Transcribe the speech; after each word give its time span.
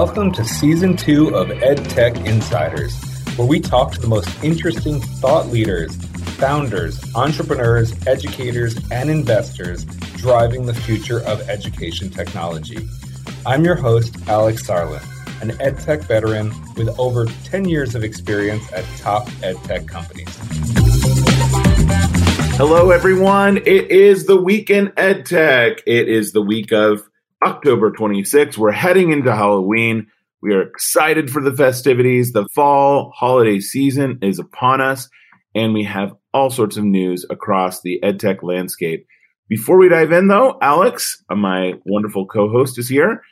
Welcome 0.00 0.30
to 0.34 0.44
season 0.44 0.96
two 0.96 1.34
of 1.34 1.48
EdTech 1.48 2.24
Insiders, 2.24 2.96
where 3.36 3.48
we 3.48 3.58
talk 3.58 3.90
to 3.94 4.00
the 4.00 4.06
most 4.06 4.28
interesting 4.44 5.00
thought 5.00 5.48
leaders, 5.48 5.96
founders, 6.36 7.02
entrepreneurs, 7.16 7.92
educators, 8.06 8.78
and 8.92 9.10
investors 9.10 9.84
driving 10.16 10.66
the 10.66 10.72
future 10.72 11.18
of 11.26 11.40
education 11.50 12.10
technology. 12.10 12.88
I'm 13.44 13.64
your 13.64 13.74
host, 13.74 14.14
Alex 14.28 14.64
Sarlin, 14.64 15.02
an 15.42 15.50
EdTech 15.58 16.04
veteran 16.04 16.54
with 16.76 16.96
over 16.96 17.26
10 17.42 17.68
years 17.68 17.96
of 17.96 18.04
experience 18.04 18.72
at 18.72 18.84
top 18.98 19.26
EdTech 19.40 19.88
companies. 19.88 20.28
Hello, 22.56 22.92
everyone. 22.92 23.56
It 23.56 23.90
is 23.90 24.26
the 24.26 24.36
week 24.36 24.70
in 24.70 24.90
EdTech. 24.90 25.80
It 25.86 26.08
is 26.08 26.30
the 26.30 26.42
week 26.42 26.70
of 26.70 27.07
October 27.44 27.92
26th. 27.92 28.58
We're 28.58 28.72
heading 28.72 29.10
into 29.10 29.34
Halloween. 29.34 30.08
We 30.42 30.54
are 30.54 30.62
excited 30.62 31.30
for 31.30 31.42
the 31.42 31.54
festivities. 31.54 32.32
The 32.32 32.48
fall 32.54 33.12
holiday 33.14 33.60
season 33.60 34.18
is 34.22 34.38
upon 34.38 34.80
us, 34.80 35.08
and 35.54 35.72
we 35.74 35.84
have 35.84 36.14
all 36.32 36.50
sorts 36.50 36.76
of 36.76 36.84
news 36.84 37.24
across 37.30 37.80
the 37.80 38.00
EdTech 38.02 38.42
landscape. 38.42 39.06
Before 39.48 39.78
we 39.78 39.88
dive 39.88 40.12
in, 40.12 40.28
though, 40.28 40.58
Alex, 40.60 41.22
my 41.30 41.74
wonderful 41.86 42.26
co 42.26 42.50
host, 42.50 42.78
is 42.78 42.88
here. 42.88 43.22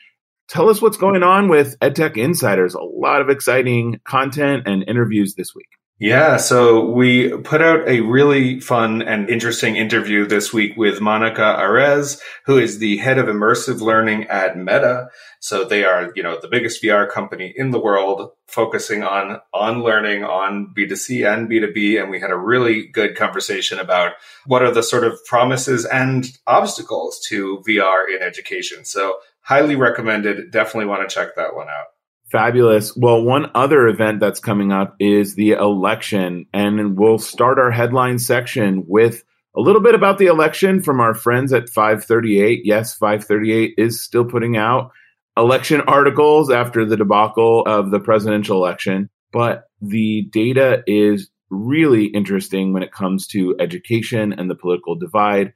Tell 0.49 0.71
us 0.71 0.81
what's 0.81 0.97
going 0.97 1.23
on 1.23 1.49
with 1.49 1.79
EdTech 1.81 2.17
Insiders. 2.17 2.75
A 2.75 2.81
lot 2.81 3.21
of 3.21 3.29
exciting 3.29 4.01
content 4.07 4.63
and 4.67 4.85
interviews 4.89 5.35
this 5.35 5.55
week. 5.55 5.69
Yeah, 5.99 6.37
so 6.37 6.91
we 6.91 7.31
put 7.39 7.63
out 7.63 7.89
a 7.89 8.01
really 8.01 8.61
fun 8.61 9.01
and 9.01 9.31
interesting 9.31 9.77
interview 9.77 10.27
this 10.27 10.53
week 10.53 10.77
with 10.77 11.01
Monica 11.01 11.57
Arés, 11.59 12.21
who 12.45 12.59
is 12.59 12.79
the 12.79 12.99
head 12.99 13.17
of 13.17 13.29
immersive 13.29 13.81
learning 13.81 14.25
at 14.25 14.59
Meta. 14.59 15.09
So 15.41 15.65
they 15.65 15.87
are, 15.87 16.13
you 16.15 16.23
know, 16.23 16.39
the 16.39 16.49
biggest 16.49 16.83
VR 16.83 17.11
company 17.11 17.51
in 17.57 17.71
the 17.71 17.81
world, 17.81 18.31
focusing 18.47 19.05
on 19.05 19.41
on 19.55 19.83
learning 19.83 20.23
on 20.23 20.75
B2C 20.77 21.27
and 21.27 21.49
B2B. 21.49 21.99
And 21.99 22.11
we 22.11 22.21
had 22.21 22.31
a 22.31 22.37
really 22.37 22.89
good 22.89 23.17
conversation 23.17 23.79
about 23.79 24.13
what 24.45 24.63
are 24.63 24.73
the 24.73 24.83
sort 24.83 25.05
of 25.05 25.25
promises 25.25 25.87
and 25.87 26.27
obstacles 26.47 27.25
to 27.29 27.63
VR 27.67 28.05
in 28.15 28.23
education. 28.23 28.85
So 28.85 29.17
highly 29.41 29.77
recommended. 29.77 30.51
Definitely 30.51 30.91
want 30.91 31.09
to 31.09 31.15
check 31.15 31.37
that 31.37 31.55
one 31.55 31.69
out. 31.71 31.87
Fabulous. 32.31 32.97
Well, 32.97 33.23
one 33.23 33.51
other 33.55 33.87
event 33.87 34.19
that's 34.19 34.41
coming 34.41 34.73
up 34.73 34.97
is 34.99 35.37
the 35.37 35.53
election, 35.53 36.47
and 36.53 36.99
we'll 36.99 37.19
start 37.19 37.59
our 37.59 37.71
headline 37.71 38.19
section 38.19 38.85
with 38.89 39.23
a 39.57 39.61
little 39.61 39.81
bit 39.81 39.95
about 39.95 40.19
the 40.19 40.27
election 40.27 40.83
from 40.83 41.01
our 41.01 41.15
friends 41.15 41.53
at 41.53 41.71
538. 41.71 42.63
Yes, 42.65 42.97
538 42.97 43.75
is 43.79 44.03
still 44.03 44.25
putting 44.25 44.57
out 44.57 44.91
election 45.37 45.83
articles 45.83 46.51
after 46.51 46.85
the 46.85 46.97
debacle 46.97 47.63
of 47.65 47.91
the 47.91 48.01
presidential 48.01 48.57
election, 48.57 49.09
but 49.33 49.69
the 49.81 50.23
data 50.33 50.83
is 50.87 51.31
really 51.49 52.07
interesting 52.07 52.73
when 52.73 52.83
it 52.83 52.91
comes 52.91 53.29
to 53.29 53.55
education 53.61 54.33
and 54.33 54.51
the 54.51 54.57
political 54.57 54.97
divide. 54.97 55.53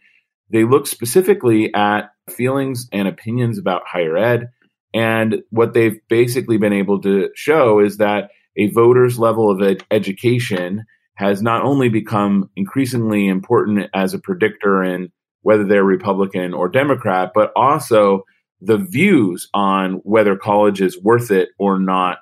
They 0.50 0.64
look 0.64 0.86
specifically 0.86 1.74
at 1.74 2.12
feelings 2.28 2.88
and 2.92 3.08
opinions 3.08 3.58
about 3.58 3.82
higher 3.86 4.16
ed 4.16 4.50
and 4.92 5.42
what 5.50 5.72
they've 5.72 6.00
basically 6.08 6.56
been 6.56 6.72
able 6.72 7.00
to 7.02 7.30
show 7.34 7.80
is 7.80 7.98
that 7.98 8.30
a 8.56 8.70
voter's 8.70 9.18
level 9.18 9.50
of 9.50 9.62
ed- 9.62 9.84
education 9.90 10.84
has 11.14 11.42
not 11.42 11.62
only 11.62 11.88
become 11.88 12.50
increasingly 12.56 13.28
important 13.28 13.88
as 13.94 14.14
a 14.14 14.18
predictor 14.18 14.82
in 14.82 15.12
whether 15.42 15.64
they're 15.64 15.84
Republican 15.84 16.54
or 16.54 16.68
Democrat, 16.68 17.32
but 17.34 17.52
also 17.54 18.24
the 18.60 18.78
views 18.78 19.48
on 19.54 19.94
whether 20.02 20.36
college 20.36 20.80
is 20.80 21.00
worth 21.00 21.30
it 21.30 21.50
or 21.58 21.78
not 21.78 22.18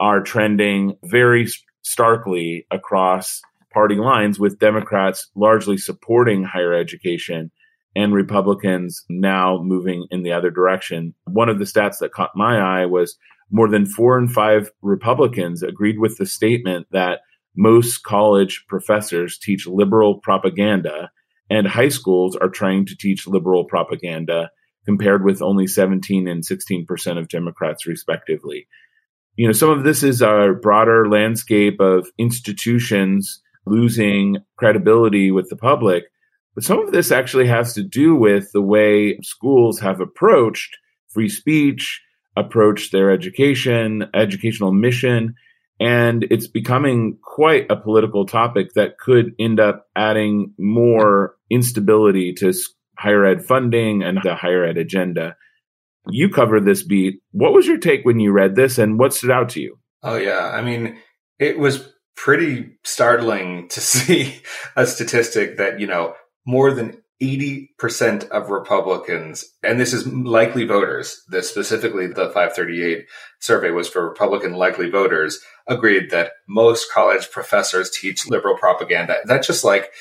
are 0.00 0.22
trending 0.22 0.96
very 1.04 1.46
starkly 1.82 2.66
across 2.70 3.40
party 3.72 3.96
lines, 3.96 4.38
with 4.38 4.58
Democrats 4.58 5.28
largely 5.34 5.78
supporting 5.78 6.44
higher 6.44 6.74
education 6.74 7.50
and 7.94 8.14
Republicans 8.14 9.04
now 9.08 9.60
moving 9.62 10.06
in 10.10 10.22
the 10.22 10.32
other 10.32 10.50
direction. 10.50 11.14
One 11.24 11.48
of 11.48 11.58
the 11.58 11.64
stats 11.64 11.98
that 12.00 12.12
caught 12.12 12.30
my 12.34 12.58
eye 12.58 12.86
was 12.86 13.16
more 13.50 13.68
than 13.68 13.86
four 13.86 14.18
in 14.18 14.28
five 14.28 14.70
Republicans 14.80 15.62
agreed 15.62 15.98
with 15.98 16.16
the 16.16 16.26
statement 16.26 16.86
that 16.90 17.20
most 17.54 18.02
college 18.02 18.64
professors 18.66 19.38
teach 19.38 19.66
liberal 19.66 20.20
propaganda 20.20 21.10
and 21.50 21.66
high 21.66 21.90
schools 21.90 22.34
are 22.34 22.48
trying 22.48 22.86
to 22.86 22.96
teach 22.96 23.26
liberal 23.26 23.64
propaganda 23.64 24.50
compared 24.86 25.22
with 25.24 25.42
only 25.42 25.66
17 25.66 26.26
and 26.26 26.42
16% 26.42 27.18
of 27.18 27.28
Democrats 27.28 27.86
respectively. 27.86 28.66
You 29.36 29.46
know, 29.46 29.52
some 29.52 29.70
of 29.70 29.84
this 29.84 30.02
is 30.02 30.22
our 30.22 30.54
broader 30.54 31.08
landscape 31.08 31.80
of 31.80 32.08
institutions 32.18 33.42
losing 33.66 34.38
credibility 34.56 35.30
with 35.30 35.48
the 35.50 35.56
public 35.56 36.04
but 36.54 36.64
some 36.64 36.80
of 36.80 36.92
this 36.92 37.10
actually 37.10 37.46
has 37.46 37.74
to 37.74 37.82
do 37.82 38.14
with 38.14 38.50
the 38.52 38.62
way 38.62 39.18
schools 39.22 39.80
have 39.80 40.00
approached 40.00 40.76
free 41.08 41.28
speech, 41.28 42.00
approached 42.36 42.92
their 42.92 43.10
education, 43.10 44.04
educational 44.14 44.72
mission, 44.72 45.34
and 45.80 46.24
it's 46.30 46.46
becoming 46.46 47.18
quite 47.22 47.70
a 47.70 47.76
political 47.76 48.26
topic 48.26 48.74
that 48.74 48.98
could 48.98 49.34
end 49.38 49.58
up 49.58 49.86
adding 49.96 50.54
more 50.58 51.34
instability 51.50 52.32
to 52.34 52.52
higher 52.96 53.24
ed 53.24 53.44
funding 53.44 54.02
and 54.02 54.18
the 54.22 54.34
higher 54.34 54.64
ed 54.64 54.78
agenda. 54.78 55.36
You 56.08 56.28
cover 56.28 56.60
this 56.60 56.82
beat. 56.82 57.20
What 57.32 57.52
was 57.52 57.66
your 57.66 57.78
take 57.78 58.04
when 58.04 58.20
you 58.20 58.32
read 58.32 58.54
this 58.54 58.78
and 58.78 58.98
what 58.98 59.14
stood 59.14 59.30
out 59.30 59.50
to 59.50 59.60
you? 59.60 59.78
Oh, 60.02 60.16
yeah. 60.16 60.52
I 60.54 60.62
mean, 60.62 60.98
it 61.38 61.58
was 61.58 61.88
pretty 62.16 62.76
startling 62.84 63.68
to 63.68 63.80
see 63.80 64.36
a 64.76 64.86
statistic 64.86 65.56
that, 65.56 65.80
you 65.80 65.86
know, 65.86 66.14
more 66.44 66.72
than 66.72 67.02
80% 67.22 68.28
of 68.30 68.50
Republicans, 68.50 69.44
and 69.62 69.78
this 69.78 69.92
is 69.92 70.06
likely 70.06 70.64
voters, 70.64 71.22
this 71.28 71.48
specifically 71.48 72.08
the 72.08 72.30
538 72.30 73.06
survey 73.38 73.70
was 73.70 73.88
for 73.88 74.08
Republican 74.08 74.54
likely 74.54 74.90
voters, 74.90 75.38
agreed 75.68 76.10
that 76.10 76.32
most 76.48 76.90
college 76.92 77.30
professors 77.30 77.90
teach 77.90 78.28
liberal 78.28 78.56
propaganda. 78.56 79.18
That 79.24 79.44
just 79.44 79.62
like 79.62 79.92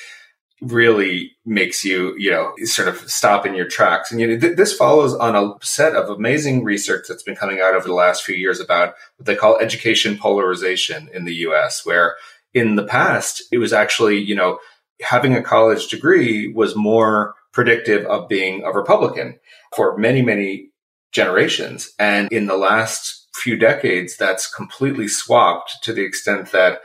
really 0.62 1.32
makes 1.46 1.84
you, 1.84 2.16
you 2.18 2.32
know, 2.32 2.54
sort 2.64 2.88
of 2.88 2.98
stop 3.10 3.46
in 3.46 3.56
your 3.56 3.68
tracks. 3.68 4.12
And 4.12 4.20
you 4.20 4.28
know, 4.28 4.40
th- 4.40 4.58
this 4.58 4.74
follows 4.74 5.14
on 5.14 5.36
a 5.36 5.54
set 5.64 5.96
of 5.96 6.10
amazing 6.10 6.64
research 6.64 7.06
that's 7.08 7.24
been 7.24 7.36
coming 7.36 7.60
out 7.62 7.76
over 7.76 7.88
the 7.88 7.94
last 7.94 8.24
few 8.24 8.36
years 8.36 8.60
about 8.60 8.94
what 9.18 9.26
they 9.26 9.36
call 9.36 9.58
education 9.60 10.18
polarization 10.18 11.10
in 11.14 11.26
the 11.26 11.34
US, 11.48 11.86
where 11.86 12.16
in 12.54 12.76
the 12.76 12.86
past, 12.86 13.44
it 13.52 13.58
was 13.58 13.74
actually, 13.74 14.18
you 14.18 14.36
know, 14.36 14.60
having 15.02 15.36
a 15.36 15.44
college 15.44 15.88
degree 15.88 16.52
was 16.54 16.76
more 16.76 17.36
predictive 17.52 18.06
of 18.06 18.28
being 18.28 18.64
a 18.64 18.72
Republican 18.72 19.40
for 19.76 19.98
many, 19.98 20.22
many 20.22 20.72
generations. 21.12 21.92
And 22.00 22.32
in 22.32 22.48
the 22.48 22.58
last 22.58 23.28
few 23.36 23.58
decades, 23.58 24.18
that's 24.18 24.54
completely 24.54 25.08
swapped 25.08 25.84
to 25.84 25.94
the 25.94 26.04
extent 26.04 26.52
that, 26.52 26.82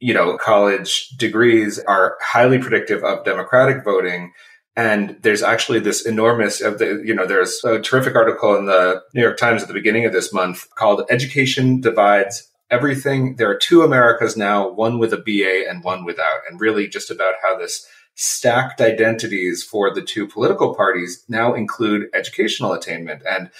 you 0.00 0.14
know, 0.14 0.36
college 0.38 1.08
degrees 1.18 1.78
are 1.80 2.16
highly 2.22 2.58
predictive 2.58 3.04
of 3.04 3.24
Democratic 3.24 3.84
voting. 3.84 4.32
And 4.76 5.16
there's 5.22 5.42
actually 5.42 5.80
this 5.80 6.06
enormous 6.06 6.60
of 6.60 6.78
the, 6.78 7.02
you 7.04 7.14
know, 7.14 7.26
there's 7.26 7.62
a 7.64 7.80
terrific 7.80 8.14
article 8.14 8.56
in 8.56 8.66
the 8.66 9.02
New 9.12 9.22
York 9.22 9.36
Times 9.36 9.62
at 9.62 9.68
the 9.68 9.74
beginning 9.74 10.06
of 10.06 10.12
this 10.12 10.32
month 10.32 10.66
called 10.76 11.02
Education 11.10 11.80
Divides 11.80 12.47
everything. 12.70 13.36
There 13.36 13.50
are 13.50 13.58
two 13.58 13.82
Americas 13.82 14.36
now, 14.36 14.68
one 14.68 14.98
with 14.98 15.12
a 15.12 15.16
BA 15.16 15.68
and 15.68 15.82
one 15.82 16.04
without, 16.04 16.40
and 16.48 16.60
really 16.60 16.88
just 16.88 17.10
about 17.10 17.34
how 17.42 17.58
this 17.58 17.86
stacked 18.14 18.80
identities 18.80 19.62
for 19.62 19.94
the 19.94 20.02
two 20.02 20.26
political 20.26 20.74
parties 20.74 21.24
now 21.28 21.54
include 21.54 22.08
educational 22.12 22.72
attainment 22.72 23.22
and 23.28 23.50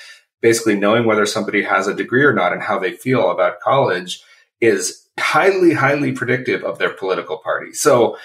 basically 0.40 0.75
knowing 0.75 1.05
whether 1.05 1.26
somebody 1.26 1.62
has 1.62 1.87
a 1.87 1.94
degree 1.94 2.25
or 2.25 2.32
not 2.32 2.52
and 2.52 2.62
how 2.62 2.78
they 2.78 2.93
feel 2.93 3.31
about 3.31 3.60
college 3.60 4.20
is 4.60 5.08
highly, 5.19 5.75
highly 5.75 6.12
predictive 6.12 6.64
of 6.64 6.78
their 6.78 6.90
political 6.93 7.38
party. 7.38 7.72
So 7.72 8.16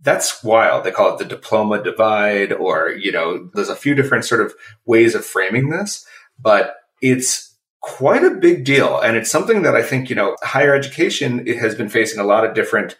that's 0.00 0.44
wild. 0.44 0.84
They 0.84 0.90
call 0.90 1.14
it 1.14 1.18
the 1.18 1.24
diploma 1.24 1.82
divide, 1.82 2.52
or, 2.52 2.90
you 2.90 3.10
know, 3.10 3.50
there's 3.54 3.68
a 3.68 3.76
few 3.76 3.94
different 3.94 4.24
sort 4.24 4.40
of 4.40 4.54
ways 4.84 5.14
of 5.14 5.24
framing 5.24 5.70
this, 5.70 6.06
but 6.38 6.76
it's 7.00 7.47
quite 7.80 8.24
a 8.24 8.30
big 8.30 8.64
deal. 8.64 8.98
And 9.00 9.16
it's 9.16 9.30
something 9.30 9.62
that 9.62 9.76
I 9.76 9.82
think, 9.82 10.10
you 10.10 10.16
know, 10.16 10.36
higher 10.42 10.74
education 10.74 11.46
has 11.46 11.74
been 11.74 11.88
facing 11.88 12.20
a 12.20 12.24
lot 12.24 12.44
of 12.44 12.54
different 12.54 12.96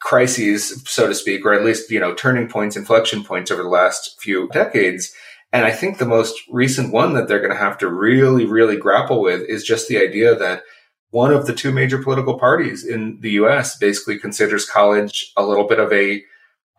crises, 0.00 0.82
so 0.86 1.08
to 1.08 1.14
speak, 1.14 1.44
or 1.44 1.54
at 1.54 1.64
least, 1.64 1.90
you 1.90 2.00
know, 2.00 2.14
turning 2.14 2.48
points, 2.48 2.76
inflection 2.76 3.24
points 3.24 3.50
over 3.50 3.62
the 3.62 3.68
last 3.68 4.20
few 4.20 4.48
decades. 4.48 5.12
And 5.52 5.64
I 5.64 5.70
think 5.70 5.98
the 5.98 6.06
most 6.06 6.38
recent 6.50 6.92
one 6.92 7.14
that 7.14 7.28
they're 7.28 7.40
going 7.40 7.52
to 7.52 7.56
have 7.56 7.78
to 7.78 7.90
really, 7.90 8.44
really 8.44 8.76
grapple 8.76 9.22
with 9.22 9.42
is 9.48 9.64
just 9.64 9.88
the 9.88 9.98
idea 9.98 10.34
that 10.34 10.62
one 11.10 11.32
of 11.32 11.46
the 11.46 11.54
two 11.54 11.72
major 11.72 12.02
political 12.02 12.38
parties 12.38 12.84
in 12.84 13.18
the 13.20 13.32
US 13.32 13.78
basically 13.78 14.18
considers 14.18 14.68
college 14.68 15.32
a 15.36 15.44
little 15.46 15.66
bit 15.66 15.78
of 15.78 15.92
a 15.92 16.22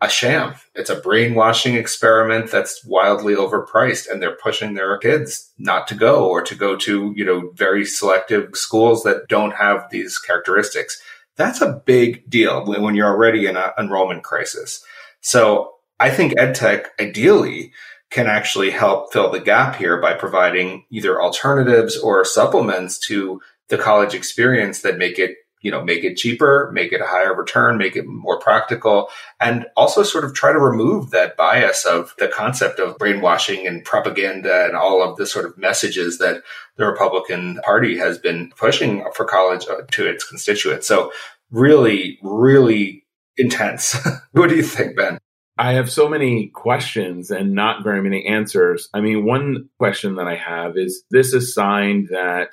a 0.00 0.08
sham. 0.08 0.54
It's 0.74 0.90
a 0.90 1.00
brainwashing 1.00 1.74
experiment 1.74 2.50
that's 2.50 2.84
wildly 2.84 3.34
overpriced 3.34 4.08
and 4.08 4.22
they're 4.22 4.36
pushing 4.36 4.74
their 4.74 4.96
kids 4.98 5.52
not 5.58 5.88
to 5.88 5.94
go 5.94 6.28
or 6.28 6.42
to 6.42 6.54
go 6.54 6.76
to, 6.76 7.12
you 7.16 7.24
know, 7.24 7.50
very 7.54 7.84
selective 7.84 8.50
schools 8.54 9.02
that 9.02 9.28
don't 9.28 9.54
have 9.54 9.90
these 9.90 10.18
characteristics. 10.18 11.00
That's 11.36 11.60
a 11.60 11.82
big 11.84 12.28
deal 12.30 12.64
when 12.64 12.94
you're 12.94 13.08
already 13.08 13.46
in 13.46 13.56
an 13.56 13.70
enrollment 13.78 14.22
crisis. 14.22 14.84
So 15.20 15.74
I 15.98 16.10
think 16.10 16.34
EdTech 16.34 16.86
ideally 17.00 17.72
can 18.10 18.26
actually 18.26 18.70
help 18.70 19.12
fill 19.12 19.30
the 19.30 19.40
gap 19.40 19.76
here 19.76 20.00
by 20.00 20.14
providing 20.14 20.84
either 20.90 21.20
alternatives 21.20 21.96
or 21.98 22.24
supplements 22.24 22.98
to 22.98 23.40
the 23.68 23.78
college 23.78 24.14
experience 24.14 24.80
that 24.82 24.96
make 24.96 25.18
it 25.18 25.36
you 25.60 25.70
know, 25.70 25.82
make 25.82 26.04
it 26.04 26.16
cheaper, 26.16 26.70
make 26.72 26.92
it 26.92 27.00
a 27.00 27.06
higher 27.06 27.34
return, 27.34 27.78
make 27.78 27.96
it 27.96 28.06
more 28.06 28.38
practical, 28.38 29.08
and 29.40 29.66
also 29.76 30.02
sort 30.02 30.24
of 30.24 30.34
try 30.34 30.52
to 30.52 30.58
remove 30.58 31.10
that 31.10 31.36
bias 31.36 31.84
of 31.84 32.14
the 32.18 32.28
concept 32.28 32.78
of 32.78 32.98
brainwashing 32.98 33.66
and 33.66 33.84
propaganda 33.84 34.64
and 34.66 34.76
all 34.76 35.02
of 35.02 35.16
the 35.16 35.26
sort 35.26 35.44
of 35.44 35.58
messages 35.58 36.18
that 36.18 36.42
the 36.76 36.86
Republican 36.86 37.60
Party 37.64 37.98
has 37.98 38.18
been 38.18 38.50
pushing 38.56 39.04
for 39.14 39.24
college 39.24 39.66
uh, 39.68 39.82
to 39.90 40.06
its 40.06 40.28
constituents. 40.28 40.86
So 40.86 41.12
really, 41.50 42.18
really 42.22 43.04
intense. 43.36 43.96
what 44.32 44.48
do 44.48 44.56
you 44.56 44.62
think, 44.62 44.96
Ben? 44.96 45.18
I 45.60 45.72
have 45.72 45.90
so 45.90 46.08
many 46.08 46.48
questions 46.48 47.32
and 47.32 47.52
not 47.52 47.82
very 47.82 48.00
many 48.00 48.24
answers. 48.26 48.88
I 48.94 49.00
mean, 49.00 49.24
one 49.24 49.68
question 49.78 50.14
that 50.14 50.28
I 50.28 50.36
have 50.36 50.76
is 50.76 51.02
this 51.10 51.32
a 51.32 51.40
sign 51.40 52.06
that, 52.12 52.50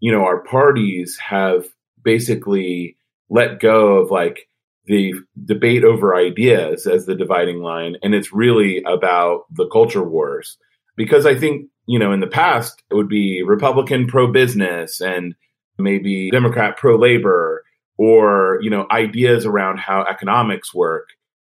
you 0.00 0.10
know, 0.10 0.24
our 0.24 0.42
parties 0.42 1.16
have 1.18 1.66
basically 2.02 2.96
let 3.28 3.60
go 3.60 3.98
of 3.98 4.10
like 4.10 4.48
the 4.86 5.14
debate 5.44 5.84
over 5.84 6.14
ideas 6.14 6.86
as 6.86 7.06
the 7.06 7.14
dividing 7.14 7.62
line 7.62 7.96
and 8.02 8.14
it's 8.14 8.32
really 8.32 8.82
about 8.84 9.44
the 9.50 9.68
culture 9.68 10.02
wars. 10.02 10.58
Because 10.96 11.26
i 11.26 11.34
think 11.34 11.66
you 11.86 11.98
know 11.98 12.12
in 12.12 12.20
the 12.20 12.26
past 12.26 12.82
it 12.90 12.94
would 12.94 13.08
be 13.08 13.42
republican 13.42 14.06
pro 14.06 14.30
business 14.30 15.00
and 15.00 15.34
maybe 15.78 16.30
democrat 16.30 16.76
pro 16.76 16.96
labor 16.96 17.64
or 17.96 18.58
you 18.60 18.68
know 18.68 18.86
ideas 18.90 19.46
around 19.46 19.78
how 19.78 20.04
economics 20.04 20.74
work. 20.74 21.08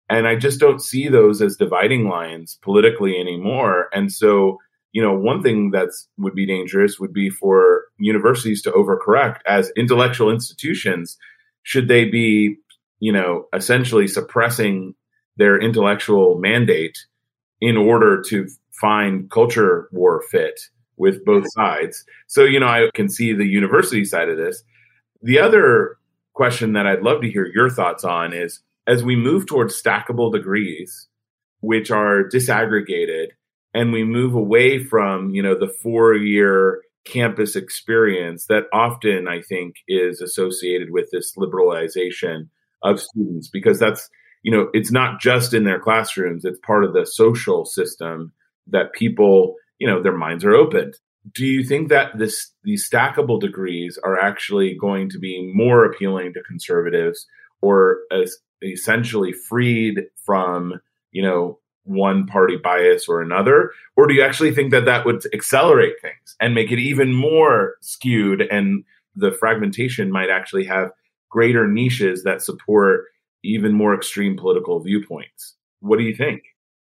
And 0.10 0.28
i 0.28 0.36
just 0.36 0.60
don't 0.60 0.82
see 0.82 1.10
those 1.10 1.42
as 1.42 1.58
dividing 1.58 2.08
lines 2.08 2.58
politically 2.64 3.20
anymore. 3.20 3.90
And 3.94 4.12
so 4.12 4.60
you 4.96 5.02
know, 5.02 5.14
one 5.14 5.44
thing 5.44 5.72
that's 5.72 6.08
would 6.18 6.36
be 6.36 6.46
dangerous 6.46 7.02
would 7.02 7.12
be 7.12 7.30
for 7.30 7.84
universities 7.98 8.62
to 8.62 8.72
overcorrect 8.72 9.40
as 9.46 9.70
intellectual 9.76 10.32
institutions. 10.32 11.18
Should 11.64 11.90
they 11.90 12.06
be, 12.06 12.56
you 13.02 13.12
know, 13.12 13.48
essentially 13.54 14.08
suppressing 14.08 14.96
their 15.36 15.60
intellectual 15.60 16.40
mandate 16.40 16.98
in 17.60 17.76
order 17.76 18.22
to 18.30 18.48
find 18.80 19.30
culture 19.30 19.90
war 19.92 20.24
fit 20.32 20.62
with 20.96 21.26
both 21.26 21.44
sides? 21.52 22.06
So, 22.28 22.46
you 22.46 22.62
know, 22.62 22.68
I 22.68 22.90
can 22.94 23.10
see 23.10 23.34
the 23.34 23.46
university 23.46 24.06
side 24.06 24.30
of 24.30 24.38
this. 24.38 24.64
The 25.22 25.40
other 25.40 25.98
question 26.36 26.72
that 26.72 26.88
I'd 26.88 27.02
love 27.02 27.22
to 27.24 27.30
hear 27.30 27.52
your 27.54 27.70
thoughts 27.70 28.06
on 28.06 28.32
is 28.32 28.62
as 28.88 29.04
we 29.04 29.18
move 29.18 29.46
towards 29.46 29.76
stackable 29.76 30.32
degrees, 30.32 31.10
which 31.60 31.92
are 31.92 32.24
disaggregated 32.24 33.32
and 33.76 33.92
we 33.92 34.04
move 34.04 34.34
away 34.34 34.84
from 34.84 35.30
you 35.30 35.44
know 35.44 35.56
the 35.56 35.74
four 35.84 36.16
year 36.16 36.82
campus 37.06 37.56
experience 37.56 38.48
that 38.48 38.64
often 38.74 39.28
i 39.28 39.42
think 39.42 39.76
is 39.88 40.22
associated 40.22 40.90
with 40.90 41.08
this 41.12 41.36
liberalization 41.36 42.48
of 42.82 43.00
students 43.00 43.48
because 43.48 43.78
that's 43.78 44.10
you 44.42 44.52
know 44.52 44.70
it's 44.74 44.92
not 44.92 45.20
just 45.20 45.54
in 45.54 45.66
their 45.66 45.80
classrooms 45.80 46.46
it's 46.46 46.60
part 46.66 46.84
of 46.84 46.94
the 46.94 47.06
social 47.06 47.64
system 47.66 48.32
that 48.68 48.94
people 48.94 49.56
you 49.80 49.88
know 49.88 50.02
their 50.02 50.16
minds 50.16 50.44
are 50.44 50.54
opened. 50.54 50.96
Do 51.34 51.46
you 51.46 51.64
think 51.64 51.90
that 51.90 52.18
this 52.18 52.52
these 52.64 52.88
stackable 52.88 53.40
degrees 53.40 53.98
are 54.04 54.20
actually 54.20 54.76
going 54.80 55.10
to 55.10 55.20
be 55.20 55.52
more 55.54 55.86
appealing 55.86 56.34
to 56.34 56.44
conservatives 56.44 57.26
or 57.62 58.00
essentially 58.62 59.34
freed 59.34 60.04
from 60.24 60.80
you 61.12 61.24
know 61.24 61.60
one 61.86 62.26
party 62.26 62.58
bias 62.58 63.08
or 63.08 63.22
another? 63.22 63.72
Or 63.96 64.08
do 64.08 64.14
you 64.14 64.24
actually 64.24 64.54
think 64.54 64.72
that 64.72 64.86
that 64.86 65.06
would 65.06 65.24
accelerate 65.34 66.02
things 66.02 66.36
and 66.40 66.54
make 66.54 66.72
it 66.72 66.80
even 66.80 67.14
more 67.14 67.76
skewed 67.82 68.42
and 68.42 68.84
the 69.16 69.32
fragmentation 69.32 70.12
might 70.12 70.30
actually 70.30 70.66
have 70.66 70.92
greater 71.30 71.68
niches 71.68 72.24
that 72.24 72.42
support 72.42 73.06
even 73.44 73.72
more 73.72 73.96
extreme 73.96 74.36
political 74.36 74.80
viewpoints? 74.80 75.56
What 75.80 75.98
do 75.98 76.04
you 76.04 76.16
think? 76.16 76.42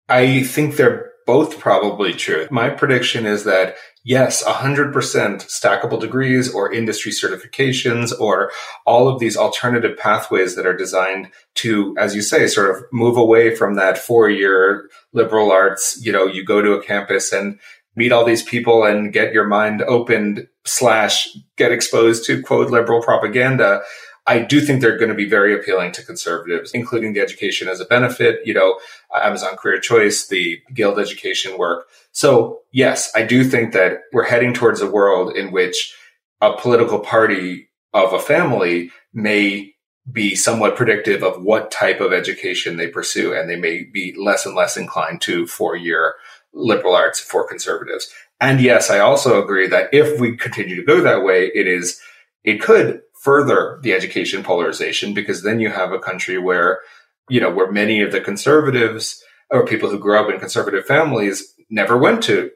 I 0.08 0.42
think 0.42 0.76
they're 0.76 1.09
both 1.30 1.60
probably 1.60 2.12
true. 2.12 2.48
My 2.50 2.70
prediction 2.70 3.24
is 3.24 3.44
that 3.44 3.76
yes, 4.02 4.42
100% 4.42 4.92
stackable 4.92 6.00
degrees 6.00 6.52
or 6.52 6.72
industry 6.72 7.12
certifications 7.12 8.10
or 8.18 8.50
all 8.84 9.06
of 9.06 9.20
these 9.20 9.36
alternative 9.36 9.96
pathways 9.96 10.56
that 10.56 10.66
are 10.66 10.76
designed 10.76 11.28
to, 11.54 11.94
as 11.96 12.16
you 12.16 12.20
say, 12.20 12.48
sort 12.48 12.74
of 12.74 12.82
move 12.92 13.16
away 13.16 13.54
from 13.54 13.74
that 13.74 13.96
four 13.96 14.28
year 14.28 14.90
liberal 15.12 15.52
arts. 15.52 15.96
You 16.04 16.10
know, 16.10 16.26
you 16.26 16.44
go 16.44 16.60
to 16.62 16.72
a 16.72 16.82
campus 16.82 17.32
and 17.32 17.60
meet 17.94 18.10
all 18.10 18.24
these 18.24 18.42
people 18.42 18.82
and 18.82 19.12
get 19.12 19.32
your 19.32 19.46
mind 19.46 19.82
opened 19.82 20.48
slash 20.64 21.28
get 21.56 21.70
exposed 21.70 22.24
to 22.24 22.42
quote 22.42 22.70
liberal 22.70 23.02
propaganda 23.02 23.82
I 24.26 24.40
do 24.40 24.60
think 24.60 24.80
they're 24.80 24.98
going 24.98 25.10
to 25.10 25.14
be 25.14 25.28
very 25.28 25.54
appealing 25.54 25.92
to 25.92 26.04
conservatives, 26.04 26.72
including 26.72 27.12
the 27.12 27.20
education 27.20 27.68
as 27.68 27.80
a 27.80 27.84
benefit, 27.84 28.40
you 28.44 28.54
know, 28.54 28.78
Amazon 29.14 29.56
Career 29.56 29.80
Choice, 29.80 30.28
the 30.28 30.60
Guild 30.72 30.98
education 30.98 31.58
work. 31.58 31.88
So 32.12 32.60
yes, 32.72 33.10
I 33.14 33.22
do 33.22 33.44
think 33.44 33.72
that 33.72 34.02
we're 34.12 34.24
heading 34.24 34.54
towards 34.54 34.80
a 34.80 34.90
world 34.90 35.36
in 35.36 35.52
which 35.52 35.94
a 36.40 36.52
political 36.52 37.00
party 37.00 37.68
of 37.92 38.12
a 38.12 38.18
family 38.18 38.90
may 39.12 39.74
be 40.10 40.34
somewhat 40.34 40.76
predictive 40.76 41.22
of 41.22 41.42
what 41.42 41.70
type 41.70 42.00
of 42.00 42.12
education 42.12 42.76
they 42.76 42.88
pursue. 42.88 43.34
And 43.34 43.48
they 43.48 43.56
may 43.56 43.84
be 43.84 44.14
less 44.18 44.46
and 44.46 44.54
less 44.54 44.76
inclined 44.76 45.20
to 45.22 45.46
four 45.46 45.76
year 45.76 46.14
liberal 46.52 46.94
arts 46.94 47.20
for 47.20 47.46
conservatives. 47.46 48.10
And 48.40 48.60
yes, 48.60 48.90
I 48.90 49.00
also 49.00 49.42
agree 49.42 49.68
that 49.68 49.92
if 49.92 50.18
we 50.18 50.36
continue 50.36 50.76
to 50.76 50.84
go 50.84 51.00
that 51.02 51.22
way, 51.22 51.50
it 51.54 51.66
is, 51.68 52.00
it 52.42 52.60
could 52.60 53.02
further 53.20 53.78
the 53.82 53.92
education 53.92 54.42
polarization 54.42 55.12
because 55.12 55.42
then 55.42 55.60
you 55.60 55.70
have 55.70 55.92
a 55.92 55.98
country 55.98 56.38
where, 56.38 56.80
you 57.28 57.40
know, 57.40 57.50
where 57.50 57.70
many 57.70 58.00
of 58.00 58.12
the 58.12 58.20
conservatives 58.20 59.22
or 59.50 59.66
people 59.66 59.90
who 59.90 59.98
grew 59.98 60.18
up 60.18 60.30
in 60.30 60.40
conservative 60.40 60.86
families 60.86 61.54
never 61.68 61.96
went 61.98 62.22
to 62.22 62.50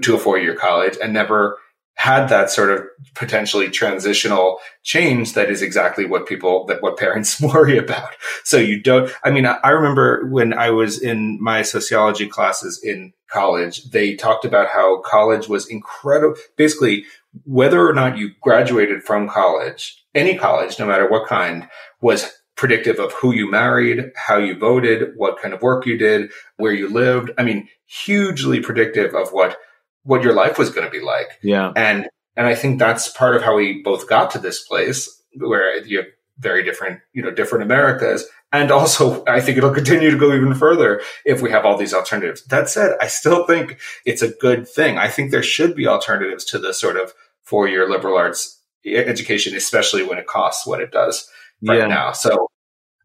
to 0.00 0.14
a 0.16 0.18
four 0.18 0.38
year 0.38 0.54
college 0.54 0.96
and 1.02 1.12
never 1.12 1.58
had 1.94 2.28
that 2.28 2.50
sort 2.50 2.70
of 2.70 2.82
potentially 3.14 3.68
transitional 3.68 4.58
change 4.82 5.34
that 5.34 5.50
is 5.50 5.60
exactly 5.60 6.06
what 6.06 6.26
people 6.26 6.64
that 6.64 6.82
what 6.82 6.96
parents 6.96 7.38
worry 7.42 7.76
about. 7.76 8.14
So 8.42 8.56
you 8.56 8.82
don't 8.82 9.12
I 9.22 9.30
mean 9.30 9.44
I 9.44 9.68
remember 9.68 10.26
when 10.30 10.54
I 10.54 10.70
was 10.70 11.00
in 11.00 11.38
my 11.42 11.60
sociology 11.60 12.26
classes 12.26 12.80
in 12.82 13.12
college, 13.30 13.90
they 13.90 14.14
talked 14.14 14.46
about 14.46 14.68
how 14.68 15.02
college 15.02 15.46
was 15.46 15.68
incredible 15.68 16.36
basically 16.56 17.04
whether 17.44 17.88
or 17.88 17.92
not 17.92 18.18
you 18.18 18.32
graduated 18.40 19.02
from 19.02 19.28
college, 19.28 20.04
any 20.14 20.36
college, 20.36 20.78
no 20.78 20.86
matter 20.86 21.08
what 21.08 21.28
kind, 21.28 21.68
was 22.00 22.30
predictive 22.56 22.98
of 22.98 23.12
who 23.14 23.32
you 23.32 23.50
married, 23.50 24.12
how 24.16 24.36
you 24.36 24.58
voted, 24.58 25.12
what 25.16 25.40
kind 25.40 25.54
of 25.54 25.62
work 25.62 25.86
you 25.86 25.96
did, 25.96 26.30
where 26.56 26.72
you 26.72 26.88
lived. 26.88 27.30
I 27.38 27.42
mean, 27.42 27.68
hugely 27.86 28.60
predictive 28.60 29.14
of 29.14 29.30
what 29.30 29.56
what 30.02 30.22
your 30.22 30.34
life 30.34 30.58
was 30.58 30.70
going 30.70 30.86
to 30.86 30.90
be 30.90 31.04
like. 31.04 31.38
Yeah. 31.42 31.72
And 31.76 32.08
and 32.36 32.46
I 32.46 32.54
think 32.54 32.78
that's 32.78 33.08
part 33.08 33.36
of 33.36 33.42
how 33.42 33.56
we 33.56 33.82
both 33.82 34.08
got 34.08 34.30
to 34.32 34.38
this 34.38 34.62
place 34.62 35.22
where 35.34 35.84
you 35.84 35.98
have 35.98 36.06
very 36.38 36.64
different, 36.64 37.00
you 37.12 37.22
know, 37.22 37.30
different 37.30 37.64
Americas. 37.64 38.26
And 38.52 38.72
also, 38.72 39.24
I 39.26 39.40
think 39.40 39.58
it'll 39.58 39.72
continue 39.72 40.10
to 40.10 40.18
go 40.18 40.34
even 40.34 40.54
further 40.54 41.02
if 41.24 41.40
we 41.40 41.50
have 41.50 41.64
all 41.64 41.76
these 41.76 41.94
alternatives. 41.94 42.44
That 42.46 42.68
said, 42.68 42.96
I 43.00 43.06
still 43.06 43.46
think 43.46 43.78
it's 44.04 44.22
a 44.22 44.28
good 44.28 44.68
thing. 44.68 44.98
I 44.98 45.08
think 45.08 45.30
there 45.30 45.42
should 45.42 45.76
be 45.76 45.86
alternatives 45.86 46.44
to 46.46 46.58
the 46.58 46.74
sort 46.74 46.96
of 46.96 47.12
four 47.44 47.68
year 47.68 47.88
liberal 47.88 48.16
arts 48.16 48.60
education, 48.84 49.54
especially 49.54 50.02
when 50.02 50.18
it 50.18 50.26
costs 50.26 50.66
what 50.66 50.80
it 50.80 50.90
does 50.90 51.28
right 51.62 51.78
yeah. 51.78 51.86
now. 51.86 52.12
So, 52.12 52.48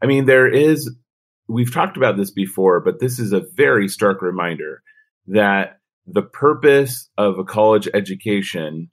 I 0.01 0.07
mean, 0.07 0.25
there 0.25 0.47
is, 0.47 0.91
we've 1.47 1.73
talked 1.73 1.97
about 1.97 2.17
this 2.17 2.31
before, 2.31 2.79
but 2.79 2.99
this 2.99 3.19
is 3.19 3.31
a 3.31 3.45
very 3.55 3.87
stark 3.87 4.21
reminder 4.21 4.81
that 5.27 5.79
the 6.07 6.21
purpose 6.21 7.09
of 7.17 7.37
a 7.37 7.43
college 7.43 7.87
education 7.93 8.89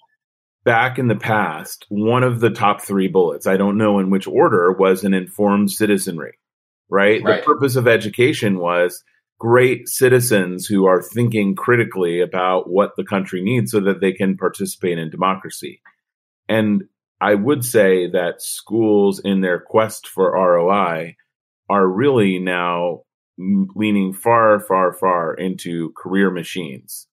back 0.64 0.98
in 0.98 1.08
the 1.08 1.16
past, 1.16 1.86
one 1.88 2.22
of 2.22 2.40
the 2.40 2.50
top 2.50 2.80
three 2.80 3.08
bullets, 3.08 3.46
I 3.46 3.56
don't 3.56 3.78
know 3.78 3.98
in 3.98 4.10
which 4.10 4.26
order, 4.26 4.72
was 4.72 5.04
an 5.04 5.14
informed 5.14 5.70
citizenry, 5.70 6.38
right? 6.92 7.22
right? 7.24 7.40
The 7.40 7.46
purpose 7.46 7.76
of 7.76 7.88
education 7.88 8.58
was 8.58 9.02
great 9.40 9.88
citizens 9.88 10.66
who 10.66 10.86
are 10.86 11.02
thinking 11.02 11.56
critically 11.56 12.20
about 12.20 12.70
what 12.70 12.92
the 12.96 13.04
country 13.04 13.42
needs 13.42 13.72
so 13.72 13.80
that 13.80 14.00
they 14.00 14.12
can 14.12 14.36
participate 14.36 14.98
in 14.98 15.10
democracy. 15.10 15.80
And 16.48 16.84
I 17.20 17.34
would 17.34 17.64
say 17.64 18.10
that 18.10 18.42
schools, 18.42 19.20
in 19.24 19.40
their 19.40 19.58
quest 19.58 20.06
for 20.06 20.32
ROI, 20.32 21.16
are 21.70 21.88
really 21.88 22.38
now 22.38 23.00
leaning 23.38 24.12
far, 24.12 24.60
far, 24.60 24.92
far 24.92 25.34
into 25.34 25.92
career 25.96 26.30
machines. 26.30 27.08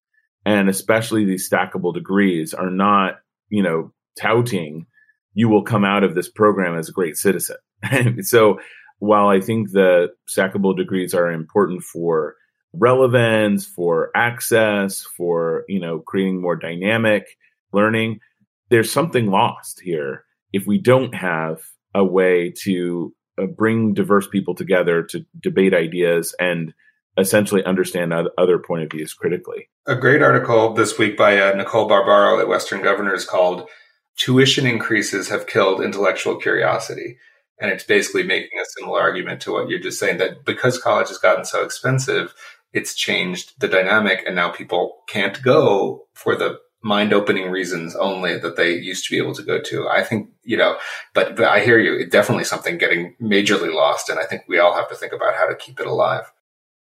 And 0.46 0.70
especially 0.70 1.26
these 1.26 1.50
stackable 1.50 1.94
degrees 1.94 2.54
are 2.54 2.70
not, 2.70 3.20
you 3.50 3.64
know, 3.64 3.94
touting 4.20 4.88
you 5.34 5.48
will 5.48 5.64
come 5.64 5.86
out 5.86 6.04
of 6.04 6.16
this 6.16 6.30
program 6.30 6.78
as 6.78 6.90
a 6.90 6.92
great 6.92 7.16
citizen. 7.16 7.56
so 8.22 8.60
while 9.00 9.28
I 9.30 9.42
think 9.42 9.72
the 9.72 10.10
stackable 10.28 10.78
degrees 10.78 11.14
are 11.14 11.32
important 11.32 11.84
for 11.84 12.36
relevance, 12.74 13.66
for 13.66 14.12
access, 14.16 15.02
for, 15.18 15.64
you 15.68 15.80
know, 15.80 16.00
creating 16.00 16.42
more 16.42 16.56
dynamic 16.56 17.26
learning, 17.74 18.20
there's 18.70 18.92
something 18.92 19.28
lost 19.28 19.82
here 19.82 20.26
if 20.54 20.68
we 20.68 20.78
don't 20.78 21.16
have 21.16 21.62
a 21.96 22.04
way 22.04 22.54
to 22.64 23.14
uh, 23.42 23.46
bring 23.46 23.94
diverse 23.94 24.28
people 24.28 24.54
together 24.54 25.04
to 25.04 25.26
debate 25.40 25.74
ideas 25.74 26.36
and 26.40 26.74
essentially 27.18 27.64
understand 27.66 28.14
other 28.38 28.60
point 28.60 28.84
of 28.84 28.92
views 28.92 29.14
critically. 29.14 29.70
A 29.88 29.96
great 29.96 30.22
article 30.22 30.74
this 30.74 30.98
week 30.98 31.18
by 31.18 31.40
uh, 31.40 31.54
Nicole 31.54 31.88
Barbaro 31.88 32.40
at 32.40 32.48
Western 32.48 32.82
Governors 32.82 33.26
called 33.26 33.68
Tuition 34.18 34.66
Increases 34.66 35.30
Have 35.30 35.48
Killed 35.48 35.82
Intellectual 35.82 36.38
Curiosity. 36.38 37.18
And 37.62 37.72
it's 37.72 37.84
basically 37.84 38.24
making 38.24 38.60
a 38.60 38.66
similar 38.78 39.02
argument 39.02 39.42
to 39.42 39.54
what 39.54 39.70
you're 39.70 39.80
just 39.80 40.00
saying 40.00 40.18
that 40.18 40.46
because 40.46 40.82
college 40.82 41.10
has 41.10 41.18
gotten 41.18 41.46
so 41.46 41.64
expensive, 41.64 42.34
it's 42.74 42.94
changed 42.96 43.60
the 43.60 43.68
dynamic 43.68 44.24
and 44.26 44.36
now 44.36 44.50
people 44.50 45.04
can't 45.08 45.42
go 45.42 46.08
for 46.14 46.36
the 46.36 46.60
mind 46.82 47.12
opening 47.12 47.52
reasons 47.52 47.96
only 47.96 48.38
that 48.38 48.56
they 48.56 48.74
used 48.74 49.06
to 49.06 49.12
be 49.12 49.18
able 49.18 49.36
to 49.36 49.44
go 49.44 49.62
to. 49.62 49.88
I 49.88 50.04
think, 50.04 50.30
you 50.44 50.58
know, 50.58 50.78
but, 51.14 51.36
but 51.36 51.46
I 51.46 51.60
hear 51.60 51.78
you. 51.78 52.00
It's 52.00 52.12
definitely 52.12 52.46
something 52.46 52.78
getting 52.78 53.16
majorly 53.22 53.74
lost. 53.74 54.10
And 54.10 54.20
I 54.20 54.24
think 54.24 54.44
we 54.48 54.60
all 54.60 54.74
have 54.74 54.90
to 54.90 54.96
think 54.96 55.12
about 55.12 55.36
how 55.36 55.48
to 55.48 55.56
keep 55.56 55.80
it 55.80 55.88
alive. 55.88 56.32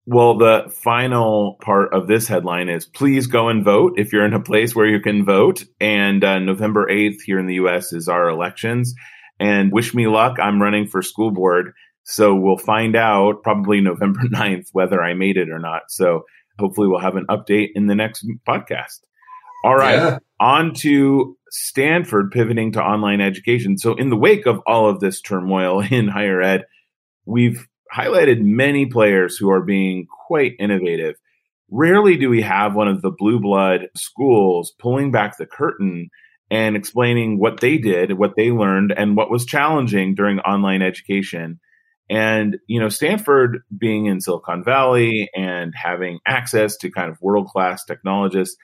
Well, 0.07 0.37
the 0.37 0.71
final 0.83 1.57
part 1.62 1.95
of 1.95 2.09
this 2.09 2.28
headline 2.28 2.69
is 2.69 2.85
please 2.85 3.26
go 3.26 3.49
and 3.49 3.64
vote 3.64 3.95
if 3.97 4.12
you're 4.12 4.26
in 4.26 4.35
a 4.35 4.40
place 4.40 4.75
where 4.75 4.87
you 4.87 5.00
can 5.00 5.25
vote. 5.25 5.64
And 5.81 6.23
uh, 6.23 6.40
November 6.40 6.87
8th 6.90 7.23
here 7.25 7.38
in 7.38 7.47
the 7.47 7.54
US 7.54 7.93
is 7.93 8.09
our 8.09 8.28
elections. 8.28 8.95
And 9.41 9.73
wish 9.73 9.95
me 9.95 10.07
luck. 10.07 10.38
I'm 10.41 10.62
running 10.62 10.87
for 10.87 11.03
school 11.03 11.31
board. 11.31 11.73
So 12.05 12.35
we'll 12.35 12.59
find 12.59 12.97
out 12.97 13.43
probably 13.43 13.81
November 13.83 14.23
9th 14.23 14.69
whether 14.73 15.03
I 15.03 15.14
made 15.14 15.37
it 15.37 15.50
or 15.50 15.59
not. 15.59 15.83
So 15.88 16.25
hopefully 16.59 16.88
we'll 16.88 17.00
have 17.00 17.17
an 17.17 17.26
update 17.29 17.71
in 17.75 17.87
the 17.87 17.95
next 17.95 18.26
podcast. 18.49 19.00
All 19.64 19.76
right. 19.76 19.95
Yeah. 19.95 20.19
On 20.41 20.75
to 20.75 21.38
Stanford 21.50 22.31
pivoting 22.31 22.73
to 22.73 22.83
online 22.83 23.23
education. 23.23 23.79
So, 23.79 23.95
in 23.95 24.11
the 24.11 24.17
wake 24.17 24.45
of 24.45 24.61
all 24.67 24.91
of 24.91 25.00
this 25.00 25.23
turmoil 25.23 25.81
in 25.91 26.09
higher 26.09 26.43
ed, 26.43 26.64
we've 27.25 27.67
highlighted 27.95 28.43
many 28.43 28.87
players 28.87 29.38
who 29.38 29.50
are 29.50 29.62
being 29.62 30.07
quite 30.26 30.53
innovative. 30.59 31.14
Rarely 31.71 32.17
do 32.17 32.29
we 32.29 32.43
have 32.43 32.75
one 32.75 32.88
of 32.88 33.00
the 33.00 33.11
blue 33.11 33.41
blood 33.41 33.88
schools 33.97 34.75
pulling 34.79 35.11
back 35.11 35.38
the 35.38 35.47
curtain 35.47 36.11
and 36.51 36.77
explaining 36.77 37.39
what 37.39 37.61
they 37.61 37.79
did, 37.79 38.19
what 38.19 38.37
they 38.37 38.51
learned, 38.51 38.93
and 38.97 39.17
what 39.17 39.31
was 39.31 39.47
challenging 39.47 40.15
during 40.15 40.39
online 40.41 40.83
education. 40.83 41.61
And, 42.11 42.59
you 42.67 42.81
know, 42.81 42.91
Stanford 42.91 43.63
being 43.77 44.07
in 44.07 44.21
Silicon 44.21 44.63
Valley 44.63 45.31
and 45.35 45.73
having 45.75 46.19
access 46.27 46.77
to 46.79 46.91
kind 46.91 47.11
of 47.11 47.21
world 47.23 47.49
class 47.49 47.85
technologists 47.85 48.57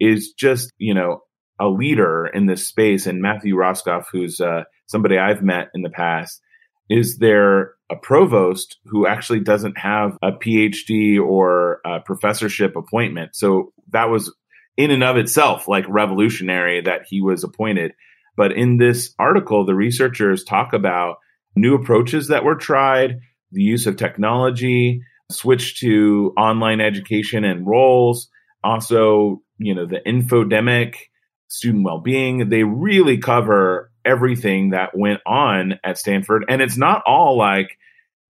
is 0.00 0.32
just, 0.32 0.72
you 0.78 0.94
know, 0.94 1.20
a 1.60 1.68
leader 1.68 2.26
in 2.26 2.46
this 2.46 2.66
space. 2.66 3.06
And 3.06 3.22
Matthew 3.22 3.54
Rascoff, 3.54 4.06
who's 4.10 4.40
uh, 4.40 4.64
somebody 4.86 5.16
I've 5.16 5.42
met 5.42 5.68
in 5.74 5.82
the 5.82 5.90
past, 5.90 6.40
is 6.90 7.18
there 7.18 7.74
a 7.90 7.96
provost 7.96 8.78
who 8.86 9.06
actually 9.06 9.40
doesn't 9.40 9.78
have 9.78 10.16
a 10.22 10.32
PhD 10.32 11.20
or 11.20 11.80
a 11.84 12.00
professorship 12.00 12.76
appointment. 12.76 13.34
So 13.34 13.72
that 13.90 14.10
was 14.10 14.34
in 14.78 14.90
and 14.90 15.04
of 15.04 15.18
itself 15.18 15.68
like 15.68 15.84
revolutionary 15.88 16.80
that 16.80 17.02
he 17.06 17.20
was 17.20 17.44
appointed. 17.44 17.92
But 18.36 18.52
in 18.52 18.78
this 18.78 19.12
article, 19.18 19.66
the 19.66 19.74
researchers 19.74 20.44
talk 20.44 20.72
about 20.72 21.16
new 21.56 21.74
approaches 21.74 22.28
that 22.28 22.44
were 22.44 22.54
tried, 22.54 23.18
the 23.52 23.62
use 23.62 23.86
of 23.86 23.96
technology, 23.96 25.02
switch 25.30 25.80
to 25.80 26.32
online 26.38 26.80
education 26.80 27.44
and 27.44 27.66
roles, 27.66 28.28
also 28.62 29.42
you 29.58 29.74
know, 29.74 29.84
the 29.84 30.00
infodemic, 30.06 30.94
student 31.48 31.84
well-being. 31.84 32.48
They 32.48 32.62
really 32.62 33.18
cover 33.18 33.90
everything 34.04 34.70
that 34.70 34.96
went 34.96 35.20
on 35.26 35.80
at 35.84 35.98
Stanford. 35.98 36.44
And 36.48 36.62
it's 36.62 36.76
not 36.76 37.02
all 37.04 37.36
like, 37.36 37.76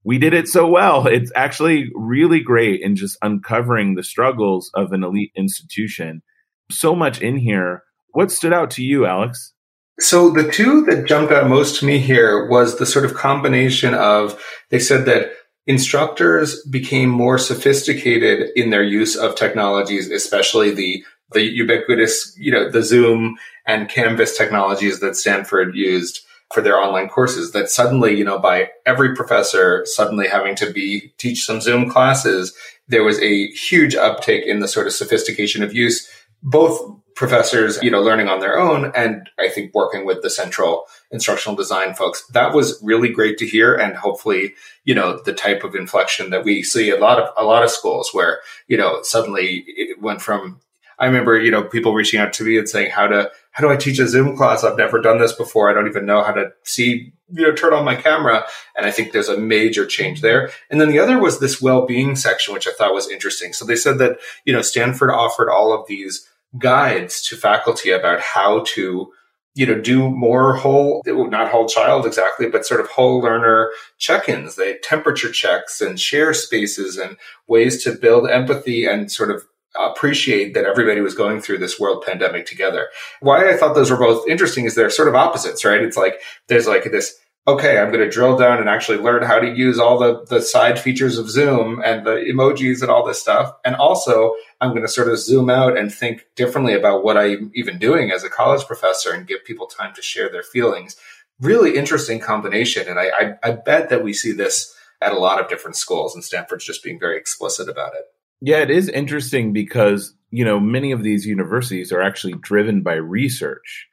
we 0.05 0.19
did 0.19 0.33
it 0.33 0.49
so 0.49 0.67
well. 0.67 1.07
It's 1.19 1.33
actually 1.37 1.91
really 1.95 2.41
great 2.41 2.81
in 2.81 2.97
just 2.97 3.19
uncovering 3.21 3.95
the 3.95 4.03
struggles 4.03 4.71
of 4.75 4.93
an 4.93 5.05
elite 5.05 5.33
institution. 5.37 6.23
So 6.71 6.95
much 6.95 7.21
in 7.21 7.37
here. 7.37 7.83
What 8.13 8.31
stood 8.31 8.53
out 8.53 8.71
to 8.73 8.83
you, 8.83 9.07
Alex? 9.07 9.53
So 10.01 10.31
the 10.31 10.49
two 10.51 10.85
that 10.85 11.07
jumped 11.07 11.33
out 11.33 11.49
most 11.49 11.81
to 11.81 11.87
me 11.87 11.99
here 11.99 12.47
was 12.47 12.79
the 12.79 12.87
sort 12.87 13.05
of 13.05 13.15
combination 13.15 13.95
of 13.95 14.41
they 14.71 14.79
said 14.79 15.07
that 15.07 15.33
instructors 15.67 16.65
became 16.65 17.11
more 17.11 17.37
sophisticated 17.37 18.51
in 18.55 18.71
their 18.71 18.83
use 18.83 19.17
of 19.17 19.35
technologies, 19.35 20.11
especially 20.11 20.73
the 20.73 21.05
the 21.33 21.43
ubiquitous, 21.43 22.35
you 22.39 22.51
know, 22.51 22.71
the 22.71 22.83
Zoom 22.83 23.37
and 23.67 23.91
Canvas 23.91 24.37
technologies 24.37 25.01
that 25.01 25.15
Stanford 25.15 25.75
used 25.75 26.21
for 26.55 26.63
their 26.63 26.79
online 26.79 27.09
courses 27.09 27.53
that 27.53 27.69
suddenly, 27.69 28.17
you 28.17 28.25
know, 28.25 28.39
by 28.39 28.71
every 28.87 29.15
professor 29.15 29.85
suddenly 29.85 30.27
having 30.27 30.55
to 30.55 30.73
be 30.73 31.13
teach 31.19 31.45
some 31.45 31.61
Zoom 31.61 31.91
classes, 31.91 32.55
there 32.89 33.05
was 33.05 33.21
a 33.21 33.49
huge 33.49 33.95
uptake 33.95 34.47
in 34.47 34.61
the 34.61 34.69
sort 34.69 34.87
of 34.87 34.95
sophistication 34.95 35.63
of 35.63 35.75
use, 35.75 36.08
both 36.43 36.97
professors, 37.15 37.83
you 37.83 37.91
know, 37.91 38.01
learning 38.01 38.29
on 38.29 38.39
their 38.39 38.57
own 38.57 38.93
and 38.95 39.29
I 39.41 39.49
think 39.49 39.75
working 39.75 40.07
with 40.07 40.23
the 40.23 40.31
central 40.31 40.87
instructional 41.11 41.57
design 41.57 41.95
folks. 41.95 42.25
That 42.29 42.55
was 42.55 42.81
really 42.81 43.09
great 43.09 43.39
to 43.39 43.47
hear 43.47 43.75
and 43.75 43.97
hopefully, 43.97 44.55
you 44.85 44.95
know, 44.95 45.21
the 45.25 45.33
type 45.33 45.65
of 45.65 45.75
inflection 45.75 46.31
that 46.31 46.45
we 46.45 46.63
see 46.63 46.91
a 46.91 46.97
lot 46.97 47.19
of 47.19 47.29
a 47.37 47.45
lot 47.45 47.65
of 47.65 47.71
schools 47.71 48.11
where, 48.13 48.39
you 48.69 48.77
know, 48.77 49.03
suddenly 49.03 49.65
it 49.67 50.01
went 50.01 50.23
from 50.23 50.61
I 50.99 51.07
remember, 51.07 51.39
you 51.39 51.51
know, 51.51 51.63
people 51.63 51.95
reaching 51.95 52.21
out 52.21 52.33
to 52.35 52.45
me 52.45 52.59
and 52.59 52.69
saying, 52.69 52.91
how 52.91 53.07
to, 53.07 53.31
how 53.59 53.67
do 53.67 53.73
I 53.73 53.77
teach 53.77 53.99
a 53.99 54.07
Zoom 54.07 54.37
class? 54.37 54.63
I've 54.63 54.79
never 54.79 55.01
done 55.01 55.19
this 55.19 55.33
before. 55.33 55.69
I 55.69 55.75
don't 55.75 55.89
even 55.89 56.07
know 56.07 56.23
how 56.23 56.31
to 56.31 56.53
see, 56.63 57.13
you 57.33 57.43
know, 57.43 57.53
turn 57.53 57.73
on 57.73 57.85
my 57.85 57.97
camera. 57.97 58.47
And 58.77 58.87
I 58.87 58.93
think 58.93 59.11
there's 59.11 59.29
a 59.29 59.37
major 59.37 59.85
change 59.85 60.21
there. 60.21 60.53
And 60.71 60.81
then 60.81 60.91
the 60.91 61.01
other 61.01 61.19
was 61.19 61.41
this 61.41 61.61
well-being 61.61 62.15
section, 62.15 62.55
which 62.55 62.69
I 62.69 62.73
thought 62.73 62.95
was 62.95 63.11
interesting. 63.11 63.53
So 63.53 63.65
they 63.65 63.75
said 63.75 63.99
that, 63.99 64.21
you 64.45 64.53
know, 64.53 64.63
Stanford 64.63 65.11
offered 65.11 65.51
all 65.51 65.73
of 65.73 65.89
these 65.89 66.25
guides 66.57 67.21
to 67.23 67.37
faculty 67.37 67.91
about 67.91 68.21
how 68.21 68.63
to, 68.69 69.13
you 69.57 69.67
know, 69.67 69.81
do 69.81 70.09
more 70.09 70.55
whole, 70.55 71.03
not 71.05 71.51
whole 71.51 71.67
child 71.67 72.07
exactly, 72.07 72.49
but 72.49 72.65
sort 72.65 72.81
of 72.81 72.87
whole 72.87 73.19
learner 73.19 73.73
check-ins, 73.99 74.55
they 74.55 74.79
temperature 74.85 75.33
checks 75.33 75.81
and 75.81 75.99
share 75.99 76.33
spaces 76.33 76.97
and 76.97 77.17
ways 77.49 77.83
to 77.83 77.91
build 77.91 78.31
empathy 78.31 78.87
and 78.87 79.11
sort 79.11 79.33
of 79.33 79.43
appreciate 79.79 80.55
that 80.55 80.65
everybody 80.65 81.01
was 81.01 81.15
going 81.15 81.41
through 81.41 81.59
this 81.59 81.79
world 81.79 82.05
pandemic 82.07 82.47
together. 82.47 82.89
Why 83.21 83.51
I 83.51 83.57
thought 83.57 83.75
those 83.75 83.91
were 83.91 83.99
both 83.99 84.29
interesting 84.29 84.65
is 84.65 84.75
they're 84.75 84.91
sort 84.91 85.09
of 85.09 85.15
opposites, 85.15 85.65
right? 85.65 85.83
It's 85.83 85.97
like 85.97 86.21
there's 86.49 86.67
like 86.67 86.85
this 86.85 87.19
okay, 87.49 87.79
I'm 87.79 87.91
going 87.91 88.05
to 88.05 88.11
drill 88.11 88.37
down 88.37 88.59
and 88.59 88.69
actually 88.69 88.99
learn 88.99 89.23
how 89.23 89.39
to 89.39 89.51
use 89.51 89.79
all 89.79 89.99
the, 89.99 90.23
the 90.27 90.43
side 90.43 90.79
features 90.79 91.17
of 91.17 91.31
Zoom 91.31 91.81
and 91.83 92.07
the 92.07 92.17
emojis 92.31 92.83
and 92.83 92.91
all 92.91 93.07
this 93.07 93.23
stuff. 93.23 93.55
And 93.65 93.75
also, 93.75 94.35
I'm 94.61 94.71
going 94.71 94.83
to 94.83 94.89
sort 94.89 95.09
of 95.09 95.19
zoom 95.19 95.49
out 95.49 95.79
and 95.79 95.91
think 95.93 96.27
differently 96.37 96.75
about 96.75 97.03
what 97.03 97.17
I'm 97.17 97.51
even 97.55 97.79
doing 97.79 98.11
as 98.11 98.23
a 98.23 98.29
college 98.29 98.67
professor 98.67 99.15
and 99.15 99.27
give 99.27 99.47
people 99.47 99.67
time 99.67 99.95
to 99.95 100.03
share 100.03 100.31
their 100.31 100.43
feelings. 100.43 100.97
Really 101.41 101.77
interesting 101.77 102.21
combination. 102.21 102.87
And 102.87 102.99
I, 102.99 103.09
I, 103.19 103.33
I 103.43 103.51
bet 103.53 103.89
that 103.89 104.05
we 104.05 104.13
see 104.13 104.33
this 104.33 104.75
at 105.01 105.13
a 105.13 105.19
lot 105.19 105.41
of 105.41 105.49
different 105.49 105.77
schools, 105.77 106.15
and 106.15 106.23
Stanford's 106.23 106.67
just 106.67 106.85
being 106.85 106.99
very 106.99 107.17
explicit 107.17 107.69
about 107.69 107.95
it. 107.95 108.05
Yeah, 108.41 108.59
it 108.59 108.71
is 108.71 108.89
interesting 108.89 109.53
because, 109.53 110.15
you 110.31 110.45
know, 110.45 110.61
many 110.61 110.93
of 110.93 111.03
these 111.03 111.27
universities 111.27 111.93
are 111.93 112.03
actually 112.03 112.35
driven 112.41 112.83
by 112.83 112.95
research. 112.95 113.87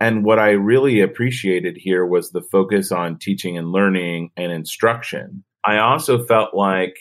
And 0.00 0.24
what 0.24 0.38
I 0.38 0.50
really 0.50 1.00
appreciated 1.00 1.76
here 1.76 2.04
was 2.04 2.30
the 2.30 2.42
focus 2.42 2.90
on 2.90 3.18
teaching 3.18 3.56
and 3.56 3.70
learning 3.70 4.30
and 4.36 4.50
instruction. 4.52 5.44
I 5.64 5.78
also 5.78 6.24
felt 6.24 6.54
like 6.54 6.96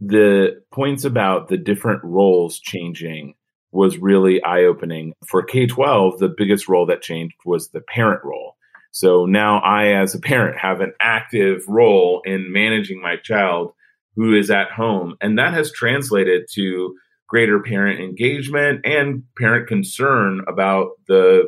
the 0.00 0.62
points 0.72 1.04
about 1.04 1.48
the 1.48 1.56
different 1.56 2.04
roles 2.04 2.60
changing 2.60 3.34
was 3.72 3.98
really 3.98 4.42
eye 4.42 4.62
opening. 4.64 5.12
For 5.26 5.42
K 5.42 5.66
12, 5.66 6.18
the 6.18 6.32
biggest 6.34 6.68
role 6.68 6.86
that 6.86 7.02
changed 7.02 7.36
was 7.44 7.68
the 7.68 7.80
parent 7.80 8.24
role. 8.24 8.56
So 8.92 9.26
now 9.26 9.58
I, 9.58 10.00
as 10.00 10.14
a 10.14 10.20
parent, 10.20 10.56
have 10.58 10.80
an 10.80 10.94
active 11.00 11.64
role 11.68 12.22
in 12.24 12.52
managing 12.52 13.02
my 13.02 13.16
child 13.16 13.72
who 14.16 14.34
is 14.34 14.50
at 14.50 14.70
home. 14.70 15.14
And 15.20 15.38
that 15.38 15.52
has 15.52 15.70
translated 15.70 16.46
to 16.54 16.94
greater 17.28 17.60
parent 17.60 18.00
engagement 18.00 18.80
and 18.84 19.22
parent 19.38 19.68
concern 19.68 20.42
about 20.48 20.92
the 21.06 21.46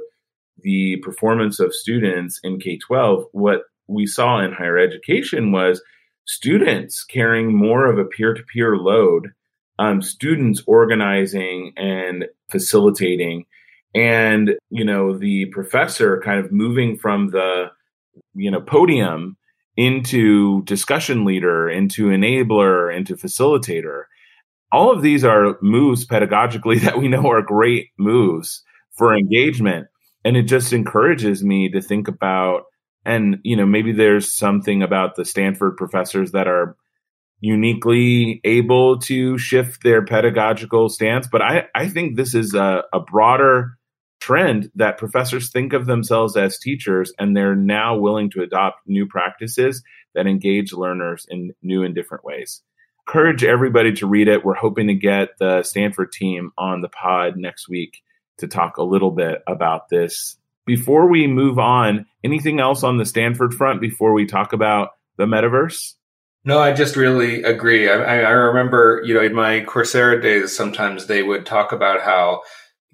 the 0.61 0.97
performance 1.05 1.61
of 1.61 1.73
students 1.73 2.41
in 2.43 2.59
K-12. 2.59 3.27
What 3.31 3.63
we 3.87 4.07
saw 4.07 4.41
in 4.41 4.53
higher 4.53 4.77
education 4.77 5.53
was 5.53 5.81
students 6.27 7.05
carrying 7.05 7.57
more 7.57 7.87
of 7.87 7.99
a 7.99 8.05
peer 8.05 8.35
to 8.35 8.43
peer 8.53 8.77
load, 8.77 9.29
um, 9.79 10.03
students 10.03 10.61
organizing 10.67 11.73
and 11.77 12.27
facilitating, 12.51 13.47
and 13.95 14.57
you 14.71 14.85
know 14.85 15.17
the 15.17 15.47
professor 15.47 16.21
kind 16.25 16.45
of 16.45 16.53
moving 16.53 16.99
from 16.99 17.31
the 17.31 17.71
you 18.35 18.51
know 18.51 18.61
podium 18.61 19.38
into 19.79 20.65
discussion 20.65 21.25
leader, 21.25 21.71
into 21.71 22.09
enabler, 22.09 22.95
into 22.95 23.15
facilitator. 23.15 24.03
All 24.73 24.91
of 24.91 25.03
these 25.03 25.25
are 25.25 25.57
moves 25.63 26.05
pedagogically 26.05 26.81
that 26.83 26.99
we 26.99 27.07
know 27.07 27.31
are 27.31 27.43
great 27.43 27.87
moves 27.97 28.65
for 28.97 29.17
engagement. 29.17 29.87
And 30.25 30.37
it 30.37 30.43
just 30.43 30.73
encourages 30.73 31.45
me 31.45 31.71
to 31.71 31.81
think 31.81 32.09
about, 32.09 32.65
and, 33.05 33.39
you 33.45 33.57
know, 33.57 33.65
maybe 33.65 33.93
there's 33.93 34.37
something 34.37 34.83
about 34.83 35.15
the 35.15 35.25
Stanford 35.25 35.77
professors 35.77 36.33
that 36.33 36.49
are 36.49 36.77
uniquely 37.41 38.41
able 38.43 38.99
to 38.99 39.39
shift 39.39 39.85
their 39.85 40.05
pedagogical 40.05 40.89
stance. 40.89 41.29
But 41.31 41.41
I, 41.41 41.67
I 41.73 41.89
think 41.89 42.17
this 42.17 42.35
is 42.35 42.53
a, 42.53 42.83
a 42.93 42.99
broader 42.99 43.78
trend 44.21 44.71
that 44.75 44.99
professors 44.99 45.51
think 45.51 45.73
of 45.73 45.87
themselves 45.87 46.37
as 46.37 46.59
teachers 46.59 47.13
and 47.19 47.37
they're 47.37 47.55
now 47.55 47.97
willing 47.97 48.31
to 48.31 48.43
adopt 48.43 48.87
new 48.87 49.07
practices 49.07 49.83
that 50.15 50.27
engage 50.27 50.73
learners 50.73 51.27
in 51.29 51.53
new 51.63 51.83
and 51.83 51.95
different 51.95 52.25
ways. 52.25 52.63
Encourage 53.07 53.45
everybody 53.45 53.93
to 53.93 54.07
read 54.07 54.29
it. 54.29 54.45
We're 54.45 54.55
hoping 54.55 54.89
to 54.89 54.95
get 54.95 55.31
the 55.39 55.63
Stanford 55.63 56.13
team 56.13 56.51
on 56.59 56.81
the 56.81 56.89
pod 56.89 57.37
next 57.37 57.69
week 57.69 58.03
to 58.39 58.49
talk 58.49 58.77
a 58.77 58.83
little 58.83 59.11
bit 59.11 59.43
about 59.47 59.89
this. 59.89 60.37
Before 60.67 61.09
we 61.09 61.27
move 61.27 61.59
on, 61.59 62.07
anything 62.23 62.61
else 62.61 62.83
on 62.83 62.99
the 62.99 63.07
Stanford 63.07 63.55
front 63.55 63.81
before 63.81 64.13
we 64.13 64.27
talk 64.27 64.53
about 64.53 64.91
the 65.17 65.25
metaverse? 65.25 65.95
No, 66.45 66.59
I 66.59 66.73
just 66.73 66.97
really 66.97 67.43
agree. 67.43 67.91
I, 67.91 68.21
I 68.21 68.31
remember, 68.31 69.03
you 69.05 69.15
know, 69.15 69.23
in 69.23 69.35
my 69.35 69.61
Coursera 69.61 70.21
days, 70.21 70.55
sometimes 70.55 71.07
they 71.07 71.23
would 71.23 71.47
talk 71.47 71.73
about 71.73 72.03
how 72.03 72.43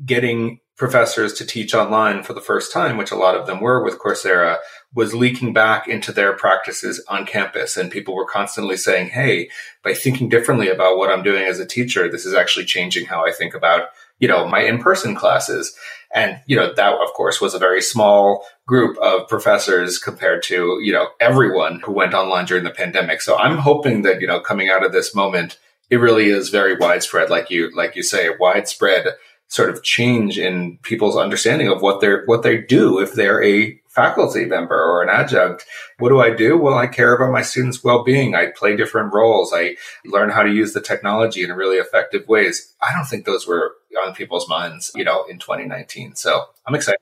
getting 0.05 0.61
professors 0.77 1.33
to 1.35 1.47
teach 1.47 1.73
online 1.73 2.23
for 2.23 2.33
the 2.33 2.41
first 2.41 2.73
time, 2.73 2.97
which 2.97 3.13
a 3.13 3.17
lot 3.17 3.37
of 3.37 3.47
them 3.47 3.61
were 3.61 3.83
with 3.83 3.99
Coursera, 3.99 4.57
was 4.93 5.15
leaking 5.15 5.53
back 5.53 5.87
into 5.87 6.13
their 6.13 6.33
practices 6.33 7.03
on 7.09 7.27
campus. 7.27 7.77
And 7.77 7.91
people 7.91 8.15
were 8.15 8.27
constantly 8.27 8.77
saying, 8.77 9.09
Hey, 9.11 9.51
by 9.83 9.95
thinking 9.95 10.29
differently 10.29 10.69
about 10.69 10.97
what 10.97 11.11
I'm 11.11 11.23
doing 11.23 11.45
as 11.45 11.61
a 11.61 11.67
teacher, 11.67 12.11
this 12.11 12.27
is 12.27 12.35
actually 12.35 12.65
changing 12.65 13.07
how 13.07 13.25
I 13.25 13.31
think 13.31 13.55
about, 13.55 13.89
you 14.19 14.27
know, 14.27 14.49
my 14.49 14.61
in-person 14.61 15.15
classes. 15.15 15.77
And, 16.13 16.41
you 16.47 16.57
know, 16.57 16.73
that 16.73 16.95
of 16.95 17.13
course 17.13 17.41
was 17.41 17.55
a 17.55 17.59
very 17.59 17.83
small 17.83 18.45
group 18.67 18.97
of 18.99 19.29
professors 19.29 19.99
compared 19.99 20.43
to, 20.45 20.79
you 20.81 20.93
know, 20.93 21.09
everyone 21.21 21.81
who 21.81 21.93
went 21.93 22.15
online 22.15 22.47
during 22.47 22.65
the 22.65 22.71
pandemic. 22.71 23.21
So 23.21 23.37
I'm 23.37 23.59
hoping 23.59 24.03
that, 24.03 24.21
you 24.21 24.27
know, 24.27 24.41
coming 24.41 24.71
out 24.71 24.85
of 24.85 24.93
this 24.93 25.15
moment, 25.15 25.59
it 25.91 25.97
really 25.97 26.27
is 26.31 26.49
very 26.49 26.77
widespread, 26.77 27.31
like 27.31 27.51
you, 27.51 27.71
like 27.77 27.95
you 27.95 28.03
say, 28.03 28.31
widespread 28.41 29.09
sort 29.55 29.71
of 29.71 29.85
change 29.85 30.37
in 30.37 30.77
people's 30.83 31.17
understanding 31.17 31.69
of 31.69 31.81
what 31.81 32.01
they're 32.01 32.25
what 32.27 32.43
they 32.43 32.59
do 32.59 32.99
if 32.99 33.13
they're 33.13 33.41
a 33.45 33.81
faculty 33.89 34.45
member 34.47 34.75
or 34.75 35.01
an 35.01 35.09
adjunct. 35.09 35.65
What 36.01 36.09
do 36.09 36.21
I 36.21 36.35
do? 36.35 36.59
Well, 36.59 36.75
I 36.77 36.89
care 36.89 37.15
about 37.15 37.31
my 37.31 37.43
students' 37.43 37.85
well-being. 37.85 38.35
I 38.35 38.47
play 38.47 38.75
different 38.75 39.15
roles. 39.15 39.53
I 39.55 39.77
learn 40.05 40.31
how 40.31 40.43
to 40.43 40.51
use 40.51 40.73
the 40.73 40.81
technology 40.81 41.45
in 41.45 41.53
really 41.53 41.77
effective 41.77 42.27
ways. 42.27 42.75
I 42.83 42.93
don't 42.93 43.07
think 43.07 43.27
those 43.27 43.47
were 43.47 43.75
on 44.05 44.13
people's 44.13 44.49
minds, 44.49 44.91
you 44.97 45.05
know, 45.05 45.25
in 45.31 45.39
2019. 45.39 46.17
So 46.17 46.47
I'm 46.67 46.75
excited. 46.75 46.99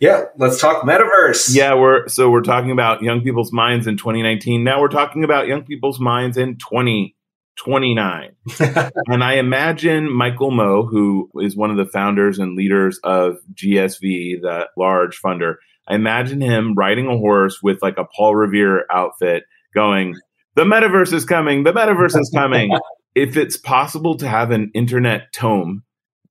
Yeah, 0.00 0.24
let's 0.38 0.58
talk 0.58 0.84
metaverse. 0.84 1.54
Yeah, 1.54 1.74
we're 1.74 2.08
so 2.08 2.30
we're 2.30 2.40
talking 2.40 2.70
about 2.70 3.02
young 3.02 3.20
people's 3.20 3.52
minds 3.52 3.86
in 3.86 3.98
2019. 3.98 4.64
Now 4.64 4.80
we're 4.80 4.88
talking 4.88 5.22
about 5.22 5.48
young 5.48 5.64
people's 5.64 6.00
minds 6.00 6.38
in 6.38 6.56
20 6.56 7.14
29. 7.56 8.34
and 8.58 9.24
I 9.24 9.34
imagine 9.34 10.12
Michael 10.12 10.50
Moe, 10.50 10.86
who 10.86 11.30
is 11.40 11.56
one 11.56 11.70
of 11.70 11.76
the 11.76 11.90
founders 11.90 12.38
and 12.38 12.56
leaders 12.56 12.98
of 13.04 13.36
GSV, 13.54 14.40
the 14.42 14.68
large 14.76 15.20
funder, 15.20 15.56
I 15.86 15.94
imagine 15.94 16.40
him 16.40 16.74
riding 16.74 17.06
a 17.06 17.18
horse 17.18 17.62
with 17.62 17.82
like 17.82 17.98
a 17.98 18.04
Paul 18.04 18.34
Revere 18.34 18.86
outfit 18.90 19.44
going, 19.74 20.16
The 20.54 20.64
metaverse 20.64 21.12
is 21.12 21.24
coming, 21.24 21.64
the 21.64 21.72
metaverse 21.72 22.18
is 22.18 22.30
coming. 22.34 22.72
if 23.14 23.36
it's 23.36 23.56
possible 23.56 24.16
to 24.16 24.28
have 24.28 24.50
an 24.50 24.70
internet 24.74 25.32
tome, 25.32 25.84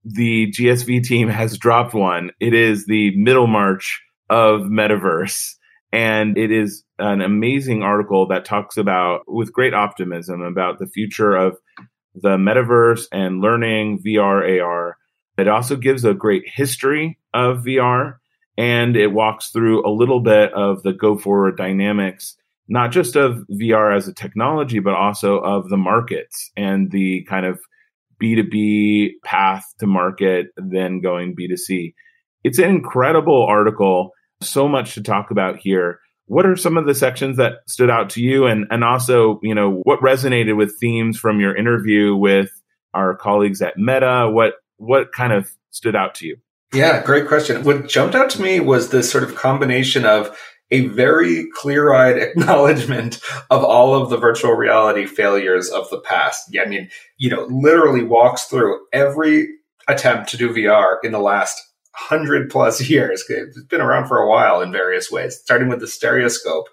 the 0.03 0.51
GSV 0.51 1.03
team 1.03 1.29
has 1.29 1.57
dropped 1.57 1.93
one. 1.93 2.31
It 2.39 2.53
is 2.53 2.85
the 2.85 3.15
Middlemarch 3.15 4.01
of 4.29 4.61
metaverse. 4.61 5.55
And 5.93 6.39
it 6.39 6.51
is 6.51 6.83
an 6.97 7.21
amazing 7.21 7.83
article 7.83 8.27
that 8.29 8.45
talks 8.45 8.77
about, 8.77 9.21
with 9.27 9.53
great 9.53 9.75
optimism, 9.75 10.41
about 10.41 10.79
the 10.79 10.87
future 10.87 11.35
of 11.35 11.55
the 12.15 12.37
metaverse 12.37 13.05
and 13.11 13.41
learning 13.41 14.01
VR, 14.03 14.61
AR. 14.61 14.97
It 15.37 15.47
also 15.47 15.75
gives 15.75 16.03
a 16.03 16.15
great 16.15 16.43
history 16.47 17.19
of 17.33 17.59
VR 17.59 18.15
and 18.57 18.95
it 18.95 19.07
walks 19.07 19.49
through 19.49 19.87
a 19.87 19.93
little 19.93 20.19
bit 20.19 20.51
of 20.53 20.81
the 20.81 20.93
go 20.93 21.17
forward 21.17 21.57
dynamics, 21.57 22.35
not 22.67 22.91
just 22.91 23.15
of 23.15 23.43
VR 23.51 23.95
as 23.95 24.07
a 24.07 24.13
technology, 24.13 24.79
but 24.79 24.93
also 24.93 25.37
of 25.39 25.69
the 25.69 25.77
markets 25.77 26.51
and 26.57 26.91
the 26.91 27.23
kind 27.29 27.45
of 27.45 27.59
B2B 28.21 29.11
path 29.23 29.63
to 29.79 29.87
market, 29.87 30.47
then 30.57 31.01
going 31.01 31.35
B2C. 31.35 31.93
It's 32.43 32.59
an 32.59 32.69
incredible 32.69 33.45
article 33.45 34.11
so 34.43 34.67
much 34.67 34.93
to 34.95 35.01
talk 35.01 35.31
about 35.31 35.57
here. 35.57 35.99
What 36.25 36.45
are 36.45 36.55
some 36.55 36.77
of 36.77 36.85
the 36.85 36.95
sections 36.95 37.37
that 37.37 37.57
stood 37.67 37.89
out 37.89 38.09
to 38.11 38.21
you 38.21 38.45
and 38.45 38.65
and 38.69 38.83
also, 38.83 39.39
you 39.43 39.53
know, 39.53 39.81
what 39.83 39.99
resonated 39.99 40.55
with 40.55 40.77
themes 40.79 41.17
from 41.17 41.39
your 41.39 41.55
interview 41.55 42.15
with 42.15 42.49
our 42.93 43.15
colleagues 43.15 43.61
at 43.61 43.77
Meta? 43.77 44.29
What 44.31 44.55
what 44.77 45.11
kind 45.11 45.33
of 45.33 45.51
stood 45.71 45.95
out 45.95 46.15
to 46.15 46.27
you? 46.27 46.37
Yeah, 46.73 47.03
great 47.03 47.27
question. 47.27 47.63
What 47.63 47.87
jumped 47.87 48.15
out 48.15 48.29
to 48.31 48.41
me 48.41 48.59
was 48.59 48.89
this 48.89 49.11
sort 49.11 49.23
of 49.23 49.35
combination 49.35 50.05
of 50.05 50.35
a 50.71 50.87
very 50.87 51.47
clear 51.53 51.93
eyed 51.93 52.17
acknowledgement 52.21 53.19
of 53.49 53.63
all 53.63 53.93
of 53.93 54.09
the 54.09 54.17
virtual 54.17 54.53
reality 54.53 55.05
failures 55.05 55.69
of 55.69 55.89
the 55.89 55.99
past. 55.99 56.45
Yeah, 56.51 56.63
I 56.63 56.65
mean, 56.65 56.89
you 57.17 57.29
know, 57.29 57.45
literally 57.49 58.03
walks 58.03 58.45
through 58.45 58.79
every 58.91 59.49
attempt 59.87 60.29
to 60.29 60.37
do 60.37 60.49
VR 60.49 60.97
in 61.03 61.11
the 61.11 61.19
last 61.19 61.61
hundred 61.93 62.49
plus 62.49 62.81
years. 62.89 63.23
It's 63.29 63.63
been 63.63 63.81
around 63.81 64.07
for 64.07 64.19
a 64.19 64.29
while 64.29 64.61
in 64.61 64.71
various 64.71 65.11
ways, 65.11 65.39
starting 65.41 65.69
with 65.69 65.79
the 65.79 65.87
stereoscope. 65.87 66.67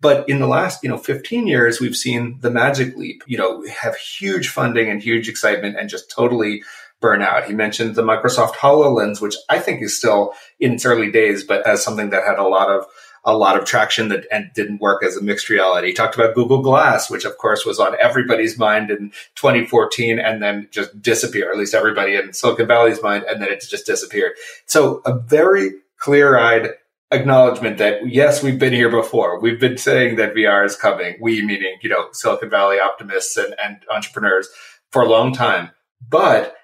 But 0.00 0.26
in 0.30 0.38
the 0.38 0.46
last, 0.46 0.82
you 0.82 0.88
know, 0.88 0.96
15 0.96 1.46
years, 1.46 1.78
we've 1.78 1.96
seen 1.96 2.38
the 2.40 2.50
Magic 2.50 2.96
Leap, 2.96 3.22
you 3.26 3.36
know, 3.36 3.62
have 3.66 3.96
huge 3.96 4.48
funding 4.48 4.88
and 4.88 5.02
huge 5.02 5.28
excitement 5.28 5.76
and 5.78 5.90
just 5.90 6.10
totally 6.10 6.62
burn 7.00 7.22
out. 7.22 7.44
He 7.44 7.52
mentioned 7.52 7.94
the 7.94 8.02
Microsoft 8.02 8.54
HoloLens, 8.54 9.20
which 9.20 9.34
I 9.48 9.58
think 9.58 9.82
is 9.82 9.96
still 9.96 10.32
in 10.58 10.74
its 10.74 10.86
early 10.86 11.10
days, 11.10 11.44
but 11.44 11.66
as 11.66 11.82
something 11.82 12.10
that 12.10 12.24
had 12.24 12.38
a 12.38 12.48
lot 12.48 12.70
of 12.70 12.86
a 13.24 13.36
lot 13.36 13.58
of 13.58 13.64
traction 13.64 14.08
that 14.08 14.26
and 14.32 14.50
didn't 14.54 14.80
work 14.80 15.04
as 15.04 15.16
a 15.16 15.22
mixed 15.22 15.48
reality. 15.48 15.88
He 15.88 15.92
talked 15.92 16.14
about 16.14 16.34
Google 16.34 16.62
Glass, 16.62 17.10
which 17.10 17.24
of 17.24 17.36
course 17.36 17.66
was 17.66 17.78
on 17.78 17.96
everybody's 18.00 18.58
mind 18.58 18.90
in 18.90 19.10
2014 19.34 20.18
and 20.18 20.42
then 20.42 20.68
just 20.70 21.00
disappeared, 21.02 21.52
at 21.52 21.58
least 21.58 21.74
everybody 21.74 22.16
in 22.16 22.32
Silicon 22.32 22.66
Valley's 22.66 23.02
mind, 23.02 23.24
and 23.28 23.42
then 23.42 23.50
it 23.50 23.62
just 23.68 23.86
disappeared. 23.86 24.32
So 24.66 25.02
a 25.04 25.18
very 25.18 25.70
clear 25.98 26.38
eyed 26.38 26.70
acknowledgement 27.10 27.78
that 27.78 28.08
yes, 28.08 28.42
we've 28.42 28.58
been 28.58 28.72
here 28.72 28.90
before. 28.90 29.40
We've 29.40 29.60
been 29.60 29.76
saying 29.76 30.16
that 30.16 30.34
VR 30.34 30.64
is 30.64 30.76
coming. 30.76 31.16
We 31.20 31.42
meaning, 31.42 31.76
you 31.82 31.90
know, 31.90 32.08
Silicon 32.12 32.50
Valley 32.50 32.78
optimists 32.78 33.36
and, 33.36 33.54
and 33.62 33.78
entrepreneurs 33.92 34.48
for 34.90 35.02
a 35.02 35.08
long 35.08 35.32
time. 35.32 35.70
But 36.08 36.54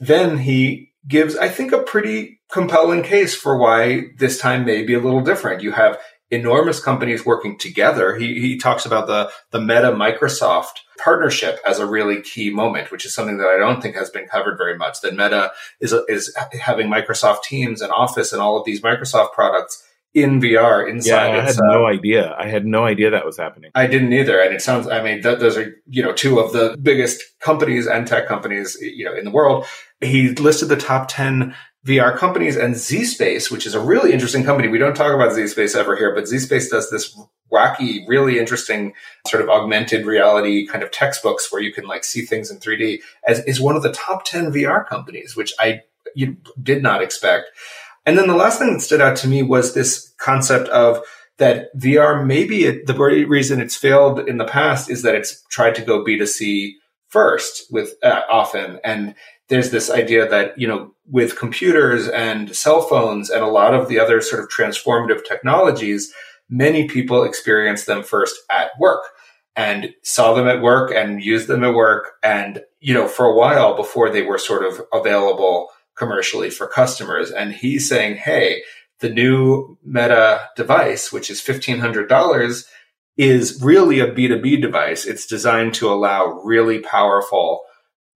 then 0.00 0.38
he 0.38 0.92
gives, 1.08 1.36
I 1.36 1.48
think, 1.48 1.72
a 1.72 1.82
pretty 1.82 2.40
compelling 2.50 3.02
case 3.02 3.34
for 3.34 3.58
why 3.58 4.06
this 4.18 4.38
time 4.38 4.64
may 4.64 4.82
be 4.82 4.94
a 4.94 5.00
little 5.00 5.20
different. 5.22 5.62
You 5.62 5.72
have 5.72 5.98
enormous 6.30 6.80
companies 6.80 7.24
working 7.24 7.56
together. 7.56 8.16
He, 8.16 8.40
he 8.40 8.58
talks 8.58 8.84
about 8.84 9.06
the, 9.06 9.30
the 9.52 9.60
Meta 9.60 9.92
Microsoft 9.92 10.80
partnership 10.98 11.60
as 11.66 11.78
a 11.78 11.86
really 11.86 12.20
key 12.20 12.50
moment, 12.50 12.90
which 12.90 13.06
is 13.06 13.14
something 13.14 13.38
that 13.38 13.48
I 13.48 13.58
don't 13.58 13.80
think 13.80 13.94
has 13.94 14.10
been 14.10 14.26
covered 14.26 14.58
very 14.58 14.76
much. 14.76 15.00
That 15.02 15.12
Meta 15.12 15.52
is, 15.80 15.92
is 16.08 16.36
having 16.52 16.88
Microsoft 16.88 17.42
Teams 17.42 17.80
and 17.80 17.92
Office 17.92 18.32
and 18.32 18.42
all 18.42 18.58
of 18.58 18.64
these 18.64 18.80
Microsoft 18.80 19.32
products 19.32 19.85
in 20.16 20.40
VR 20.40 20.88
inside. 20.88 21.28
Yeah, 21.28 21.38
I 21.38 21.42
had 21.42 21.56
no 21.60 21.86
idea. 21.86 22.34
I 22.38 22.48
had 22.48 22.64
no 22.64 22.86
idea 22.86 23.10
that 23.10 23.26
was 23.26 23.36
happening. 23.36 23.70
I 23.74 23.86
didn't 23.86 24.14
either. 24.14 24.40
And 24.40 24.54
it 24.54 24.62
sounds, 24.62 24.88
I 24.88 25.02
mean, 25.02 25.22
th- 25.22 25.38
those 25.40 25.58
are, 25.58 25.76
you 25.88 26.02
know, 26.02 26.14
two 26.14 26.40
of 26.40 26.54
the 26.54 26.74
biggest 26.80 27.22
companies 27.38 27.86
and 27.86 28.06
tech 28.06 28.26
companies, 28.26 28.78
you 28.80 29.04
know, 29.04 29.14
in 29.14 29.26
the 29.26 29.30
world. 29.30 29.66
He 30.00 30.30
listed 30.30 30.70
the 30.70 30.76
top 30.76 31.08
10 31.08 31.54
VR 31.86 32.16
companies 32.16 32.56
and 32.56 32.74
ZSpace, 32.74 33.50
which 33.50 33.66
is 33.66 33.74
a 33.74 33.80
really 33.80 34.14
interesting 34.14 34.42
company. 34.42 34.68
We 34.68 34.78
don't 34.78 34.96
talk 34.96 35.14
about 35.14 35.32
ZSpace 35.32 35.76
ever 35.76 35.94
here, 35.96 36.14
but 36.14 36.24
ZSpace 36.24 36.70
does 36.70 36.90
this 36.90 37.14
wacky, 37.52 38.08
really 38.08 38.38
interesting 38.38 38.94
sort 39.28 39.42
of 39.42 39.50
augmented 39.50 40.06
reality 40.06 40.66
kind 40.66 40.82
of 40.82 40.90
textbooks 40.90 41.52
where 41.52 41.60
you 41.60 41.74
can 41.74 41.84
like 41.84 42.04
see 42.04 42.22
things 42.22 42.50
in 42.50 42.58
3D 42.58 43.00
as 43.28 43.40
is 43.40 43.60
one 43.60 43.76
of 43.76 43.82
the 43.82 43.92
top 43.92 44.24
10 44.24 44.50
VR 44.50 44.84
companies, 44.88 45.36
which 45.36 45.52
I 45.60 45.82
you 46.14 46.38
did 46.62 46.82
not 46.82 47.02
expect. 47.02 47.50
And 48.06 48.16
then 48.16 48.28
the 48.28 48.36
last 48.36 48.58
thing 48.58 48.72
that 48.72 48.80
stood 48.80 49.00
out 49.00 49.16
to 49.16 49.28
me 49.28 49.42
was 49.42 49.74
this 49.74 50.14
concept 50.18 50.68
of 50.68 51.02
that 51.38 51.76
VR 51.76 52.24
maybe 52.24 52.82
the 52.84 52.94
reason 53.28 53.60
it's 53.60 53.76
failed 53.76 54.20
in 54.20 54.38
the 54.38 54.46
past 54.46 54.88
is 54.88 55.02
that 55.02 55.14
it's 55.14 55.42
tried 55.50 55.74
to 55.74 55.82
go 55.82 56.02
B2C 56.02 56.72
first 57.08 57.64
with 57.70 57.94
uh, 58.02 58.22
often. 58.30 58.80
And 58.84 59.14
there's 59.48 59.70
this 59.70 59.90
idea 59.90 60.28
that 60.28 60.58
you 60.58 60.66
know 60.66 60.94
with 61.08 61.38
computers 61.38 62.08
and 62.08 62.54
cell 62.54 62.82
phones 62.82 63.30
and 63.30 63.42
a 63.42 63.48
lot 63.48 63.74
of 63.74 63.88
the 63.88 63.98
other 63.98 64.20
sort 64.20 64.42
of 64.42 64.48
transformative 64.48 65.24
technologies 65.24 66.12
many 66.48 66.86
people 66.86 67.24
experience 67.24 67.84
them 67.84 68.02
first 68.02 68.36
at 68.50 68.70
work 68.78 69.02
and 69.56 69.92
saw 70.02 70.34
them 70.34 70.46
at 70.46 70.62
work 70.62 70.92
and 70.94 71.22
used 71.22 71.48
them 71.48 71.64
at 71.64 71.74
work 71.74 72.12
and 72.22 72.60
you 72.80 72.94
know 72.94 73.08
for 73.08 73.26
a 73.26 73.34
while 73.34 73.76
before 73.76 74.10
they 74.10 74.22
were 74.22 74.38
sort 74.38 74.64
of 74.64 74.80
available 74.92 75.68
commercially 75.96 76.50
for 76.50 76.66
customers 76.66 77.30
and 77.30 77.52
he's 77.52 77.88
saying 77.88 78.16
hey 78.16 78.62
the 79.00 79.08
new 79.08 79.76
meta 79.84 80.48
device 80.56 81.12
which 81.12 81.30
is 81.30 81.40
$1500 81.40 82.64
is 83.16 83.62
really 83.62 84.00
a 84.00 84.12
b2b 84.12 84.60
device 84.60 85.06
it's 85.06 85.26
designed 85.26 85.74
to 85.74 85.88
allow 85.88 86.40
really 86.44 86.78
powerful 86.78 87.62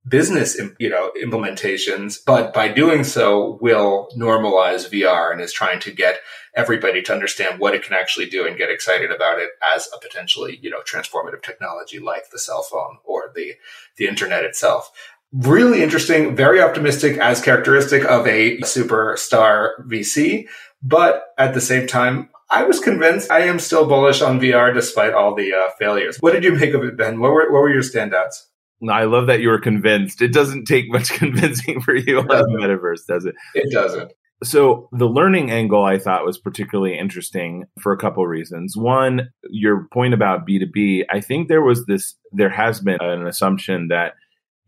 business, 0.08 0.58
you 0.78 0.88
know, 0.88 1.10
implementations, 1.22 2.18
but 2.24 2.54
by 2.54 2.68
doing 2.68 3.04
so 3.04 3.58
will 3.60 4.08
normalize 4.16 4.88
VR 4.90 5.30
and 5.30 5.40
is 5.40 5.52
trying 5.52 5.78
to 5.80 5.90
get 5.90 6.20
everybody 6.56 7.02
to 7.02 7.12
understand 7.12 7.60
what 7.60 7.74
it 7.74 7.82
can 7.82 7.94
actually 7.94 8.26
do 8.26 8.46
and 8.46 8.56
get 8.56 8.70
excited 8.70 9.10
about 9.10 9.38
it 9.38 9.50
as 9.74 9.88
a 9.94 10.00
potentially, 10.00 10.58
you 10.62 10.70
know, 10.70 10.80
transformative 10.80 11.42
technology 11.42 11.98
like 11.98 12.30
the 12.30 12.38
cell 12.38 12.62
phone 12.62 12.96
or 13.04 13.30
the, 13.34 13.54
the 13.98 14.06
internet 14.06 14.42
itself. 14.42 14.90
Really 15.32 15.82
interesting, 15.82 16.34
very 16.34 16.60
optimistic 16.60 17.16
as 17.18 17.40
characteristic 17.40 18.04
of 18.04 18.26
a 18.26 18.58
superstar 18.58 19.70
VC. 19.86 20.48
But 20.82 21.24
at 21.38 21.54
the 21.54 21.60
same 21.60 21.86
time, 21.86 22.30
I 22.50 22.64
was 22.64 22.80
convinced 22.80 23.30
I 23.30 23.42
am 23.42 23.60
still 23.60 23.86
bullish 23.86 24.22
on 24.22 24.40
VR 24.40 24.74
despite 24.74 25.14
all 25.14 25.34
the 25.34 25.52
uh, 25.54 25.70
failures. 25.78 26.16
What 26.18 26.32
did 26.32 26.42
you 26.42 26.52
make 26.54 26.74
of 26.74 26.82
it, 26.82 26.96
Ben? 26.96 27.20
What 27.20 27.30
were, 27.30 27.52
what 27.52 27.60
were 27.60 27.72
your 27.72 27.82
standouts? 27.82 28.46
I 28.88 29.04
love 29.04 29.26
that 29.26 29.40
you 29.40 29.50
were 29.50 29.60
convinced. 29.60 30.22
It 30.22 30.32
doesn't 30.32 30.64
take 30.64 30.90
much 30.90 31.10
convincing 31.18 31.80
for 31.80 31.94
you 31.94 32.20
on 32.20 32.26
the 32.26 32.58
metaverse, 32.60 33.06
does 33.06 33.26
it? 33.26 33.34
It 33.54 33.72
doesn't. 33.72 34.12
So 34.42 34.88
the 34.92 35.06
learning 35.06 35.50
angle 35.50 35.84
I 35.84 35.98
thought 35.98 36.24
was 36.24 36.38
particularly 36.38 36.98
interesting 36.98 37.66
for 37.78 37.92
a 37.92 37.98
couple 37.98 38.22
of 38.22 38.30
reasons. 38.30 38.74
One, 38.74 39.28
your 39.50 39.86
point 39.92 40.14
about 40.14 40.48
B2B, 40.48 41.04
I 41.10 41.20
think 41.20 41.48
there 41.48 41.62
was 41.62 41.84
this 41.84 42.16
there 42.32 42.48
has 42.48 42.80
been 42.80 42.98
an 43.00 43.26
assumption 43.26 43.88
that 43.88 44.14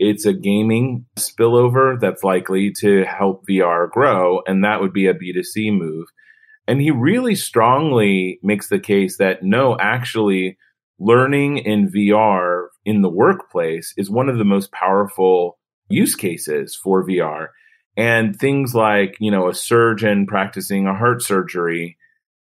it's 0.02 0.26
a 0.26 0.32
gaming 0.32 1.06
spillover 1.16 1.98
that's 2.00 2.24
likely 2.24 2.72
to 2.80 3.04
help 3.04 3.44
VR 3.48 3.88
grow 3.88 4.40
and 4.48 4.64
that 4.64 4.80
would 4.80 4.92
be 4.92 5.06
a 5.06 5.14
B2C 5.14 5.72
move. 5.72 6.08
And 6.66 6.80
he 6.80 6.90
really 6.90 7.36
strongly 7.36 8.40
makes 8.42 8.68
the 8.68 8.80
case 8.80 9.18
that 9.18 9.44
no, 9.44 9.76
actually 9.78 10.58
learning 10.98 11.58
in 11.58 11.88
VR 11.88 12.66
in 12.84 13.02
the 13.02 13.08
workplace 13.08 13.94
is 13.96 14.10
one 14.10 14.28
of 14.28 14.38
the 14.38 14.44
most 14.44 14.72
powerful 14.72 15.58
use 15.88 16.16
cases 16.16 16.74
for 16.74 17.06
VR. 17.06 17.48
And 17.96 18.34
things 18.34 18.74
like, 18.74 19.16
you 19.20 19.30
know, 19.30 19.48
a 19.48 19.54
surgeon 19.54 20.26
practicing 20.26 20.88
a 20.88 20.94
heart 20.94 21.22
surgery 21.22 21.96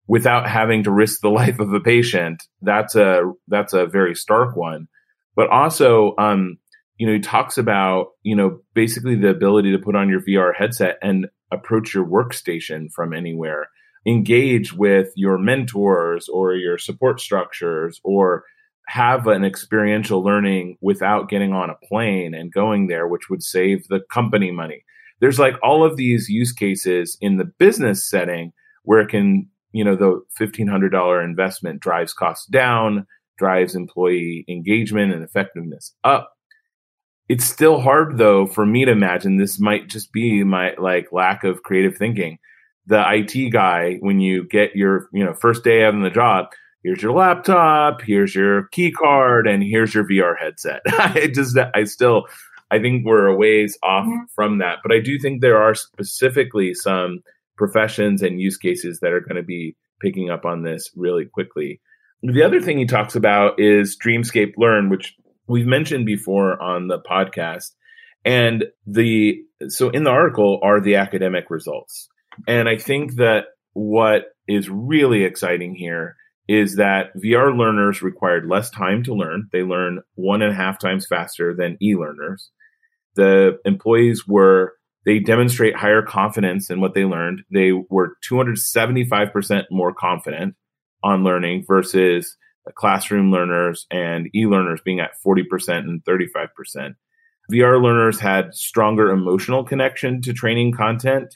without 0.08 0.48
having 0.48 0.84
to 0.84 0.91
risk 0.91 1.19
the 1.19 1.30
life 1.41 1.60
of 1.60 1.74
a 1.74 1.82
patient, 1.82 2.43
that's 2.62 2.95
a 2.95 3.34
that's 3.50 3.74
a 3.74 3.86
very 3.86 4.15
stark 4.15 4.56
one. 4.56 4.88
But 5.36 5.50
also, 5.50 6.13
um, 6.17 6.58
you 7.00 7.08
know, 7.08 7.14
he 7.14 7.20
talks 7.20 7.58
about, 7.58 8.10
you 8.22 8.36
know, 8.36 8.60
basically 8.76 9.16
the 9.16 9.30
ability 9.30 9.72
to 9.72 9.80
put 9.80 9.96
on 9.96 10.10
your 10.10 10.22
VR 10.22 10.54
headset 10.56 11.00
and 11.02 11.26
approach 11.52 11.96
your 11.96 12.06
workstation 12.06 12.92
from 12.94 13.14
anywhere 13.14 13.70
engage 14.06 14.74
with 14.74 15.10
your 15.16 15.38
mentors 15.38 16.30
or 16.30 16.54
your 16.54 16.78
support 16.78 17.20
structures 17.20 18.00
or 18.04 18.44
have 18.88 19.28
an 19.28 19.44
experiential 19.44 20.24
learning 20.24 20.78
without 20.82 21.30
getting 21.30 21.54
on 21.54 21.70
a 21.70 21.88
plane 21.88 22.34
and 22.34 22.52
going 22.52 22.88
there, 22.88 23.08
which 23.08 23.30
would 23.30 23.44
save 23.44 23.88
the 23.88 24.00
company 24.12 24.52
money. 24.52 24.84
There's 25.20 25.38
like 25.38 25.56
all 25.62 25.86
of 25.86 25.96
these 25.96 26.30
use 26.30 26.52
cases 26.52 27.18
in 27.22 27.38
the 27.38 27.52
business 27.60 28.10
setting 28.10 28.52
where 28.84 29.02
it 29.02 29.10
can, 29.10 29.48
you 29.74 29.84
know, 29.84 29.96
the 29.96 30.22
$1,500 30.40 31.24
investment 31.24 31.82
drives 31.82 32.14
costs 32.14 32.48
down, 32.48 33.06
drives 33.38 33.76
employee 33.76 34.46
engagement 34.50 35.14
and 35.14 35.24
effectiveness 35.24 35.94
up. 36.04 36.32
It's 37.30 37.46
still 37.46 37.80
hard 37.80 38.18
though 38.18 38.48
for 38.48 38.65
me 38.65 38.86
to 38.86 38.92
imagine 38.92 39.38
this 39.38 39.60
might 39.60 39.88
just 39.88 40.12
be 40.12 40.44
my 40.44 40.74
like 40.80 41.12
lack 41.12 41.44
of 41.44 41.63
creative 41.63 41.96
thinking. 41.96 42.39
The 42.88 43.04
IT 43.08 43.52
guy, 43.52 43.98
when 44.00 44.20
you 44.20 44.46
get 44.46 44.76
your, 44.76 45.08
you 45.13 45.24
know, 45.24 45.36
first 45.36 45.63
day 45.63 45.84
out 45.86 45.94
on 45.94 46.02
the 46.02 46.10
job, 46.10 46.48
here's 46.84 47.04
your 47.04 47.12
laptop, 47.12 48.02
here's 48.02 48.34
your 48.34 48.63
key 48.70 48.92
card, 48.92 49.48
and 49.48 49.62
here's 49.62 49.94
your 49.94 50.08
VR 50.08 50.34
headset. 50.39 50.82
I 50.88 51.30
just, 51.34 51.56
I 51.76 51.84
still, 51.84 52.26
I 52.72 52.80
think 52.80 53.06
we're 53.06 53.28
a 53.28 53.36
ways 53.36 53.78
off 53.84 54.08
yeah. 54.08 54.24
from 54.34 54.58
that. 54.58 54.78
But 54.82 54.92
I 54.92 55.00
do 55.00 55.20
think 55.20 55.42
there 55.42 55.62
are 55.62 55.76
specifically 55.76 56.74
some 56.74 57.20
professions 57.58 58.24
and 58.24 58.42
use 58.42 58.58
cases 58.58 59.02
that 59.02 59.12
are 59.12 59.22
going 59.22 59.36
to 59.36 59.44
be 59.44 59.76
picking 60.02 60.32
up 60.32 60.46
on 60.46 60.63
this 60.63 60.89
really 60.96 61.26
quickly. 61.26 61.80
The 62.24 62.44
other 62.44 62.60
thing 62.60 62.80
he 62.80 62.86
talks 62.86 63.15
about 63.15 63.60
is 63.60 63.98
Dreamscape 64.04 64.54
Learn, 64.58 64.89
which 64.89 65.15
we've 65.50 65.66
mentioned 65.66 66.06
before 66.06 66.62
on 66.62 66.88
the 66.88 67.00
podcast. 67.00 67.72
And 68.24 68.66
the, 68.86 69.42
so 69.68 69.90
in 69.90 70.04
the 70.04 70.12
article 70.12 70.60
are 70.64 70.80
the 70.80 70.96
academic 70.96 71.50
results. 71.50 72.08
And 72.48 72.70
I 72.70 72.78
think 72.78 73.16
that 73.16 73.46
what 73.74 74.26
is 74.48 74.70
really 74.70 75.24
exciting 75.24 75.76
here 75.76 76.16
is 76.48 76.78
that 76.78 77.16
VR 77.16 77.56
learners 77.56 78.02
required 78.02 78.48
less 78.48 78.70
time 78.70 79.04
to 79.04 79.14
learn. 79.14 79.50
They 79.52 79.62
learn 79.62 80.02
one 80.16 80.42
and 80.42 80.52
a 80.52 80.56
half 80.56 80.80
times 80.80 81.06
faster 81.06 81.56
than 81.56 81.78
e 81.82 81.96
learners. 81.96 82.50
The 83.16 83.60
employees 83.66 84.28
were, 84.28 84.74
they 85.06 85.20
demonstrate 85.20 85.76
higher 85.76 86.02
confidence 86.02 86.70
in 86.70 86.82
what 86.82 86.96
they 86.96 87.06
learned. 87.06 87.44
They 87.52 87.72
were 87.72 88.16
275% 88.30 89.66
more 89.70 89.94
confident 89.94 90.56
on 91.04 91.24
learning 91.24 91.66
versus 91.68 92.36
classroom 92.75 93.32
learners 93.32 93.86
and 93.91 94.29
e 94.36 94.45
learners 94.45 94.82
being 94.84 94.99
at 94.99 95.12
40% 95.25 95.79
and 95.79 96.03
35%. 96.03 96.95
VR 97.51 97.82
learners 97.82 98.19
had 98.19 98.53
stronger 98.53 99.10
emotional 99.10 99.63
connection 99.63 100.21
to 100.21 100.34
training 100.34 100.71
content. 100.73 101.34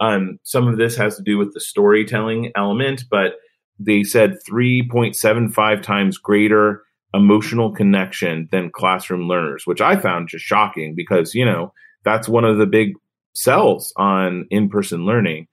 Um, 0.00 0.38
some 0.42 0.68
of 0.68 0.76
this 0.76 0.96
has 0.96 1.16
to 1.16 1.22
do 1.22 1.38
with 1.38 1.54
the 1.54 1.60
storytelling 1.60 2.52
element, 2.54 3.04
but 3.10 3.34
they 3.78 4.04
said 4.04 4.36
3.75 4.48 5.82
times 5.82 6.18
greater 6.18 6.82
emotional 7.14 7.72
connection 7.72 8.48
than 8.52 8.70
classroom 8.70 9.28
learners, 9.28 9.66
which 9.66 9.80
I 9.80 9.96
found 9.96 10.28
just 10.28 10.44
shocking 10.44 10.94
because, 10.94 11.34
you 11.34 11.44
know, 11.44 11.72
that's 12.04 12.28
one 12.28 12.44
of 12.44 12.58
the 12.58 12.66
big 12.66 12.94
sells 13.34 13.92
on 13.96 14.46
in 14.50 14.68
person 14.68 15.04
learning. 15.04 15.48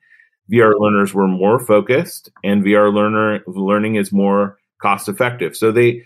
VR 0.51 0.73
learners 0.77 1.13
were 1.13 1.27
more 1.27 1.59
focused 1.59 2.29
and 2.43 2.63
VR 2.63 2.93
learner 2.93 3.41
learning 3.47 3.95
is 3.95 4.11
more 4.11 4.57
cost 4.83 5.09
effective. 5.09 5.55
So 5.55 5.71
they 5.71 6.03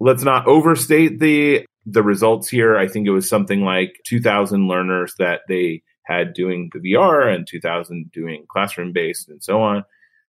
let's 0.00 0.22
not 0.22 0.46
overstate 0.46 1.20
the 1.20 1.66
the 1.84 2.02
results 2.02 2.48
here. 2.48 2.78
I 2.78 2.88
think 2.88 3.06
it 3.06 3.10
was 3.12 3.28
something 3.28 3.62
like 3.62 4.00
2000 4.06 4.68
learners 4.68 5.14
that 5.18 5.40
they 5.48 5.82
had 6.04 6.32
doing 6.32 6.70
the 6.72 6.92
VR 6.92 7.32
and 7.32 7.46
2000 7.46 8.10
doing 8.12 8.46
classroom 8.48 8.92
based 8.92 9.28
and 9.28 9.42
so 9.42 9.60
on. 9.60 9.84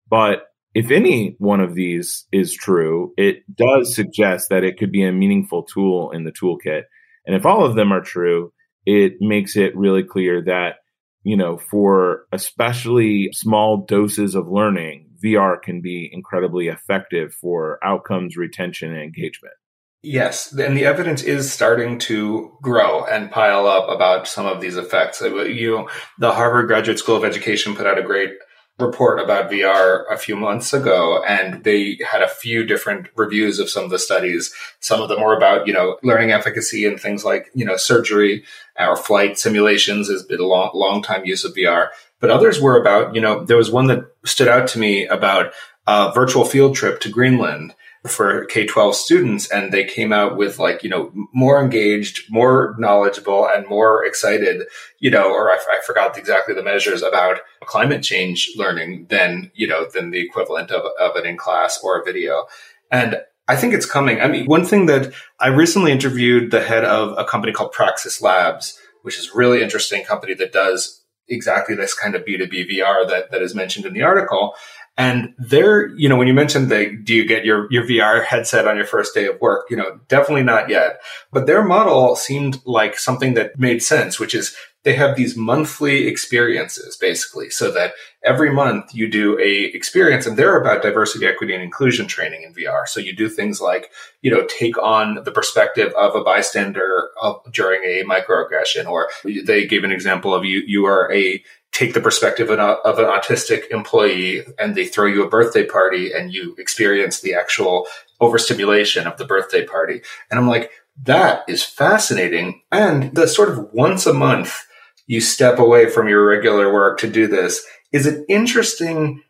But 0.09 0.43
if 0.75 0.91
any 0.91 1.35
one 1.39 1.59
of 1.59 1.73
these 1.73 2.25
is 2.31 2.53
true, 2.53 3.13
it 3.17 3.43
does 3.55 3.93
suggest 3.93 4.49
that 4.49 4.63
it 4.63 4.77
could 4.77 4.91
be 4.91 5.03
a 5.03 5.11
meaningful 5.11 5.63
tool 5.63 6.11
in 6.11 6.23
the 6.23 6.31
toolkit. 6.31 6.83
And 7.25 7.35
if 7.35 7.45
all 7.45 7.65
of 7.65 7.75
them 7.75 7.91
are 7.91 8.01
true, 8.01 8.53
it 8.85 9.13
makes 9.19 9.55
it 9.55 9.75
really 9.75 10.03
clear 10.03 10.43
that, 10.43 10.75
you 11.23 11.35
know, 11.35 11.57
for 11.57 12.25
especially 12.31 13.29
small 13.33 13.85
doses 13.85 14.35
of 14.35 14.47
learning, 14.47 15.08
VR 15.23 15.61
can 15.61 15.81
be 15.81 16.09
incredibly 16.11 16.67
effective 16.67 17.33
for 17.33 17.79
outcomes, 17.83 18.37
retention, 18.37 18.93
and 18.93 19.01
engagement. 19.01 19.53
Yes, 20.01 20.53
and 20.53 20.77
the 20.77 20.85
evidence 20.85 21.23
is 21.23 21.51
starting 21.51 21.99
to 21.99 22.57
grow 22.61 23.03
and 23.03 23.29
pile 23.29 23.67
up 23.67 23.89
about 23.89 24.29
some 24.29 24.45
of 24.45 24.61
these 24.61 24.77
effects. 24.77 25.21
Uh, 25.21 25.43
you, 25.43 25.89
the 26.17 26.31
Harvard 26.31 26.67
Graduate 26.67 26.99
School 26.99 27.17
of 27.17 27.25
Education 27.25 27.75
put 27.75 27.85
out 27.85 27.97
a 27.97 28.03
great 28.03 28.31
report 28.79 29.19
about 29.19 29.51
VR 29.51 30.05
a 30.09 30.17
few 30.17 30.37
months 30.37 30.71
ago, 30.73 31.21
and 31.27 31.63
they 31.65 31.99
had 32.09 32.21
a 32.21 32.29
few 32.29 32.65
different 32.65 33.09
reviews 33.15 33.59
of 33.59 33.69
some 33.69 33.83
of 33.83 33.89
the 33.89 33.99
studies. 33.99 34.53
Some 34.79 35.01
of 35.01 35.09
them 35.09 35.21
were 35.21 35.35
about, 35.35 35.67
you 35.67 35.73
know, 35.73 35.97
learning 36.01 36.31
efficacy 36.31 36.85
and 36.85 36.99
things 36.99 37.25
like, 37.25 37.49
you 37.53 37.65
know, 37.65 37.75
surgery 37.75 38.45
or 38.79 38.95
flight 38.95 39.37
simulations 39.37 40.09
has 40.09 40.23
been 40.23 40.39
a 40.39 40.45
long, 40.45 40.71
long 40.73 41.01
time 41.01 41.25
use 41.25 41.43
of 41.43 41.53
VR. 41.53 41.89
But 42.19 42.31
others 42.31 42.59
were 42.59 42.79
about, 42.79 43.15
you 43.15 43.21
know, 43.21 43.43
there 43.43 43.57
was 43.57 43.71
one 43.71 43.87
that 43.87 44.05
stood 44.25 44.47
out 44.47 44.67
to 44.69 44.79
me 44.79 45.07
about 45.07 45.53
a 45.87 46.11
virtual 46.13 46.45
field 46.45 46.75
trip 46.75 46.99
to 47.01 47.09
Greenland 47.09 47.73
for 48.07 48.45
K 48.45 48.65
12 48.65 48.95
students. 48.95 49.49
And 49.49 49.71
they 49.71 49.83
came 49.83 50.13
out 50.13 50.37
with 50.37 50.59
like, 50.59 50.83
you 50.83 50.89
know, 50.89 51.11
more 51.33 51.61
engaged, 51.61 52.31
more 52.31 52.75
knowledgeable, 52.77 53.47
and 53.47 53.67
more 53.67 54.05
excited, 54.05 54.63
you 54.99 55.11
know, 55.11 55.31
or 55.31 55.49
I, 55.49 55.55
I 55.55 55.79
forgot 55.85 56.17
exactly 56.17 56.53
the 56.53 56.63
measures 56.63 57.01
about 57.01 57.39
climate 57.61 58.03
change 58.03 58.51
learning 58.55 59.07
than, 59.09 59.51
you 59.53 59.67
know, 59.67 59.85
than 59.85 60.11
the 60.11 60.21
equivalent 60.21 60.71
of, 60.71 60.83
of 60.99 61.15
an 61.15 61.25
in 61.25 61.37
class 61.37 61.79
or 61.83 61.99
a 61.99 62.05
video. 62.05 62.45
And 62.91 63.21
I 63.47 63.55
think 63.55 63.73
it's 63.73 63.85
coming. 63.85 64.21
I 64.21 64.27
mean, 64.27 64.45
one 64.45 64.63
thing 64.63 64.85
that 64.85 65.11
I 65.39 65.47
recently 65.47 65.91
interviewed 65.91 66.51
the 66.51 66.61
head 66.61 66.85
of 66.85 67.17
a 67.17 67.25
company 67.25 67.51
called 67.51 67.71
Praxis 67.71 68.21
Labs, 68.21 68.79
which 69.01 69.17
is 69.17 69.33
really 69.33 69.63
interesting 69.63 70.05
company 70.05 70.35
that 70.35 70.53
does 70.53 70.98
exactly 71.29 71.75
this 71.75 71.93
kind 71.93 72.15
of 72.15 72.23
B2B 72.25 72.71
VR 72.71 73.07
that, 73.07 73.31
that 73.31 73.41
is 73.41 73.55
mentioned 73.55 73.85
in 73.85 73.93
the 73.93 74.03
article. 74.03 74.55
And 74.97 75.33
there, 75.37 75.87
you 75.95 76.09
know, 76.09 76.17
when 76.17 76.27
you 76.27 76.33
mentioned 76.33 76.69
the, 76.69 76.93
do 77.01 77.15
you 77.15 77.25
get 77.25 77.45
your, 77.45 77.71
your 77.71 77.85
VR 77.85 78.21
headset 78.23 78.67
on 78.67 78.75
your 78.75 78.85
first 78.85 79.15
day 79.15 79.27
of 79.27 79.39
work? 79.39 79.67
You 79.69 79.77
know, 79.77 79.99
definitely 80.09 80.43
not 80.43 80.69
yet. 80.69 80.99
But 81.31 81.45
their 81.45 81.63
model 81.63 82.17
seemed 82.17 82.61
like 82.65 82.99
something 82.99 83.33
that 83.35 83.57
made 83.57 83.81
sense, 83.81 84.19
which 84.19 84.35
is 84.35 84.55
they 84.83 84.93
have 84.93 85.15
these 85.15 85.35
monthly 85.35 86.07
experiences 86.07 86.95
basically 86.97 87.49
so 87.49 87.71
that 87.71 87.93
every 88.23 88.51
month 88.51 88.93
you 88.93 89.09
do 89.09 89.37
a 89.39 89.65
experience 89.75 90.25
and 90.25 90.37
they're 90.37 90.59
about 90.59 90.81
diversity 90.81 91.25
equity 91.25 91.53
and 91.53 91.63
inclusion 91.63 92.07
training 92.07 92.43
in 92.43 92.53
vr 92.53 92.87
so 92.87 92.99
you 92.99 93.15
do 93.15 93.29
things 93.29 93.59
like 93.61 93.91
you 94.21 94.31
know 94.31 94.45
take 94.47 94.77
on 94.77 95.23
the 95.23 95.31
perspective 95.31 95.93
of 95.97 96.15
a 96.15 96.23
bystander 96.23 97.09
of, 97.21 97.41
during 97.51 97.81
a 97.83 98.03
microaggression 98.03 98.87
or 98.87 99.09
they 99.45 99.65
gave 99.65 99.83
an 99.83 99.91
example 99.91 100.33
of 100.33 100.45
you 100.45 100.61
you 100.65 100.85
are 100.85 101.11
a 101.13 101.43
take 101.71 101.93
the 101.93 102.01
perspective 102.01 102.49
of 102.49 102.57
an, 102.57 102.77
of 102.83 102.97
an 102.97 103.05
autistic 103.05 103.69
employee 103.69 104.43
and 104.57 104.75
they 104.75 104.85
throw 104.85 105.05
you 105.05 105.23
a 105.23 105.29
birthday 105.29 105.65
party 105.65 106.11
and 106.11 106.33
you 106.33 106.55
experience 106.57 107.21
the 107.21 107.33
actual 107.33 107.85
overstimulation 108.19 109.05
of 109.05 109.17
the 109.17 109.25
birthday 109.25 109.63
party. 109.63 110.01
And 110.31 110.39
i'm 110.39 110.47
like 110.47 110.71
that 111.03 111.43
is 111.47 111.63
fascinating. 111.63 112.61
And 112.71 113.15
the 113.15 113.27
sort 113.27 113.49
of 113.49 113.71
once 113.71 114.05
a 114.05 114.13
month 114.13 114.65
you 115.09 115.19
step 115.19 115.57
away 115.57 115.89
from 115.89 116.07
your 116.07 116.23
regular 116.23 116.71
work 116.71 116.99
to 116.99 117.09
do 117.09 117.25
this 117.25 117.65
is 117.91 118.05
an 118.05 118.23
interesting 118.29 119.23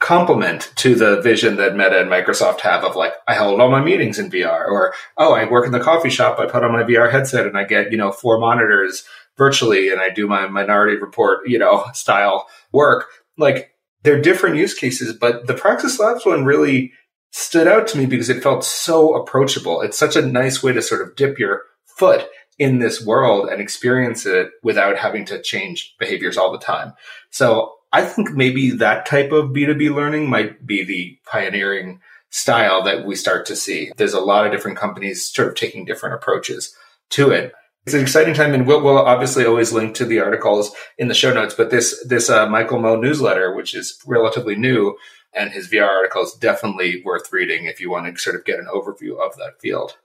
complement 0.00 0.72
to 0.76 0.94
the 0.94 1.20
vision 1.20 1.56
that 1.56 1.76
Meta 1.76 2.00
and 2.00 2.10
Microsoft 2.10 2.60
have 2.60 2.82
of 2.82 2.96
like, 2.96 3.12
I 3.28 3.34
hold 3.34 3.60
all 3.60 3.70
my 3.70 3.84
meetings 3.84 4.18
in 4.18 4.30
VR 4.30 4.66
or, 4.66 4.94
oh, 5.18 5.34
I 5.34 5.44
work 5.44 5.66
in 5.66 5.72
the 5.72 5.80
coffee 5.80 6.08
shop. 6.08 6.38
I 6.38 6.46
put 6.46 6.64
on 6.64 6.72
my 6.72 6.84
VR 6.84 7.12
headset 7.12 7.46
and 7.46 7.58
I 7.58 7.64
get, 7.64 7.92
you 7.92 7.98
know, 7.98 8.12
four 8.12 8.40
monitors 8.40 9.04
virtually 9.36 9.90
and 9.90 10.00
I 10.00 10.08
do 10.08 10.26
my 10.26 10.48
minority 10.48 10.96
report, 10.96 11.46
you 11.46 11.58
know, 11.58 11.84
style 11.92 12.46
work. 12.72 13.04
Like 13.36 13.72
they're 14.04 14.22
different 14.22 14.56
use 14.56 14.72
cases, 14.72 15.12
but 15.12 15.46
the 15.46 15.54
Praxis 15.54 16.00
Labs 16.00 16.24
one 16.24 16.46
really 16.46 16.92
stood 17.32 17.68
out 17.68 17.86
to 17.88 17.98
me 17.98 18.06
because 18.06 18.30
it 18.30 18.42
felt 18.42 18.64
so 18.64 19.14
approachable. 19.14 19.82
It's 19.82 19.98
such 19.98 20.16
a 20.16 20.24
nice 20.24 20.62
way 20.62 20.72
to 20.72 20.80
sort 20.80 21.02
of 21.02 21.14
dip 21.14 21.38
your 21.38 21.64
foot 21.84 22.26
in 22.58 22.78
this 22.78 23.04
world 23.04 23.48
and 23.48 23.60
experience 23.60 24.24
it 24.24 24.50
without 24.62 24.96
having 24.96 25.24
to 25.26 25.42
change 25.42 25.94
behaviors 25.98 26.36
all 26.36 26.52
the 26.52 26.58
time. 26.58 26.92
So 27.30 27.74
I 27.92 28.02
think 28.02 28.32
maybe 28.32 28.70
that 28.72 29.06
type 29.06 29.32
of 29.32 29.50
B2B 29.50 29.94
learning 29.94 30.28
might 30.28 30.66
be 30.66 30.84
the 30.84 31.18
pioneering 31.26 32.00
style 32.30 32.82
that 32.82 33.06
we 33.06 33.14
start 33.14 33.46
to 33.46 33.56
see. 33.56 33.90
There's 33.96 34.14
a 34.14 34.20
lot 34.20 34.46
of 34.46 34.52
different 34.52 34.78
companies 34.78 35.26
sort 35.26 35.48
of 35.48 35.54
taking 35.54 35.84
different 35.84 36.14
approaches 36.14 36.74
to 37.10 37.30
it. 37.30 37.52
It's 37.86 37.94
an 37.94 38.00
exciting 38.00 38.34
time, 38.34 38.52
and 38.52 38.66
we'll, 38.66 38.82
we'll 38.82 38.98
obviously 38.98 39.44
always 39.44 39.72
link 39.72 39.94
to 39.94 40.04
the 40.04 40.18
articles 40.18 40.72
in 40.98 41.06
the 41.06 41.14
show 41.14 41.32
notes. 41.32 41.54
But 41.54 41.70
this 41.70 42.04
this 42.04 42.28
uh, 42.28 42.46
Michael 42.48 42.80
Moe 42.80 42.96
newsletter, 42.96 43.54
which 43.54 43.76
is 43.76 44.02
relatively 44.04 44.56
new, 44.56 44.96
and 45.32 45.52
his 45.52 45.68
VR 45.68 45.86
article 45.86 46.24
is 46.24 46.32
definitely 46.32 47.00
worth 47.04 47.32
reading 47.32 47.66
if 47.66 47.80
you 47.80 47.88
want 47.88 48.12
to 48.12 48.20
sort 48.20 48.34
of 48.34 48.44
get 48.44 48.58
an 48.58 48.66
overview 48.66 49.24
of 49.24 49.36
that 49.36 49.60
field. 49.60 49.96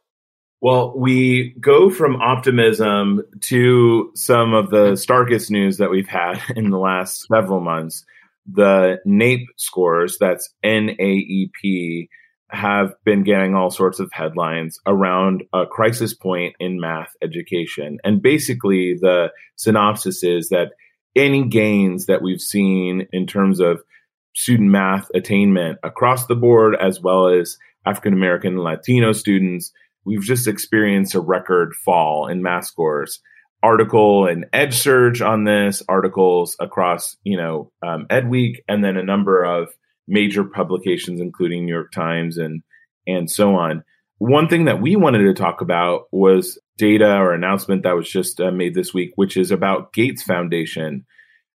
Well, 0.62 0.93
we 0.95 1.56
go 1.60 1.89
from 1.89 2.21
optimism 2.21 3.24
to 3.41 4.12
some 4.13 4.54
of 4.54 4.69
the 4.69 4.95
starkest 4.95 5.50
news 5.50 5.78
that 5.78 5.89
we've 5.89 6.08
had 6.08 6.39
in 6.56 6.69
the 6.69 6.78
last 6.78 7.26
several 7.28 7.60
months. 7.60 8.06
The 8.52 9.00
NAEP 9.06 9.45
scores, 9.58 10.17
that's 10.19 10.54
N 10.63 10.91
A 11.00 11.12
E 11.12 11.52
P, 11.60 12.10
have 12.52 12.93
been 13.04 13.24
getting 13.24 13.56
all 13.56 13.71
sorts 13.71 14.00
of 14.00 14.12
headlines 14.13 14.80
around 14.86 15.43
a 15.54 15.65
crisis 15.65 16.13
point 16.13 16.56
in 16.60 16.80
math 16.80 17.13
education. 17.24 17.97
And 18.04 18.21
basically, 18.21 18.95
the 19.00 19.32
synopsis 19.56 20.24
is 20.24 20.50
that 20.50 20.74
any 21.15 21.47
gains 21.47 22.06
that 22.06 22.21
we've 22.21 22.41
seen 22.41 23.08
in 23.12 23.26
terms 23.26 23.60
of 23.60 23.82
student 24.36 24.69
math 24.69 25.10
attainment 25.15 25.80
across 25.84 26.28
the 26.28 26.36
board, 26.36 26.76
as 26.80 27.02
well 27.02 27.28
as 27.28 27.58
African 27.86 28.13
American 28.13 28.54
and 28.54 28.63
Latino 28.63 29.12
students, 29.12 29.71
we've 30.06 30.24
just 30.24 30.48
experienced 30.48 31.16
a 31.16 31.20
record 31.20 31.74
fall 31.76 32.28
in 32.28 32.42
math 32.42 32.66
scores. 32.66 33.20
Article 33.64 34.26
and 34.26 34.46
EdSurge 34.54 35.26
on 35.26 35.44
this, 35.44 35.84
articles 35.88 36.56
across, 36.60 37.16
you 37.24 37.38
know, 37.38 37.72
um, 37.86 38.08
EdWeek, 38.10 38.56
and 38.68 38.84
then 38.84 38.98
a 38.98 39.04
number 39.04 39.44
of 39.44 39.70
major 40.08 40.44
publications, 40.44 41.22
including 41.22 41.66
New 41.66 41.74
York 41.74 41.92
Times 41.92 42.38
and 42.38 42.64
and 43.08 43.30
so 43.30 43.56
on. 43.56 43.84
One 44.18 44.48
thing 44.48 44.66
that 44.66 44.82
we 44.82 44.96
wanted 44.96 45.24
to 45.24 45.34
talk 45.34 45.62
about 45.62 46.04
was 46.12 46.60
data 46.78 47.18
or 47.18 47.34
announcement 47.34 47.84
that 47.84 47.96
was 47.96 48.10
just 48.10 48.40
uh, 48.40 48.52
made 48.52 48.76
this 48.76 48.94
week, 48.94 49.12
which 49.16 49.38
is 49.38 49.52
about 49.52 49.94
Gates 49.94 50.24
Foundation. 50.24 51.06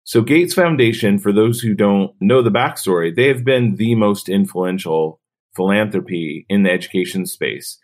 So, 0.05 0.21
Gates 0.21 0.53
Foundation, 0.53 1.19
for 1.19 1.33
those 1.33 1.61
who 1.61 1.75
don't 1.75 2.13
know 2.21 2.43
the 2.43 2.51
backstory, 2.51 3.15
they 3.15 3.29
have 3.29 3.45
been 3.45 3.77
the 3.77 3.95
most 3.95 4.29
influential 4.29 5.21
philanthropy 5.57 6.45
in 6.51 6.63
the 6.63 6.71
education 6.71 7.25
space 7.25 7.79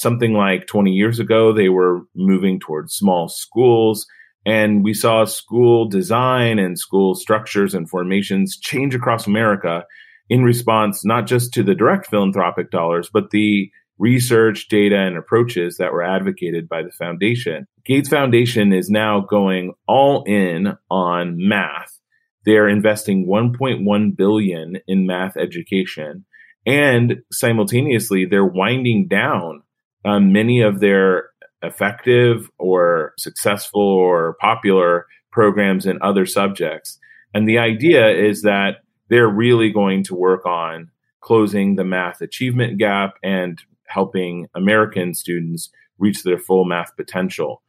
something 0.00 0.34
like 0.34 0.66
20 0.66 0.90
years 0.92 1.18
ago, 1.18 1.52
they 1.52 1.68
were 1.68 2.02
moving 2.14 2.60
towards 2.60 2.94
small 2.94 3.28
schools. 3.28 4.06
And 4.44 4.84
we 4.84 4.94
saw 4.94 5.24
school 5.24 5.88
design 5.88 6.58
and 6.58 6.78
school 6.78 7.14
structures 7.14 7.74
and 7.74 7.88
formations 7.88 8.56
change 8.56 8.94
across 8.94 9.26
America 9.26 9.84
in 10.28 10.42
response 10.42 11.04
not 11.04 11.26
just 11.26 11.52
to 11.54 11.62
the 11.62 11.74
direct 11.74 12.06
philanthropic 12.06 12.70
dollars, 12.70 13.10
but 13.12 13.30
the 13.30 13.70
research, 13.98 14.68
data, 14.68 14.98
and 14.98 15.16
approaches 15.16 15.78
that 15.78 15.92
were 15.92 16.02
advocated 16.02 16.68
by 16.68 16.82
the 16.82 16.92
foundation. 16.92 17.66
Gates 17.84 18.08
Foundation 18.08 18.72
is 18.72 18.90
now 18.90 19.20
going 19.20 19.72
all 19.88 20.22
in 20.24 20.76
on 20.90 21.36
math. 21.38 21.98
They're 22.44 22.68
investing 22.68 23.26
1.1 23.26 24.16
billion 24.16 24.76
in 24.86 25.06
math 25.06 25.36
education 25.36 26.24
and 26.66 27.22
simultaneously 27.30 28.26
they're 28.26 28.44
winding 28.44 29.06
down 29.06 29.62
um, 30.06 30.32
many 30.32 30.62
of 30.62 30.80
their 30.80 31.30
effective 31.62 32.50
or 32.58 33.12
successful 33.18 33.82
or 33.82 34.36
popular 34.40 35.06
programs 35.32 35.84
in 35.84 35.98
other 36.00 36.24
subjects. 36.24 36.98
And 37.34 37.48
the 37.48 37.58
idea 37.58 38.08
is 38.08 38.42
that 38.42 38.76
they're 39.10 39.28
really 39.28 39.70
going 39.70 40.04
to 40.04 40.14
work 40.14 40.46
on 40.46 40.90
closing 41.20 41.74
the 41.74 41.84
math 41.84 42.20
achievement 42.20 42.78
gap 42.78 43.14
and 43.22 43.60
helping 43.88 44.46
American 44.54 45.12
students 45.12 45.70
reach 45.98 46.22
their 46.22 46.38
full 46.38 46.64
math 46.64 46.96
potential. 46.96 47.62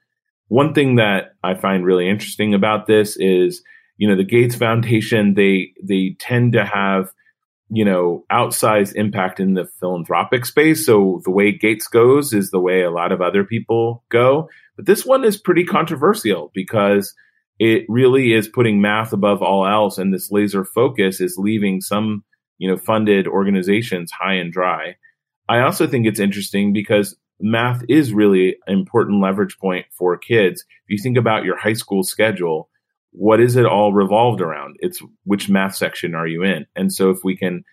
One 0.47 0.73
thing 0.73 0.95
that 0.95 1.33
I 1.43 1.55
find 1.55 1.85
really 1.85 2.07
interesting 2.07 2.53
about 2.53 2.85
this 2.87 3.17
is, 3.17 3.61
you 3.97 4.07
know, 4.07 4.15
the 4.15 4.23
Gates 4.23 4.55
Foundation, 4.55 5.33
they 5.33 5.71
they 5.83 6.15
tend 6.19 6.53
to 6.53 6.63
have 6.63 7.11
you 7.69 7.83
know, 7.83 8.23
outsized 8.31 8.95
impact 8.95 9.39
in 9.39 9.53
the 9.53 9.65
philanthropic 9.79 10.45
space. 10.45 10.85
So 10.85 11.21
the 11.25 11.31
way 11.31 11.51
Gates 11.51 11.87
goes 11.87 12.33
is 12.33 12.49
the 12.49 12.59
way 12.59 12.81
a 12.81 12.91
lot 12.91 13.11
of 13.11 13.21
other 13.21 13.43
people 13.43 14.03
go. 14.09 14.49
But 14.75 14.85
this 14.85 15.05
one 15.05 15.25
is 15.25 15.37
pretty 15.37 15.65
controversial 15.65 16.51
because 16.53 17.13
it 17.59 17.83
really 17.89 18.33
is 18.33 18.47
putting 18.47 18.81
math 18.81 19.11
above 19.11 19.41
all 19.41 19.67
else. 19.67 19.97
And 19.97 20.13
this 20.13 20.31
laser 20.31 20.63
focus 20.63 21.19
is 21.19 21.35
leaving 21.37 21.81
some, 21.81 22.23
you 22.57 22.69
know, 22.69 22.77
funded 22.77 23.27
organizations 23.27 24.11
high 24.11 24.35
and 24.35 24.51
dry. 24.51 24.95
I 25.49 25.59
also 25.59 25.87
think 25.87 26.05
it's 26.05 26.19
interesting 26.19 26.71
because 26.71 27.17
math 27.39 27.83
is 27.89 28.13
really 28.13 28.57
an 28.67 28.73
important 28.73 29.21
leverage 29.21 29.57
point 29.59 29.85
for 29.91 30.17
kids. 30.17 30.63
If 30.87 30.97
you 30.97 31.03
think 31.03 31.17
about 31.17 31.43
your 31.43 31.57
high 31.57 31.73
school 31.73 32.03
schedule, 32.03 32.69
what 33.17 33.41
is 33.41 33.55
it 33.55 33.65
all 33.65 33.93
revolved 33.93 34.41
around? 34.41 34.75
It's 34.79 35.01
which 35.23 35.49
math 35.49 35.75
section 35.75 36.13
are 36.13 36.27
you 36.27 36.43
in? 36.43 36.67
And 36.75 36.93
so 36.93 37.09
if 37.09 37.19
we 37.23 37.35
can 37.35 37.63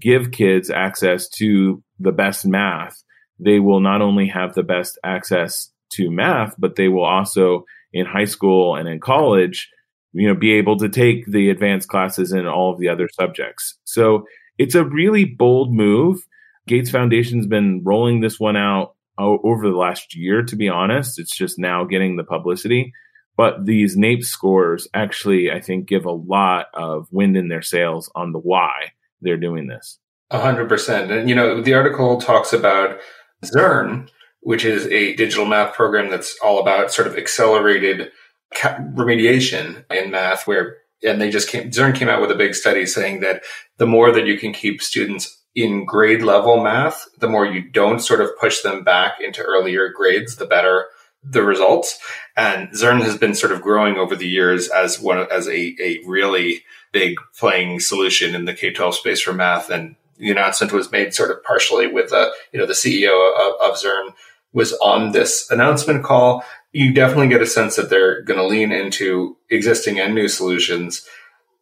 give 0.00 0.32
kids 0.32 0.70
access 0.70 1.28
to 1.28 1.82
the 1.98 2.12
best 2.12 2.46
math, 2.46 2.96
they 3.38 3.60
will 3.60 3.80
not 3.80 4.00
only 4.00 4.28
have 4.28 4.54
the 4.54 4.62
best 4.62 4.98
access 5.04 5.70
to 5.92 6.10
math, 6.10 6.54
but 6.58 6.76
they 6.76 6.88
will 6.88 7.04
also 7.04 7.64
in 7.92 8.06
high 8.06 8.24
school 8.24 8.76
and 8.76 8.88
in 8.88 8.98
college, 8.98 9.68
you 10.12 10.26
know, 10.26 10.34
be 10.34 10.52
able 10.54 10.78
to 10.78 10.88
take 10.88 11.26
the 11.26 11.50
advanced 11.50 11.88
classes 11.88 12.32
in 12.32 12.46
all 12.46 12.72
of 12.72 12.80
the 12.80 12.88
other 12.88 13.08
subjects. 13.12 13.78
So 13.84 14.24
it's 14.58 14.74
a 14.74 14.84
really 14.84 15.26
bold 15.26 15.72
move. 15.72 16.18
Gates 16.66 16.90
Foundation's 16.90 17.46
been 17.46 17.82
rolling 17.84 18.20
this 18.20 18.40
one 18.40 18.56
out 18.56 18.94
uh, 19.18 19.36
over 19.44 19.68
the 19.68 19.76
last 19.76 20.16
year, 20.16 20.42
to 20.42 20.56
be 20.56 20.68
honest. 20.68 21.18
It's 21.18 21.36
just 21.36 21.58
now 21.58 21.84
getting 21.84 22.16
the 22.16 22.24
publicity. 22.24 22.92
But 23.36 23.66
these 23.66 23.96
NAEP 23.96 24.24
scores 24.24 24.86
actually, 24.94 25.50
I 25.50 25.60
think, 25.60 25.86
give 25.86 26.04
a 26.04 26.12
lot 26.12 26.66
of 26.74 27.08
wind 27.10 27.36
in 27.36 27.48
their 27.48 27.62
sails 27.62 28.10
on 28.14 28.32
the 28.32 28.38
why 28.38 28.92
they're 29.20 29.36
doing 29.36 29.66
this. 29.66 29.98
A 30.30 30.40
hundred 30.40 30.68
percent. 30.68 31.10
And 31.10 31.28
you 31.28 31.34
know, 31.34 31.60
the 31.60 31.74
article 31.74 32.20
talks 32.20 32.52
about 32.52 32.98
Zearn, 33.44 34.08
which 34.40 34.64
is 34.64 34.86
a 34.86 35.14
digital 35.16 35.46
math 35.46 35.74
program 35.74 36.10
that's 36.10 36.38
all 36.42 36.60
about 36.60 36.92
sort 36.92 37.08
of 37.08 37.16
accelerated 37.16 38.10
remediation 38.54 39.84
in 39.90 40.10
math, 40.10 40.46
where 40.46 40.78
and 41.02 41.20
they 41.20 41.30
just 41.30 41.48
came, 41.48 41.70
Zearn 41.70 41.92
came 41.92 42.08
out 42.08 42.20
with 42.20 42.30
a 42.30 42.36
big 42.36 42.54
study 42.54 42.86
saying 42.86 43.20
that 43.20 43.42
the 43.78 43.86
more 43.86 44.10
that 44.12 44.26
you 44.26 44.38
can 44.38 44.52
keep 44.52 44.80
students 44.80 45.42
in 45.54 45.84
grade 45.84 46.22
level 46.22 46.62
math, 46.62 47.06
the 47.18 47.28
more 47.28 47.46
you 47.46 47.62
don't 47.70 48.00
sort 48.00 48.20
of 48.20 48.30
push 48.40 48.62
them 48.62 48.82
back 48.82 49.20
into 49.20 49.42
earlier 49.42 49.88
grades, 49.88 50.36
the 50.36 50.46
better 50.46 50.86
the 51.24 51.42
results. 51.42 51.98
And 52.36 52.74
Zearn 52.76 53.00
has 53.00 53.16
been 53.16 53.34
sort 53.34 53.52
of 53.52 53.62
growing 53.62 53.96
over 53.96 54.14
the 54.14 54.28
years 54.28 54.68
as 54.68 55.00
one 55.00 55.26
as 55.30 55.48
a, 55.48 55.74
a 55.80 55.98
really 56.06 56.62
big 56.92 57.16
playing 57.38 57.80
solution 57.80 58.34
in 58.34 58.44
the 58.44 58.54
K-12 58.54 58.94
space 58.94 59.20
for 59.20 59.32
math. 59.32 59.70
And 59.70 59.96
the 60.18 60.30
announcement 60.30 60.72
was 60.72 60.92
made 60.92 61.14
sort 61.14 61.30
of 61.30 61.42
partially 61.42 61.86
with 61.86 62.12
uh, 62.12 62.30
you 62.52 62.58
know 62.58 62.66
the 62.66 62.72
CEO 62.72 63.32
of, 63.36 63.70
of 63.70 63.78
Zearn 63.78 64.12
was 64.52 64.72
on 64.74 65.12
this 65.12 65.50
announcement 65.50 66.04
call. 66.04 66.44
You 66.72 66.92
definitely 66.92 67.28
get 67.28 67.42
a 67.42 67.46
sense 67.46 67.76
that 67.76 67.90
they're 67.90 68.22
going 68.22 68.38
to 68.38 68.46
lean 68.46 68.72
into 68.72 69.36
existing 69.50 69.98
and 69.98 70.14
new 70.14 70.28
solutions 70.28 71.06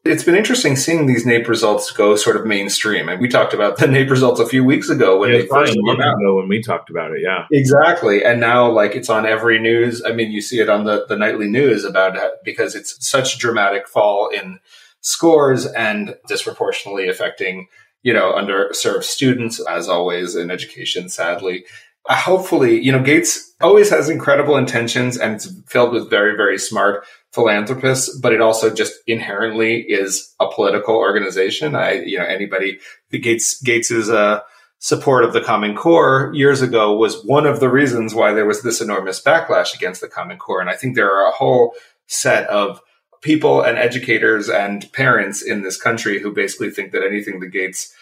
it's 0.04 0.24
been 0.24 0.34
interesting 0.34 0.74
seeing 0.74 1.06
these 1.06 1.24
NAEP 1.24 1.46
results 1.46 1.92
go 1.92 2.16
sort 2.16 2.36
of 2.36 2.44
mainstream. 2.44 3.08
And 3.08 3.20
we 3.20 3.28
talked 3.28 3.54
about 3.54 3.76
the 3.76 3.86
NAEP 3.88 4.10
results 4.10 4.40
a 4.40 4.46
few 4.46 4.64
weeks 4.64 4.88
ago 4.88 5.18
when 5.18 5.30
yeah, 5.30 5.38
they 5.38 5.46
first 5.46 5.74
came 5.74 6.00
out. 6.00 6.20
Ago 6.20 6.36
when 6.36 6.48
we 6.48 6.60
talked 6.60 6.90
about 6.90 7.12
it, 7.12 7.20
yeah, 7.22 7.46
exactly. 7.52 8.24
And 8.24 8.40
now, 8.40 8.70
like, 8.70 8.96
it's 8.96 9.08
on 9.08 9.26
every 9.26 9.60
news. 9.60 10.02
I 10.04 10.12
mean, 10.12 10.32
you 10.32 10.40
see 10.40 10.60
it 10.60 10.68
on 10.68 10.84
the 10.84 11.06
the 11.08 11.16
nightly 11.16 11.48
news 11.48 11.84
about 11.84 12.16
it 12.16 12.32
because 12.44 12.74
it's 12.74 13.08
such 13.08 13.36
a 13.36 13.38
dramatic 13.38 13.86
fall 13.86 14.28
in 14.28 14.58
scores 15.00 15.66
and 15.66 16.16
disproportionately 16.28 17.08
affecting 17.08 17.68
you 18.02 18.12
know 18.12 18.32
underserved 18.32 19.04
students, 19.04 19.60
as 19.60 19.88
always 19.88 20.34
in 20.34 20.50
education. 20.50 21.08
Sadly, 21.08 21.64
uh, 22.08 22.16
hopefully, 22.16 22.80
you 22.80 22.90
know, 22.90 23.02
Gates 23.02 23.54
always 23.60 23.90
has 23.90 24.08
incredible 24.08 24.56
intentions 24.56 25.16
and 25.16 25.34
it's 25.34 25.48
filled 25.68 25.92
with 25.92 26.10
very 26.10 26.36
very 26.36 26.58
smart 26.58 27.04
philanthropists, 27.32 28.18
but 28.18 28.32
it 28.32 28.40
also 28.40 28.72
just 28.72 28.94
inherently 29.06 29.80
is 29.80 30.34
a 30.38 30.50
political 30.50 30.94
organization. 30.96 31.74
I, 31.74 31.92
you 31.92 32.18
know, 32.18 32.24
anybody, 32.24 32.78
the 33.10 33.18
Gates, 33.18 33.60
Gates's, 33.62 34.10
uh, 34.10 34.40
support 34.82 35.24
of 35.24 35.32
the 35.32 35.40
Common 35.40 35.76
Core 35.76 36.32
years 36.34 36.60
ago 36.60 36.96
was 36.96 37.24
one 37.24 37.46
of 37.46 37.60
the 37.60 37.68
reasons 37.68 38.16
why 38.16 38.32
there 38.32 38.44
was 38.44 38.62
this 38.62 38.80
enormous 38.80 39.22
backlash 39.22 39.76
against 39.76 40.00
the 40.00 40.08
Common 40.08 40.38
Core. 40.38 40.60
And 40.60 40.68
I 40.68 40.74
think 40.74 40.96
there 40.96 41.14
are 41.14 41.28
a 41.28 41.32
whole 41.32 41.74
set 42.08 42.48
of 42.48 42.80
people 43.22 43.62
and 43.62 43.78
educators 43.78 44.48
and 44.48 44.92
parents 44.92 45.40
in 45.40 45.62
this 45.62 45.80
country 45.80 46.20
who 46.20 46.34
basically 46.34 46.68
think 46.68 46.90
that 46.90 47.04
anything 47.04 47.38
the 47.38 47.48
Gates 47.48 47.94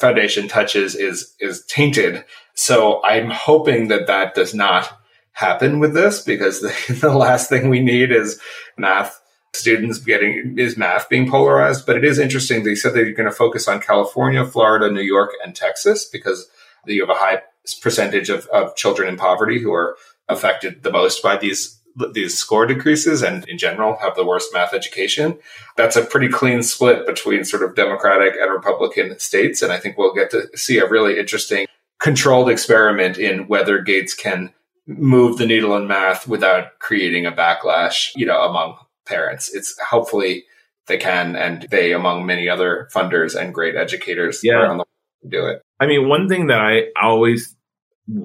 Foundation 0.00 0.48
touches 0.48 0.96
is, 0.96 1.36
is 1.38 1.64
tainted. 1.66 2.24
So 2.54 3.00
I'm 3.04 3.30
hoping 3.30 3.86
that 3.88 4.08
that 4.08 4.34
does 4.34 4.52
not 4.52 4.90
happen 5.34 5.78
with 5.78 5.94
this 5.94 6.22
because 6.22 6.60
the, 6.62 6.94
the 7.00 7.12
last 7.12 7.48
thing 7.48 7.68
we 7.68 7.80
need 7.80 8.10
is 8.10 8.40
math 8.76 9.20
students 9.52 9.98
getting 9.98 10.56
is 10.58 10.76
math 10.76 11.08
being 11.08 11.30
polarized. 11.30 11.86
But 11.86 11.96
it 11.96 12.04
is 12.04 12.18
interesting. 12.18 12.64
They 12.64 12.74
said 12.74 12.94
they're 12.94 13.12
going 13.12 13.28
to 13.28 13.34
focus 13.34 13.68
on 13.68 13.80
California, 13.80 14.44
Florida, 14.44 14.90
New 14.90 15.02
York, 15.02 15.30
and 15.44 15.54
Texas 15.54 16.04
because 16.04 16.48
you 16.86 17.00
have 17.00 17.14
a 17.14 17.18
high 17.18 17.42
percentage 17.80 18.30
of, 18.30 18.46
of 18.48 18.74
children 18.76 19.08
in 19.08 19.16
poverty 19.16 19.60
who 19.60 19.72
are 19.72 19.96
affected 20.28 20.82
the 20.82 20.90
most 20.90 21.22
by 21.22 21.36
these 21.36 21.80
these 22.12 22.36
score 22.36 22.66
decreases 22.66 23.22
and 23.22 23.48
in 23.48 23.56
general 23.56 23.96
have 23.98 24.16
the 24.16 24.24
worst 24.24 24.52
math 24.52 24.74
education. 24.74 25.38
That's 25.76 25.94
a 25.94 26.04
pretty 26.04 26.28
clean 26.28 26.64
split 26.64 27.06
between 27.06 27.44
sort 27.44 27.62
of 27.62 27.76
Democratic 27.76 28.34
and 28.34 28.50
Republican 28.50 29.16
states. 29.20 29.62
And 29.62 29.72
I 29.72 29.78
think 29.78 29.96
we'll 29.96 30.12
get 30.12 30.30
to 30.32 30.48
see 30.56 30.78
a 30.78 30.88
really 30.88 31.20
interesting 31.20 31.66
controlled 32.00 32.50
experiment 32.50 33.16
in 33.16 33.46
whether 33.46 33.80
Gates 33.80 34.12
can 34.12 34.52
move 34.86 35.38
the 35.38 35.46
needle 35.46 35.76
in 35.76 35.86
math 35.86 36.28
without 36.28 36.78
creating 36.78 37.26
a 37.26 37.32
backlash, 37.32 38.10
you 38.14 38.26
know, 38.26 38.42
among 38.42 38.76
parents. 39.06 39.54
It's 39.54 39.78
hopefully 39.80 40.44
they 40.86 40.98
can, 40.98 41.36
and 41.36 41.66
they, 41.70 41.92
among 41.92 42.26
many 42.26 42.48
other 42.48 42.88
funders 42.92 43.34
and 43.34 43.54
great 43.54 43.76
educators 43.76 44.40
yeah. 44.42 44.54
around 44.54 44.78
the 44.78 44.84
world, 44.84 45.30
do 45.32 45.46
it. 45.46 45.62
I 45.80 45.86
mean, 45.86 46.08
one 46.08 46.28
thing 46.28 46.48
that 46.48 46.60
I 46.60 46.84
always 47.00 47.56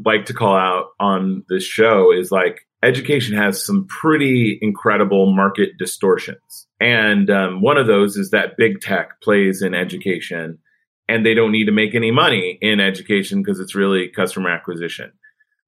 like 0.05 0.25
to 0.25 0.33
call 0.33 0.55
out 0.55 0.87
on 0.99 1.43
this 1.47 1.63
show 1.63 2.11
is 2.11 2.31
like 2.31 2.67
education 2.83 3.37
has 3.37 3.65
some 3.65 3.87
pretty 3.87 4.59
incredible 4.61 5.33
market 5.33 5.71
distortions. 5.77 6.67
And 6.79 7.29
um, 7.29 7.61
one 7.61 7.77
of 7.77 7.87
those 7.87 8.17
is 8.17 8.31
that 8.31 8.57
big 8.57 8.81
tech 8.81 9.21
plays 9.21 9.61
in 9.61 9.73
education 9.73 10.59
and 11.07 11.25
they 11.25 11.33
don't 11.33 11.51
need 11.51 11.65
to 11.65 11.71
make 11.71 11.95
any 11.95 12.11
money 12.11 12.57
in 12.61 12.79
education 12.79 13.41
because 13.41 13.59
it's 13.59 13.75
really 13.75 14.09
customer 14.09 14.49
acquisition. 14.49 15.11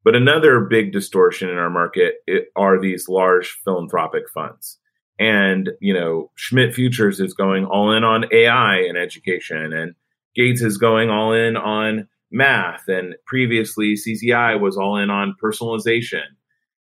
But 0.04 0.16
another 0.16 0.62
big 0.62 0.92
distortion 0.92 1.50
in 1.50 1.58
our 1.58 1.70
market 1.70 2.16
are 2.56 2.80
these 2.80 3.08
large 3.08 3.60
philanthropic 3.64 4.30
funds. 4.30 4.80
And, 5.20 5.70
you 5.80 5.94
know, 5.94 6.32
Schmidt 6.36 6.74
Futures 6.74 7.20
is 7.20 7.36
going 7.36 7.66
all 7.66 7.92
in 7.92 8.04
on 8.04 8.26
AI 8.34 8.78
and 8.78 8.98
education, 8.98 9.72
and 9.74 9.94
Gates 10.36 10.64
is 10.64 10.78
going 10.78 11.10
all 11.12 11.34
in 11.34 11.56
on 11.56 12.08
math. 12.32 12.88
And 12.88 13.16
previously, 13.28 13.94
CZI 13.96 14.60
was 14.60 14.78
all 14.78 14.98
in 14.98 15.12
on 15.12 15.36
personalization. 15.44 16.24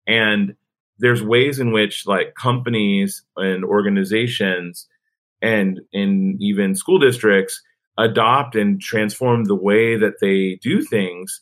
And 0.06 0.56
there's 1.00 1.24
ways 1.24 1.60
in 1.60 1.72
which, 1.72 2.06
like, 2.06 2.36
companies 2.36 3.24
and 3.38 3.64
organizations 3.64 4.88
and 5.42 5.80
in 5.94 6.38
even 6.42 6.76
school 6.76 7.00
districts 7.00 7.62
adopt 7.98 8.56
and 8.56 8.82
transform 8.82 9.46
the 9.46 9.56
way 9.56 9.96
that 9.96 10.20
they 10.20 10.60
do 10.62 10.82
things 10.82 11.40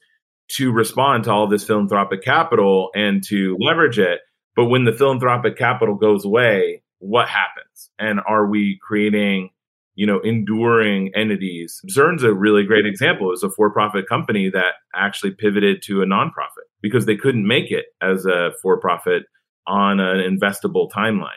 to 0.50 0.72
respond 0.72 1.24
to 1.24 1.32
all 1.32 1.48
this 1.48 1.66
philanthropic 1.66 2.24
capital 2.24 2.90
and 2.96 3.24
to 3.28 3.58
leverage 3.60 4.00
it. 4.00 4.20
But 4.56 4.66
when 4.66 4.86
the 4.86 4.94
philanthropic 4.94 5.58
capital 5.58 5.96
goes 5.96 6.26
away, 6.26 6.84
what 7.00 7.28
happens? 7.28 7.90
And 7.98 8.20
are 8.28 8.46
we 8.46 8.80
creating, 8.82 9.50
you 9.96 10.06
know, 10.06 10.20
enduring 10.20 11.12
entities? 11.16 11.82
Zearn's 11.90 12.24
a 12.24 12.34
really 12.34 12.64
great 12.64 12.86
example. 12.86 13.28
It 13.28 13.32
was 13.32 13.44
a 13.44 13.50
for-profit 13.50 14.08
company 14.08 14.50
that 14.50 14.74
actually 14.94 15.32
pivoted 15.32 15.82
to 15.84 16.02
a 16.02 16.06
nonprofit 16.06 16.68
because 16.82 17.06
they 17.06 17.16
couldn't 17.16 17.48
make 17.48 17.72
it 17.72 17.86
as 18.02 18.26
a 18.26 18.52
for-profit 18.62 19.24
on 19.66 20.00
an 20.00 20.20
investable 20.20 20.90
timeline. 20.92 21.30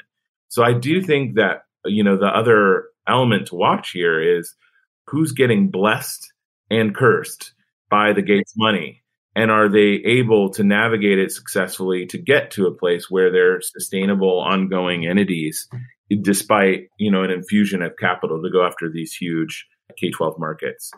So 0.48 0.62
I 0.62 0.72
do 0.72 1.00
think 1.00 1.36
that, 1.36 1.62
you 1.84 2.04
know, 2.04 2.16
the 2.16 2.26
other 2.26 2.84
element 3.08 3.46
to 3.48 3.54
watch 3.54 3.90
here 3.92 4.20
is 4.20 4.54
who's 5.06 5.32
getting 5.32 5.70
blessed 5.70 6.32
and 6.70 6.94
cursed 6.94 7.52
by 7.90 8.12
the 8.12 8.22
Gates 8.22 8.54
money? 8.56 9.02
And 9.34 9.50
are 9.50 9.68
they 9.68 10.00
able 10.06 10.48
to 10.54 10.64
navigate 10.64 11.18
it 11.18 11.30
successfully 11.30 12.06
to 12.06 12.18
get 12.18 12.52
to 12.52 12.66
a 12.66 12.74
place 12.74 13.10
where 13.10 13.30
they're 13.30 13.60
sustainable, 13.60 14.40
ongoing 14.40 15.06
entities, 15.06 15.68
despite 16.22 16.88
you 16.98 17.10
know 17.10 17.22
an 17.22 17.30
infusion 17.30 17.82
of 17.82 17.98
capital 17.98 18.42
to 18.42 18.50
go 18.50 18.64
after 18.64 18.90
these 18.90 19.12
huge 19.12 19.66
K-12 20.00 20.38
markets? 20.38 20.90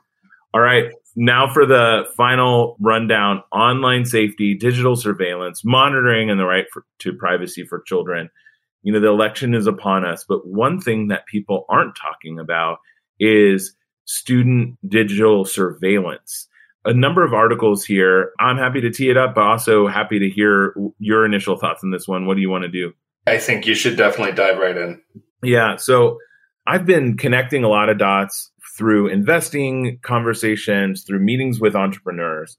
All 0.55 0.61
right, 0.61 0.92
now 1.16 1.53
for 1.53 1.66
the 1.66 2.05
final 2.16 2.77
rundown: 2.79 3.42
online 3.51 4.05
safety, 4.05 4.55
digital 4.55 4.94
surveillance, 4.94 5.62
monitoring, 5.64 6.31
and 6.31 6.38
the 6.38 6.46
right 6.46 6.66
for, 6.72 6.85
to 7.01 7.12
privacy 7.14 7.64
for 7.64 7.83
children. 7.83 8.31
You 8.85 8.92
know, 8.92 9.01
the 9.01 9.09
election 9.09 9.53
is 9.53 9.66
upon 9.66 10.07
us, 10.07 10.24
but 10.29 10.46
one 10.46 10.81
thing 10.81 11.09
that 11.09 11.27
people 11.27 11.66
aren't 11.68 11.96
talking 11.96 12.38
about 12.38 12.79
is 13.18 13.74
student 14.05 14.79
digital 14.88 15.44
surveillance 15.44 16.46
a 16.88 16.94
number 16.94 17.22
of 17.22 17.35
articles 17.35 17.85
here. 17.85 18.33
I'm 18.40 18.57
happy 18.57 18.81
to 18.81 18.90
tee 18.90 19.11
it 19.11 19.16
up, 19.18 19.35
but 19.35 19.44
also 19.44 19.87
happy 19.87 20.18
to 20.20 20.31
hear 20.31 20.74
your 20.98 21.27
initial 21.27 21.59
thoughts 21.59 21.85
on 21.85 21.90
this 21.90 22.09
one. 22.09 22.24
What 22.27 22.35
do 22.35 22.40
you 22.40 22.48
want 22.48 22.62
to 22.62 22.70
do? 22.70 22.94
I 23.27 23.37
think 23.37 23.66
you 23.66 23.74
should 23.74 23.98
definitely 23.98 24.33
dive 24.33 24.57
right 24.57 24.77
in. 24.77 25.03
Yeah. 25.42 25.77
So 25.77 26.18
I've 26.66 26.87
been 26.87 27.18
connecting 27.18 27.62
a 27.62 27.68
lot 27.68 27.90
of 27.90 27.98
dots 27.98 28.51
through 28.77 29.09
investing 29.09 29.98
conversations, 30.03 31.05
through 31.05 31.20
meetings 31.20 31.61
with 31.61 31.77
entrepreneurs. 31.77 32.57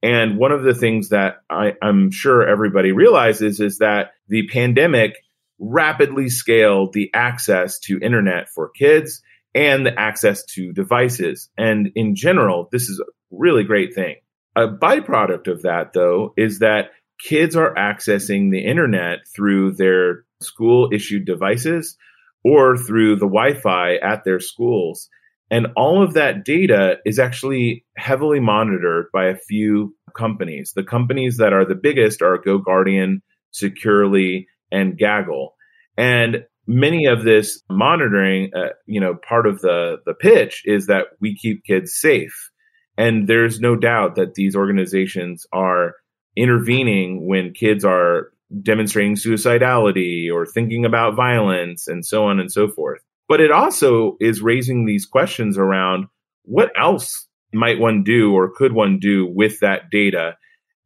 And 0.00 0.38
one 0.38 0.52
of 0.52 0.62
the 0.62 0.74
things 0.74 1.08
that 1.08 1.38
I, 1.50 1.74
am 1.82 2.12
sure 2.12 2.48
everybody 2.48 2.92
realizes 2.92 3.58
is 3.58 3.78
that 3.78 4.12
the 4.28 4.46
pandemic 4.48 5.16
rapidly 5.58 6.28
scaled 6.28 6.92
the 6.92 7.10
access 7.14 7.80
to 7.80 7.98
internet 8.00 8.48
for 8.48 8.68
kids 8.68 9.22
and 9.54 9.86
the 9.86 9.98
access 9.98 10.44
to 10.54 10.72
devices. 10.72 11.50
And 11.58 11.90
in 11.94 12.14
general, 12.14 12.68
this 12.72 12.88
is 12.88 13.00
a 13.00 13.10
really 13.30 13.64
great 13.64 13.94
thing. 13.94 14.16
A 14.56 14.68
byproduct 14.68 15.48
of 15.48 15.62
that, 15.62 15.92
though, 15.92 16.34
is 16.36 16.58
that 16.60 16.90
kids 17.22 17.56
are 17.56 17.74
accessing 17.74 18.50
the 18.50 18.64
internet 18.64 19.20
through 19.34 19.72
their 19.72 20.24
school 20.40 20.90
issued 20.92 21.24
devices 21.24 21.96
or 22.44 22.76
through 22.76 23.16
the 23.16 23.26
Wi 23.28 23.54
Fi 23.54 23.96
at 23.96 24.24
their 24.24 24.40
schools. 24.40 25.08
And 25.50 25.68
all 25.76 26.02
of 26.02 26.14
that 26.14 26.44
data 26.44 26.96
is 27.04 27.18
actually 27.18 27.84
heavily 27.96 28.40
monitored 28.40 29.06
by 29.12 29.26
a 29.26 29.36
few 29.36 29.94
companies. 30.16 30.72
The 30.74 30.82
companies 30.82 31.36
that 31.36 31.52
are 31.52 31.66
the 31.66 31.74
biggest 31.74 32.22
are 32.22 32.38
GoGuardian, 32.38 33.20
Securely, 33.50 34.48
and 34.70 34.96
Gaggle. 34.96 35.54
And 35.96 36.44
many 36.66 37.06
of 37.06 37.24
this 37.24 37.62
monitoring, 37.70 38.50
uh, 38.54 38.70
you 38.86 39.00
know, 39.00 39.14
part 39.14 39.46
of 39.46 39.60
the 39.60 39.98
the 40.06 40.14
pitch 40.14 40.62
is 40.64 40.86
that 40.86 41.06
we 41.20 41.36
keep 41.36 41.64
kids 41.64 41.94
safe, 41.94 42.50
and 42.96 43.26
there's 43.28 43.60
no 43.60 43.76
doubt 43.76 44.16
that 44.16 44.34
these 44.34 44.56
organizations 44.56 45.46
are 45.52 45.94
intervening 46.36 47.26
when 47.26 47.52
kids 47.52 47.84
are 47.84 48.32
demonstrating 48.62 49.16
suicidality 49.16 50.30
or 50.32 50.46
thinking 50.46 50.84
about 50.84 51.16
violence 51.16 51.88
and 51.88 52.04
so 52.04 52.26
on 52.26 52.38
and 52.38 52.52
so 52.52 52.68
forth. 52.68 53.00
But 53.28 53.40
it 53.40 53.50
also 53.50 54.16
is 54.20 54.42
raising 54.42 54.84
these 54.84 55.06
questions 55.06 55.56
around 55.56 56.06
what 56.44 56.70
else 56.78 57.26
might 57.52 57.78
one 57.78 58.02
do 58.02 58.32
or 58.34 58.52
could 58.54 58.72
one 58.72 58.98
do 58.98 59.26
with 59.26 59.60
that 59.60 59.90
data? 59.90 60.36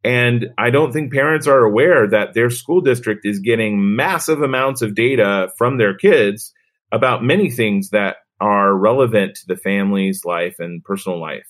And 0.03 0.47
I 0.57 0.69
don't 0.69 0.91
think 0.91 1.11
parents 1.11 1.47
are 1.47 1.63
aware 1.63 2.07
that 2.09 2.33
their 2.33 2.49
school 2.49 2.81
district 2.81 3.25
is 3.25 3.39
getting 3.39 3.95
massive 3.95 4.41
amounts 4.41 4.81
of 4.81 4.95
data 4.95 5.49
from 5.57 5.77
their 5.77 5.95
kids 5.95 6.53
about 6.91 7.23
many 7.23 7.49
things 7.49 7.89
that 7.89 8.17
are 8.39 8.75
relevant 8.75 9.35
to 9.35 9.47
the 9.47 9.57
family's 9.57 10.23
life 10.23 10.55
and 10.59 10.83
personal 10.83 11.19
life. 11.19 11.47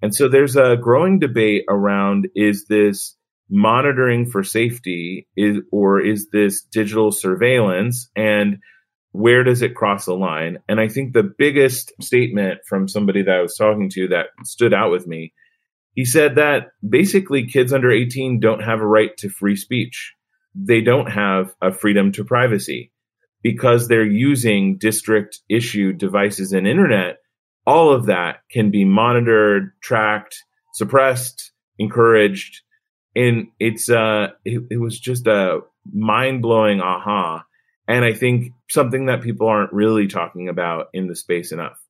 And 0.00 0.14
so 0.14 0.28
there's 0.28 0.56
a 0.56 0.76
growing 0.76 1.18
debate 1.18 1.64
around 1.68 2.28
is 2.34 2.66
this 2.66 3.16
monitoring 3.52 4.30
for 4.30 4.42
safety 4.42 5.28
is 5.36 5.58
or 5.70 6.00
is 6.00 6.28
this 6.32 6.62
digital 6.62 7.12
surveillance 7.12 8.08
and 8.16 8.56
where 9.12 9.44
does 9.44 9.60
it 9.60 9.74
cross 9.74 10.06
the 10.06 10.14
line 10.14 10.58
and 10.70 10.80
i 10.80 10.88
think 10.88 11.12
the 11.12 11.30
biggest 11.36 11.92
statement 12.00 12.60
from 12.66 12.88
somebody 12.88 13.22
that 13.22 13.34
i 13.34 13.42
was 13.42 13.54
talking 13.54 13.90
to 13.90 14.08
that 14.08 14.28
stood 14.42 14.72
out 14.72 14.90
with 14.90 15.06
me 15.06 15.34
he 15.94 16.04
said 16.04 16.36
that 16.36 16.72
basically 16.86 17.46
kids 17.46 17.72
under 17.72 17.90
18 17.90 18.40
don't 18.40 18.62
have 18.62 18.80
a 18.80 18.86
right 18.86 19.16
to 19.18 19.28
free 19.28 19.56
speech. 19.56 20.14
They 20.54 20.80
don't 20.80 21.10
have 21.10 21.54
a 21.60 21.72
freedom 21.72 22.12
to 22.12 22.24
privacy. 22.24 22.90
Because 23.42 23.88
they're 23.88 24.04
using 24.04 24.78
district 24.78 25.40
issued 25.48 25.98
devices 25.98 26.52
and 26.52 26.66
internet 26.66 27.16
all 27.66 27.92
of 27.92 28.06
that 28.06 28.40
can 28.50 28.70
be 28.70 28.84
monitored 28.84 29.72
tracked 29.82 30.42
suppressed 30.74 31.52
encouraged. 31.78 32.62
And 33.14 33.48
it's 33.58 33.90
uh 33.90 34.28
it, 34.44 34.62
it 34.70 34.76
was 34.78 34.98
just 34.98 35.26
a 35.26 35.60
mind-blowing 35.92 36.80
aha. 36.80 37.44
And 37.88 38.04
i 38.04 38.12
think 38.14 38.52
something 38.70 39.06
that 39.06 39.22
people 39.22 39.48
aren't 39.48 39.72
really 39.72 40.06
talking 40.06 40.48
about 40.48 40.86
in 40.92 41.08
the 41.08 41.16
space 41.16 41.52
enough 41.52 41.81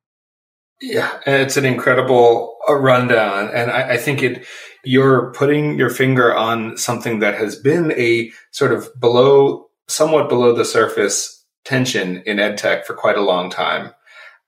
yeah 0.83 1.19
it's 1.27 1.57
an 1.57 1.65
incredible 1.65 2.57
uh, 2.69 2.75
rundown 2.75 3.49
and 3.55 3.71
I, 3.71 3.93
I 3.93 3.97
think 3.97 4.23
it 4.23 4.45
you're 4.85 5.33
putting 5.33 5.79
your 5.79 5.91
finger 5.91 6.35
on 6.35 6.77
something 6.77 7.21
that 7.21 7.37
has 7.37 7.57
been 7.57 7.93
a 7.93 8.33
sort 8.51 8.73
of 8.73 8.89
below 9.01 9.69
somewhat 9.89 10.29
below 10.29 10.55
the 10.55 10.65
surface 10.65 11.45
tension 11.65 12.23
in 12.27 12.39
ed 12.39 12.59
tech 12.59 12.85
for 12.85 12.95
quite 12.95 13.17
a 13.17 13.23
long 13.23 13.49
time 13.49 13.93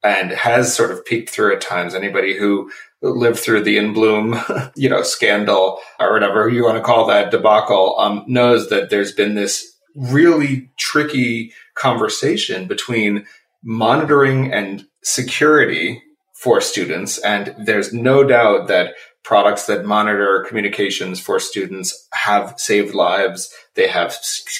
and 0.04 0.32
has 0.32 0.74
sort 0.74 0.90
of 0.90 1.04
peeked 1.04 1.30
through 1.30 1.54
at 1.54 1.62
times. 1.62 1.94
Anybody 1.94 2.36
who 2.36 2.70
lived 3.00 3.38
through 3.38 3.64
the 3.64 3.78
inBloom, 3.78 4.72
you 4.76 4.88
know, 4.88 5.02
scandal 5.02 5.80
or 5.98 6.12
whatever 6.12 6.48
you 6.48 6.62
want 6.62 6.76
to 6.76 6.82
call 6.82 7.06
that 7.06 7.30
debacle, 7.30 7.98
um, 7.98 8.22
knows 8.28 8.68
that 8.68 8.90
there's 8.90 9.12
been 9.12 9.34
this 9.34 9.66
really 9.96 10.70
tricky 10.78 11.52
conversation 11.74 12.66
between 12.66 13.24
monitoring 13.64 14.52
and 14.52 14.84
security 15.02 16.02
for 16.44 16.60
students. 16.60 17.16
And 17.16 17.54
there's 17.58 17.94
no 17.94 18.22
doubt 18.22 18.68
that 18.68 18.92
products 19.22 19.64
that 19.64 19.86
monitor 19.86 20.44
communications 20.46 21.18
for 21.18 21.40
students 21.40 22.06
have 22.12 22.52
saved 22.58 22.94
lives. 22.94 23.50
They 23.76 23.88
have 23.88 24.14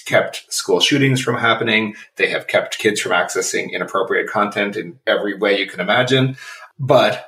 kept 0.06 0.50
school 0.50 0.80
shootings 0.80 1.20
from 1.20 1.36
happening. 1.36 1.94
They 2.16 2.30
have 2.30 2.46
kept 2.46 2.78
kids 2.78 3.02
from 3.02 3.12
accessing 3.12 3.70
inappropriate 3.70 4.30
content 4.30 4.76
in 4.76 4.98
every 5.06 5.36
way 5.36 5.60
you 5.60 5.66
can 5.66 5.80
imagine. 5.80 6.38
But 6.78 7.26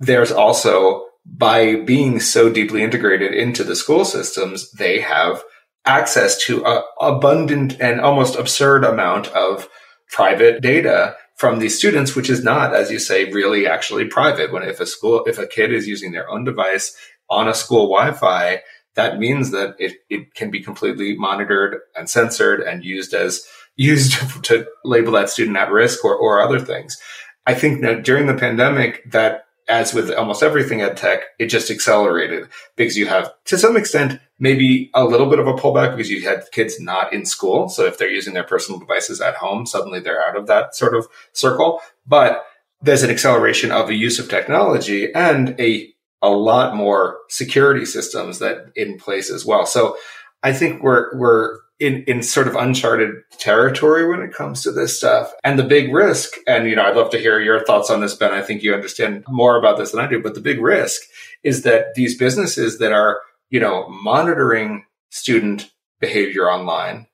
there's 0.00 0.32
also, 0.32 1.06
by 1.24 1.76
being 1.76 2.18
so 2.18 2.50
deeply 2.50 2.82
integrated 2.82 3.32
into 3.32 3.62
the 3.62 3.76
school 3.76 4.04
systems, 4.04 4.72
they 4.72 5.00
have 5.00 5.44
access 5.86 6.44
to 6.46 6.64
an 6.66 6.82
abundant 7.00 7.80
and 7.80 8.00
almost 8.00 8.34
absurd 8.34 8.82
amount 8.82 9.28
of 9.28 9.68
private 10.10 10.60
data 10.60 11.14
from 11.42 11.58
these 11.58 11.76
students, 11.76 12.14
which 12.14 12.30
is 12.30 12.44
not, 12.44 12.72
as 12.72 12.88
you 12.88 13.00
say, 13.00 13.24
really 13.32 13.66
actually 13.66 14.04
private. 14.04 14.52
When 14.52 14.62
if 14.62 14.78
a 14.78 14.86
school, 14.86 15.24
if 15.24 15.38
a 15.38 15.46
kid 15.48 15.72
is 15.72 15.88
using 15.88 16.12
their 16.12 16.30
own 16.30 16.44
device 16.44 16.96
on 17.28 17.48
a 17.48 17.52
school 17.52 17.88
Wi-Fi, 17.88 18.62
that 18.94 19.18
means 19.18 19.50
that 19.50 19.74
it, 19.80 19.96
it 20.08 20.34
can 20.34 20.52
be 20.52 20.62
completely 20.62 21.16
monitored 21.16 21.80
and 21.96 22.08
censored 22.08 22.60
and 22.60 22.84
used 22.84 23.12
as 23.12 23.44
used 23.74 24.12
to 24.44 24.68
label 24.84 25.14
that 25.14 25.30
student 25.30 25.56
at 25.56 25.72
risk 25.72 26.04
or, 26.04 26.14
or 26.14 26.40
other 26.40 26.60
things. 26.60 26.96
I 27.44 27.54
think 27.54 27.82
that 27.82 28.04
during 28.04 28.26
the 28.26 28.38
pandemic, 28.38 29.02
that 29.10 29.46
as 29.68 29.94
with 29.94 30.10
almost 30.10 30.42
everything 30.42 30.82
ed 30.82 30.96
tech, 30.96 31.20
it 31.38 31.46
just 31.46 31.70
accelerated 31.70 32.48
because 32.76 32.96
you 32.96 33.06
have, 33.06 33.32
to 33.44 33.56
some 33.56 33.76
extent, 33.76 34.20
maybe 34.38 34.90
a 34.94 35.04
little 35.04 35.30
bit 35.30 35.38
of 35.38 35.46
a 35.46 35.54
pullback 35.54 35.92
because 35.92 36.10
you 36.10 36.22
had 36.22 36.44
kids 36.52 36.80
not 36.80 37.12
in 37.12 37.24
school. 37.24 37.68
So 37.68 37.86
if 37.86 37.96
they're 37.96 38.10
using 38.10 38.34
their 38.34 38.42
personal 38.44 38.80
devices 38.80 39.20
at 39.20 39.36
home, 39.36 39.66
suddenly 39.66 40.00
they're 40.00 40.26
out 40.26 40.36
of 40.36 40.46
that 40.48 40.74
sort 40.74 40.94
of 40.94 41.06
circle. 41.32 41.80
But 42.06 42.44
there's 42.80 43.04
an 43.04 43.10
acceleration 43.10 43.70
of 43.70 43.86
the 43.86 43.94
use 43.94 44.18
of 44.18 44.28
technology 44.28 45.12
and 45.14 45.58
a, 45.60 45.92
a 46.20 46.30
lot 46.30 46.74
more 46.74 47.18
security 47.28 47.86
systems 47.86 48.40
that 48.40 48.72
in 48.74 48.98
place 48.98 49.30
as 49.30 49.46
well. 49.46 49.64
So 49.66 49.96
I 50.42 50.52
think 50.52 50.82
we're, 50.82 51.16
we're 51.16 51.58
in, 51.82 52.04
in 52.04 52.22
sort 52.22 52.46
of 52.46 52.54
uncharted 52.54 53.10
territory 53.38 54.08
when 54.08 54.22
it 54.22 54.32
comes 54.32 54.62
to 54.62 54.70
this 54.70 54.96
stuff. 54.96 55.32
And 55.42 55.58
the 55.58 55.64
big 55.64 55.92
risk, 55.92 56.34
and 56.46 56.68
you 56.68 56.76
know, 56.76 56.84
I'd 56.84 56.94
love 56.94 57.10
to 57.10 57.18
hear 57.18 57.40
your 57.40 57.64
thoughts 57.64 57.90
on 57.90 58.00
this, 58.00 58.14
Ben. 58.14 58.32
I 58.32 58.40
think 58.40 58.62
you 58.62 58.72
understand 58.72 59.24
more 59.28 59.58
about 59.58 59.78
this 59.78 59.90
than 59.90 60.00
I 60.00 60.06
do, 60.06 60.22
but 60.22 60.34
the 60.34 60.40
big 60.40 60.60
risk 60.60 61.02
is 61.42 61.62
that 61.62 61.94
these 61.96 62.16
businesses 62.16 62.78
that 62.78 62.92
are, 62.92 63.20
you 63.50 63.58
know, 63.58 63.88
monitoring 63.88 64.84
student 65.10 65.72
behavior 66.00 66.48
online 66.48 67.08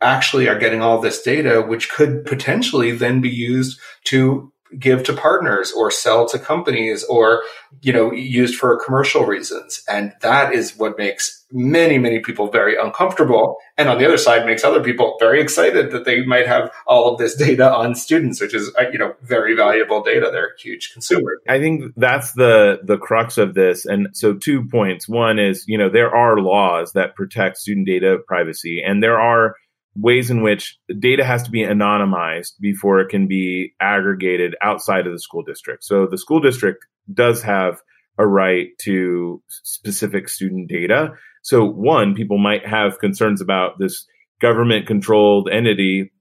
actually 0.00 0.48
are 0.48 0.58
getting 0.58 0.80
all 0.80 1.00
this 1.00 1.20
data, 1.22 1.60
which 1.60 1.90
could 1.90 2.24
potentially 2.24 2.92
then 2.92 3.20
be 3.20 3.30
used 3.30 3.80
to 4.04 4.52
give 4.78 5.02
to 5.04 5.12
partners 5.12 5.72
or 5.72 5.90
sell 5.90 6.26
to 6.28 6.38
companies 6.38 7.04
or, 7.04 7.42
you 7.82 7.92
know, 7.92 8.12
used 8.12 8.56
for 8.56 8.82
commercial 8.84 9.24
reasons. 9.24 9.82
And 9.88 10.12
that 10.20 10.52
is 10.52 10.76
what 10.76 10.98
makes 10.98 11.44
many, 11.52 11.98
many 11.98 12.18
people 12.18 12.50
very 12.50 12.76
uncomfortable. 12.76 13.56
And 13.76 13.88
on 13.88 13.98
the 13.98 14.04
other 14.04 14.18
side, 14.18 14.44
makes 14.44 14.64
other 14.64 14.82
people 14.82 15.16
very 15.20 15.40
excited 15.40 15.92
that 15.92 16.04
they 16.04 16.24
might 16.24 16.46
have 16.46 16.70
all 16.86 17.12
of 17.12 17.18
this 17.18 17.34
data 17.36 17.72
on 17.72 17.94
students, 17.94 18.40
which 18.40 18.54
is, 18.54 18.72
uh, 18.78 18.84
you 18.92 18.98
know, 18.98 19.14
very 19.22 19.54
valuable 19.54 20.02
data. 20.02 20.30
They're 20.32 20.54
a 20.56 20.60
huge 20.60 20.92
consumer. 20.92 21.40
I 21.48 21.58
think 21.58 21.92
that's 21.96 22.32
the, 22.32 22.80
the 22.82 22.98
crux 22.98 23.38
of 23.38 23.54
this. 23.54 23.86
And 23.86 24.08
so 24.12 24.34
two 24.34 24.64
points. 24.68 25.08
One 25.08 25.38
is, 25.38 25.64
you 25.68 25.78
know, 25.78 25.88
there 25.88 26.14
are 26.14 26.38
laws 26.38 26.92
that 26.92 27.14
protect 27.14 27.58
student 27.58 27.86
data 27.86 28.18
privacy 28.26 28.82
and 28.84 29.02
there 29.02 29.20
are 29.20 29.54
ways 29.96 30.30
in 30.30 30.42
which 30.42 30.78
data 30.98 31.24
has 31.24 31.42
to 31.44 31.50
be 31.50 31.62
anonymized 31.62 32.52
before 32.60 33.00
it 33.00 33.08
can 33.08 33.28
be 33.28 33.74
aggregated 33.80 34.56
outside 34.62 35.06
of 35.06 35.12
the 35.12 35.20
school 35.20 35.42
district. 35.42 35.84
So 35.84 36.06
the 36.06 36.18
school 36.18 36.40
district 36.40 36.84
does 37.12 37.42
have 37.42 37.80
a 38.18 38.26
right 38.26 38.68
to 38.82 39.42
specific 39.48 40.28
student 40.28 40.68
data. 40.68 41.12
So 41.42 41.64
one, 41.64 42.14
people 42.14 42.38
might 42.38 42.66
have 42.66 42.98
concerns 42.98 43.40
about 43.40 43.78
this 43.78 44.06
government 44.40 44.86
controlled 44.86 45.48
entity 45.50 46.12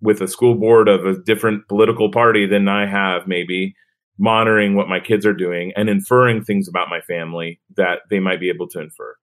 with 0.00 0.20
a 0.20 0.28
school 0.28 0.54
board 0.56 0.88
of 0.88 1.06
a 1.06 1.18
different 1.22 1.68
political 1.68 2.10
party 2.10 2.46
than 2.46 2.68
I 2.68 2.86
have 2.86 3.28
maybe 3.28 3.74
monitoring 4.18 4.74
what 4.74 4.88
my 4.88 5.00
kids 5.00 5.24
are 5.26 5.34
doing 5.34 5.72
and 5.76 5.88
inferring 5.88 6.42
things 6.44 6.68
about 6.68 6.88
my 6.88 7.00
family 7.00 7.60
that 7.76 8.00
they 8.10 8.18
might 8.18 8.40
be 8.40 8.50
able 8.50 8.68
to 8.68 8.80
infer. 8.80 9.16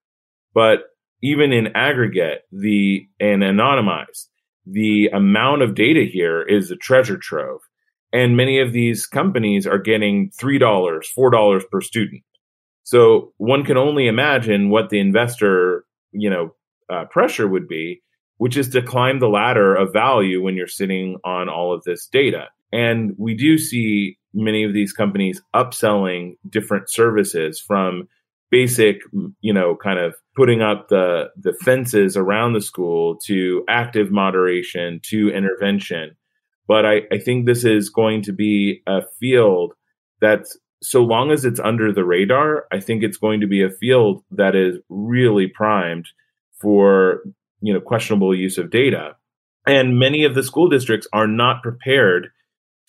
But 0.53 0.79
even 1.21 1.51
in 1.51 1.75
aggregate, 1.75 2.43
the 2.51 3.07
and 3.19 3.41
anonymized, 3.41 4.27
the 4.65 5.07
amount 5.07 5.61
of 5.61 5.75
data 5.75 6.03
here 6.03 6.41
is 6.41 6.71
a 6.71 6.75
treasure 6.75 7.17
trove. 7.17 7.61
And 8.11 8.37
many 8.37 8.59
of 8.59 8.73
these 8.73 9.05
companies 9.05 9.67
are 9.67 9.77
getting 9.77 10.31
$3, 10.31 10.59
$4 10.59 11.61
per 11.71 11.81
student. 11.81 12.23
So 12.83 13.33
one 13.37 13.63
can 13.63 13.77
only 13.77 14.07
imagine 14.07 14.69
what 14.69 14.89
the 14.89 14.99
investor, 14.99 15.85
you 16.11 16.29
know, 16.29 16.55
uh, 16.89 17.05
pressure 17.05 17.47
would 17.47 17.67
be, 17.67 18.01
which 18.37 18.57
is 18.57 18.69
to 18.69 18.81
climb 18.81 19.19
the 19.19 19.29
ladder 19.29 19.75
of 19.75 19.93
value 19.93 20.41
when 20.41 20.55
you're 20.55 20.65
sitting 20.65 21.17
on 21.23 21.49
all 21.49 21.73
of 21.73 21.83
this 21.83 22.07
data. 22.07 22.47
And 22.71 23.13
we 23.17 23.35
do 23.35 23.57
see 23.57 24.17
many 24.33 24.63
of 24.63 24.73
these 24.73 24.93
companies 24.93 25.41
upselling 25.53 26.37
different 26.49 26.89
services 26.89 27.59
from 27.59 28.07
basic, 28.49 29.01
you 29.41 29.53
know, 29.53 29.75
kind 29.75 29.99
of 29.99 30.15
putting 30.39 30.61
up 30.61 30.87
the 30.87 31.29
the 31.35 31.51
fences 31.51 32.15
around 32.15 32.53
the 32.53 32.61
school 32.61 33.17
to 33.17 33.65
active 33.67 34.09
moderation 34.09 35.01
to 35.03 35.29
intervention. 35.31 36.15
But 36.65 36.85
I, 36.85 37.01
I 37.11 37.17
think 37.17 37.45
this 37.45 37.65
is 37.65 37.89
going 37.89 38.21
to 38.21 38.31
be 38.31 38.81
a 38.87 39.01
field 39.19 39.73
that's 40.21 40.57
so 40.81 41.03
long 41.03 41.31
as 41.31 41.43
it's 41.43 41.59
under 41.59 41.91
the 41.91 42.05
radar, 42.05 42.67
I 42.71 42.79
think 42.79 43.03
it's 43.03 43.17
going 43.17 43.41
to 43.41 43.47
be 43.47 43.61
a 43.61 43.69
field 43.69 44.23
that 44.31 44.55
is 44.55 44.77
really 44.87 45.47
primed 45.47 46.07
for 46.61 47.21
you 47.59 47.73
know 47.73 47.81
questionable 47.81 48.33
use 48.33 48.57
of 48.57 48.71
data. 48.71 49.17
And 49.67 49.99
many 49.99 50.23
of 50.23 50.35
the 50.35 50.43
school 50.43 50.69
districts 50.69 51.07
are 51.11 51.27
not 51.27 51.61
prepared 51.61 52.29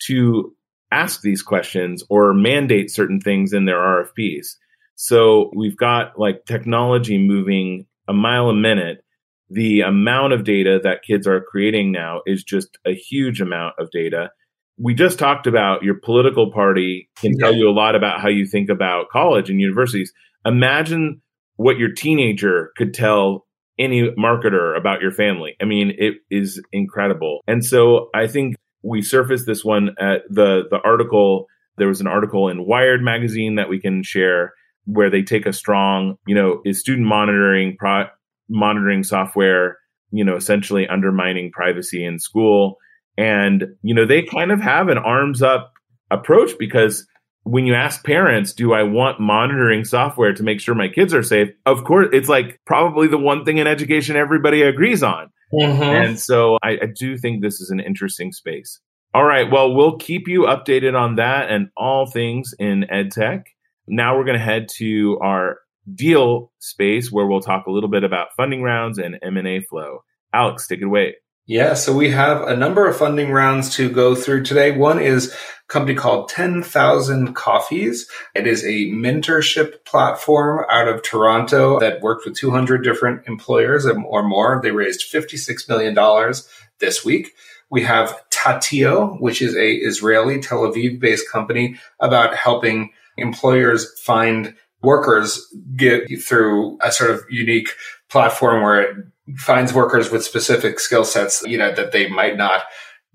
to 0.07 0.55
ask 0.89 1.19
these 1.21 1.41
questions 1.41 2.01
or 2.07 2.33
mandate 2.33 2.89
certain 2.89 3.19
things 3.19 3.51
in 3.51 3.65
their 3.65 3.79
RFPs. 3.79 4.55
So 5.01 5.49
we've 5.55 5.75
got 5.75 6.19
like 6.19 6.45
technology 6.45 7.17
moving 7.17 7.87
a 8.07 8.13
mile 8.13 8.49
a 8.49 8.55
minute. 8.55 9.03
The 9.49 9.81
amount 9.81 10.33
of 10.33 10.43
data 10.43 10.79
that 10.83 11.01
kids 11.01 11.25
are 11.25 11.41
creating 11.41 11.91
now 11.91 12.21
is 12.27 12.43
just 12.43 12.77
a 12.85 12.93
huge 12.93 13.41
amount 13.41 13.73
of 13.79 13.89
data. 13.89 14.29
We 14.77 14.93
just 14.93 15.17
talked 15.17 15.47
about 15.47 15.81
your 15.81 15.95
political 15.95 16.51
party 16.51 17.09
can 17.17 17.35
tell 17.39 17.51
you 17.51 17.67
a 17.67 17.73
lot 17.73 17.95
about 17.95 18.21
how 18.21 18.29
you 18.29 18.45
think 18.45 18.69
about 18.69 19.09
college 19.09 19.49
and 19.49 19.59
universities. 19.59 20.13
Imagine 20.45 21.23
what 21.55 21.79
your 21.79 21.91
teenager 21.91 22.71
could 22.77 22.93
tell 22.93 23.47
any 23.79 24.11
marketer 24.11 24.77
about 24.77 25.01
your 25.01 25.11
family. 25.11 25.55
I 25.59 25.65
mean, 25.65 25.95
it 25.97 26.17
is 26.29 26.61
incredible. 26.71 27.41
And 27.47 27.65
so 27.65 28.09
I 28.13 28.27
think 28.27 28.55
we 28.83 29.01
surfaced 29.01 29.47
this 29.47 29.65
one 29.65 29.95
at 29.99 30.21
the 30.29 30.65
the 30.69 30.79
article. 30.85 31.47
There 31.77 31.87
was 31.87 32.01
an 32.01 32.07
article 32.07 32.49
in 32.49 32.67
Wired 32.67 33.01
magazine 33.01 33.55
that 33.55 33.67
we 33.67 33.79
can 33.79 34.03
share 34.03 34.53
where 34.85 35.09
they 35.09 35.21
take 35.21 35.45
a 35.45 35.53
strong, 35.53 36.15
you 36.25 36.35
know, 36.35 36.61
is 36.65 36.79
student 36.79 37.07
monitoring 37.07 37.75
pro- 37.77 38.07
monitoring 38.49 39.03
software, 39.03 39.77
you 40.11 40.23
know, 40.23 40.35
essentially 40.35 40.87
undermining 40.87 41.51
privacy 41.51 42.03
in 42.03 42.19
school. 42.19 42.77
And, 43.17 43.65
you 43.81 43.93
know, 43.93 44.05
they 44.05 44.23
kind 44.23 44.51
of 44.51 44.59
have 44.61 44.87
an 44.89 44.97
arms 44.97 45.41
up 45.41 45.73
approach 46.09 46.57
because 46.57 47.05
when 47.43 47.65
you 47.65 47.73
ask 47.73 48.03
parents, 48.03 48.53
do 48.53 48.73
I 48.73 48.83
want 48.83 49.19
monitoring 49.19 49.83
software 49.83 50.33
to 50.33 50.43
make 50.43 50.59
sure 50.59 50.75
my 50.75 50.87
kids 50.87 51.13
are 51.13 51.23
safe? 51.23 51.49
Of 51.65 51.83
course, 51.83 52.09
it's 52.13 52.29
like 52.29 52.59
probably 52.65 53.07
the 53.07 53.17
one 53.17 53.45
thing 53.45 53.57
in 53.57 53.67
education 53.67 54.15
everybody 54.15 54.61
agrees 54.61 55.01
on. 55.01 55.29
Mm-hmm. 55.53 55.83
And 55.83 56.19
so 56.19 56.57
I, 56.63 56.71
I 56.71 56.87
do 56.97 57.17
think 57.17 57.41
this 57.41 57.59
is 57.59 57.69
an 57.69 57.79
interesting 57.79 58.31
space. 58.31 58.79
All 59.13 59.25
right. 59.25 59.51
Well, 59.51 59.73
we'll 59.73 59.97
keep 59.97 60.27
you 60.27 60.43
updated 60.43 60.97
on 60.97 61.15
that 61.15 61.49
and 61.49 61.69
all 61.75 62.05
things 62.05 62.53
in 62.57 62.89
ed 62.89 63.11
tech. 63.11 63.47
Now 63.91 64.17
we're 64.17 64.23
going 64.23 64.37
to 64.37 64.43
head 64.43 64.69
to 64.77 65.19
our 65.21 65.57
deal 65.93 66.53
space 66.59 67.11
where 67.11 67.27
we'll 67.27 67.41
talk 67.41 67.65
a 67.67 67.71
little 67.71 67.89
bit 67.89 68.05
about 68.05 68.33
funding 68.37 68.63
rounds 68.63 68.97
and 68.97 69.19
M&A 69.21 69.59
flow. 69.59 70.05
Alex, 70.33 70.65
take 70.65 70.79
it 70.79 70.85
away. 70.85 71.15
Yeah, 71.45 71.73
so 71.73 71.93
we 71.93 72.11
have 72.11 72.43
a 72.43 72.55
number 72.55 72.87
of 72.87 72.95
funding 72.95 73.31
rounds 73.31 73.75
to 73.75 73.89
go 73.89 74.15
through 74.15 74.43
today. 74.43 74.71
One 74.71 75.01
is 75.01 75.33
a 75.33 75.35
company 75.67 75.95
called 75.95 76.29
10,000 76.29 77.35
Coffees. 77.35 78.09
It 78.33 78.47
is 78.47 78.63
a 78.63 78.89
mentorship 78.91 79.83
platform 79.83 80.65
out 80.69 80.87
of 80.87 81.03
Toronto 81.03 81.77
that 81.81 82.01
worked 82.01 82.25
with 82.25 82.37
200 82.37 82.85
different 82.85 83.27
employers 83.27 83.85
or 83.85 84.23
more. 84.23 84.61
They 84.63 84.71
raised 84.71 85.11
$56 85.11 85.67
million 85.67 86.33
this 86.79 87.03
week. 87.03 87.33
We 87.69 87.83
have 87.83 88.21
Tatio, 88.29 89.19
which 89.19 89.41
is 89.41 89.53
a 89.55 89.73
Israeli 89.73 90.39
Tel 90.39 90.59
Aviv 90.59 91.01
based 91.01 91.29
company 91.29 91.75
about 91.99 92.35
helping 92.35 92.91
employers 93.17 93.99
find 94.01 94.55
workers 94.81 95.45
get 95.75 96.03
through 96.23 96.77
a 96.81 96.91
sort 96.91 97.11
of 97.11 97.23
unique 97.29 97.69
platform 98.09 98.63
where 98.63 98.81
it 98.81 98.97
finds 99.37 99.73
workers 99.73 100.11
with 100.11 100.23
specific 100.23 100.79
skill 100.79 101.05
sets, 101.05 101.43
you 101.45 101.57
know, 101.57 101.73
that 101.73 101.91
they 101.91 102.09
might 102.09 102.37
not 102.37 102.63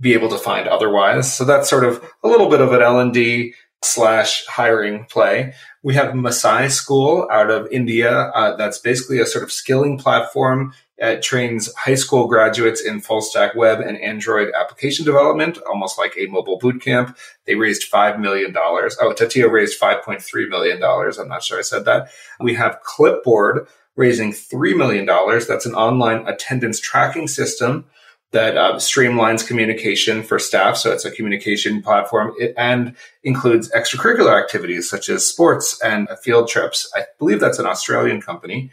be 0.01 0.15
able 0.15 0.29
to 0.29 0.39
find 0.39 0.69
otherwise. 0.69 1.33
So 1.35 1.45
that's 1.45 1.69
sort 1.69 1.85
of 1.85 2.03
a 2.23 2.29
little 2.29 2.49
bit 2.49 2.61
of 2.61 2.73
an 2.73 2.83
L&D 2.83 3.55
slash 3.83 4.45
hiring 4.47 5.05
play. 5.07 5.55
We 5.83 5.95
have 5.95 6.15
Masai 6.15 6.69
School 6.69 7.29
out 7.31 7.51
of 7.51 7.69
India. 7.71 8.11
Uh, 8.13 8.57
that's 8.57 8.79
basically 8.79 9.21
a 9.21 9.27
sort 9.27 9.45
of 9.45 9.53
skilling 9.53 9.99
platform. 9.99 10.73
It 10.99 11.23
trains 11.23 11.75
high 11.75 11.95
school 11.95 12.27
graduates 12.27 12.81
in 12.81 13.01
full 13.01 13.21
stack 13.21 13.55
web 13.55 13.81
and 13.81 13.99
Android 13.99 14.53
application 14.59 15.05
development, 15.05 15.59
almost 15.69 15.99
like 15.99 16.15
a 16.17 16.27
mobile 16.27 16.59
boot 16.59 16.81
camp. 16.81 17.17
They 17.45 17.55
raised 17.55 17.91
$5 17.91 18.19
million. 18.19 18.55
Oh, 18.57 19.15
Tatio 19.15 19.51
raised 19.51 19.81
$5.3 19.81 20.49
million. 20.49 20.83
I'm 20.83 21.29
not 21.29 21.43
sure 21.43 21.59
I 21.59 21.63
said 21.63 21.85
that. 21.85 22.09
We 22.41 22.55
have 22.55 22.81
Clipboard, 22.83 23.67
raising 23.95 24.33
$3 24.33 24.77
million. 24.77 25.07
That's 25.07 25.67
an 25.67 25.75
online 25.75 26.27
attendance 26.27 26.81
tracking 26.81 27.29
system 27.29 27.85
that 28.33 28.57
uh, 28.57 28.75
streamlines 28.75 29.47
communication 29.47 30.23
for 30.23 30.39
staff. 30.39 30.77
So 30.77 30.93
it's 30.93 31.05
a 31.05 31.11
communication 31.11 31.83
platform 31.83 32.35
it, 32.39 32.55
and 32.57 32.95
includes 33.23 33.71
extracurricular 33.73 34.39
activities 34.39 34.91
such 34.91 35.09
as 35.09 35.27
sports 35.27 35.81
and 35.83 36.09
field 36.23 36.49
trips. 36.49 36.91
I 36.95 37.05
believe 37.19 37.41
that's 37.41 37.59
an 37.59 37.67
Australian 37.67 38.21
company. 38.21 38.71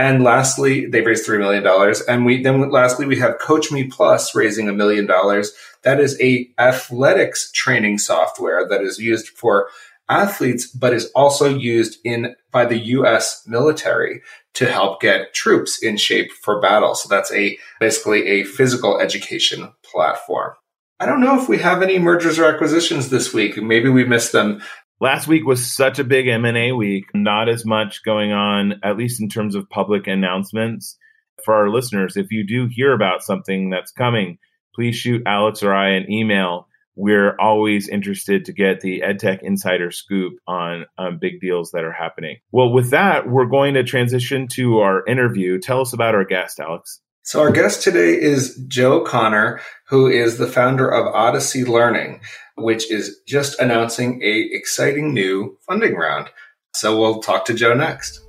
And 0.00 0.24
lastly, 0.24 0.86
they 0.86 1.02
raised 1.02 1.28
$3 1.28 1.38
million. 1.38 1.94
And 2.08 2.24
we, 2.24 2.42
then 2.42 2.70
lastly, 2.70 3.04
we 3.04 3.18
have 3.18 3.38
Coach 3.38 3.70
Me 3.70 3.84
Plus 3.84 4.34
raising 4.34 4.66
a 4.66 4.72
million 4.72 5.04
dollars. 5.04 5.52
That 5.82 6.00
is 6.00 6.18
a 6.22 6.48
athletics 6.58 7.52
training 7.52 7.98
software 7.98 8.66
that 8.66 8.80
is 8.80 8.98
used 8.98 9.28
for 9.28 9.68
athletes, 10.08 10.66
but 10.66 10.94
is 10.94 11.10
also 11.14 11.54
used 11.54 11.98
in 12.02 12.34
by 12.50 12.64
the 12.64 12.78
U.S. 12.78 13.42
military 13.46 14.22
to 14.54 14.72
help 14.72 15.02
get 15.02 15.34
troops 15.34 15.82
in 15.82 15.98
shape 15.98 16.32
for 16.32 16.62
battle. 16.62 16.94
So 16.94 17.06
that's 17.10 17.30
a 17.34 17.58
basically 17.78 18.26
a 18.26 18.44
physical 18.44 18.98
education 18.98 19.70
platform. 19.82 20.54
I 20.98 21.04
don't 21.04 21.20
know 21.20 21.38
if 21.38 21.46
we 21.46 21.58
have 21.58 21.82
any 21.82 21.98
mergers 21.98 22.38
or 22.38 22.46
acquisitions 22.46 23.10
this 23.10 23.34
week. 23.34 23.62
Maybe 23.62 23.90
we 23.90 24.04
missed 24.04 24.32
them. 24.32 24.62
Last 25.00 25.26
week 25.26 25.46
was 25.46 25.72
such 25.72 25.98
a 25.98 26.04
big 26.04 26.28
M&A 26.28 26.72
week, 26.72 27.06
not 27.14 27.48
as 27.48 27.64
much 27.64 28.04
going 28.04 28.32
on 28.32 28.80
at 28.82 28.96
least 28.96 29.20
in 29.20 29.28
terms 29.28 29.54
of 29.54 29.70
public 29.70 30.06
announcements. 30.06 30.98
For 31.44 31.54
our 31.54 31.70
listeners, 31.70 32.16
if 32.16 32.30
you 32.30 32.46
do 32.46 32.68
hear 32.70 32.92
about 32.92 33.22
something 33.22 33.70
that's 33.70 33.92
coming, 33.92 34.38
please 34.74 34.96
shoot 34.96 35.22
Alex 35.26 35.62
or 35.62 35.74
I 35.74 35.90
an 35.92 36.10
email 36.12 36.68
we're 37.00 37.34
always 37.40 37.88
interested 37.88 38.44
to 38.44 38.52
get 38.52 38.80
the 38.80 39.00
EdTech 39.00 39.42
insider 39.42 39.90
scoop 39.90 40.34
on 40.46 40.84
um, 40.98 41.18
big 41.18 41.40
deals 41.40 41.70
that 41.70 41.84
are 41.84 41.92
happening. 41.92 42.36
Well, 42.52 42.72
with 42.72 42.90
that, 42.90 43.28
we're 43.28 43.46
going 43.46 43.74
to 43.74 43.84
transition 43.84 44.48
to 44.48 44.80
our 44.80 45.06
interview. 45.06 45.58
Tell 45.58 45.80
us 45.80 45.94
about 45.94 46.14
our 46.14 46.24
guest, 46.24 46.60
Alex. 46.60 47.00
So 47.22 47.40
our 47.40 47.52
guest 47.52 47.82
today 47.82 48.20
is 48.20 48.62
Joe 48.66 49.02
Connor, 49.02 49.60
who 49.88 50.08
is 50.08 50.36
the 50.36 50.46
founder 50.46 50.88
of 50.88 51.14
Odyssey 51.14 51.64
Learning, 51.64 52.20
which 52.60 52.90
is 52.90 53.20
just 53.26 53.58
announcing 53.60 54.22
a 54.22 54.48
exciting 54.52 55.12
new 55.12 55.58
funding 55.66 55.94
round. 55.94 56.30
So 56.74 56.98
we'll 56.98 57.20
talk 57.20 57.44
to 57.46 57.54
Joe 57.54 57.74
next. 57.74 58.20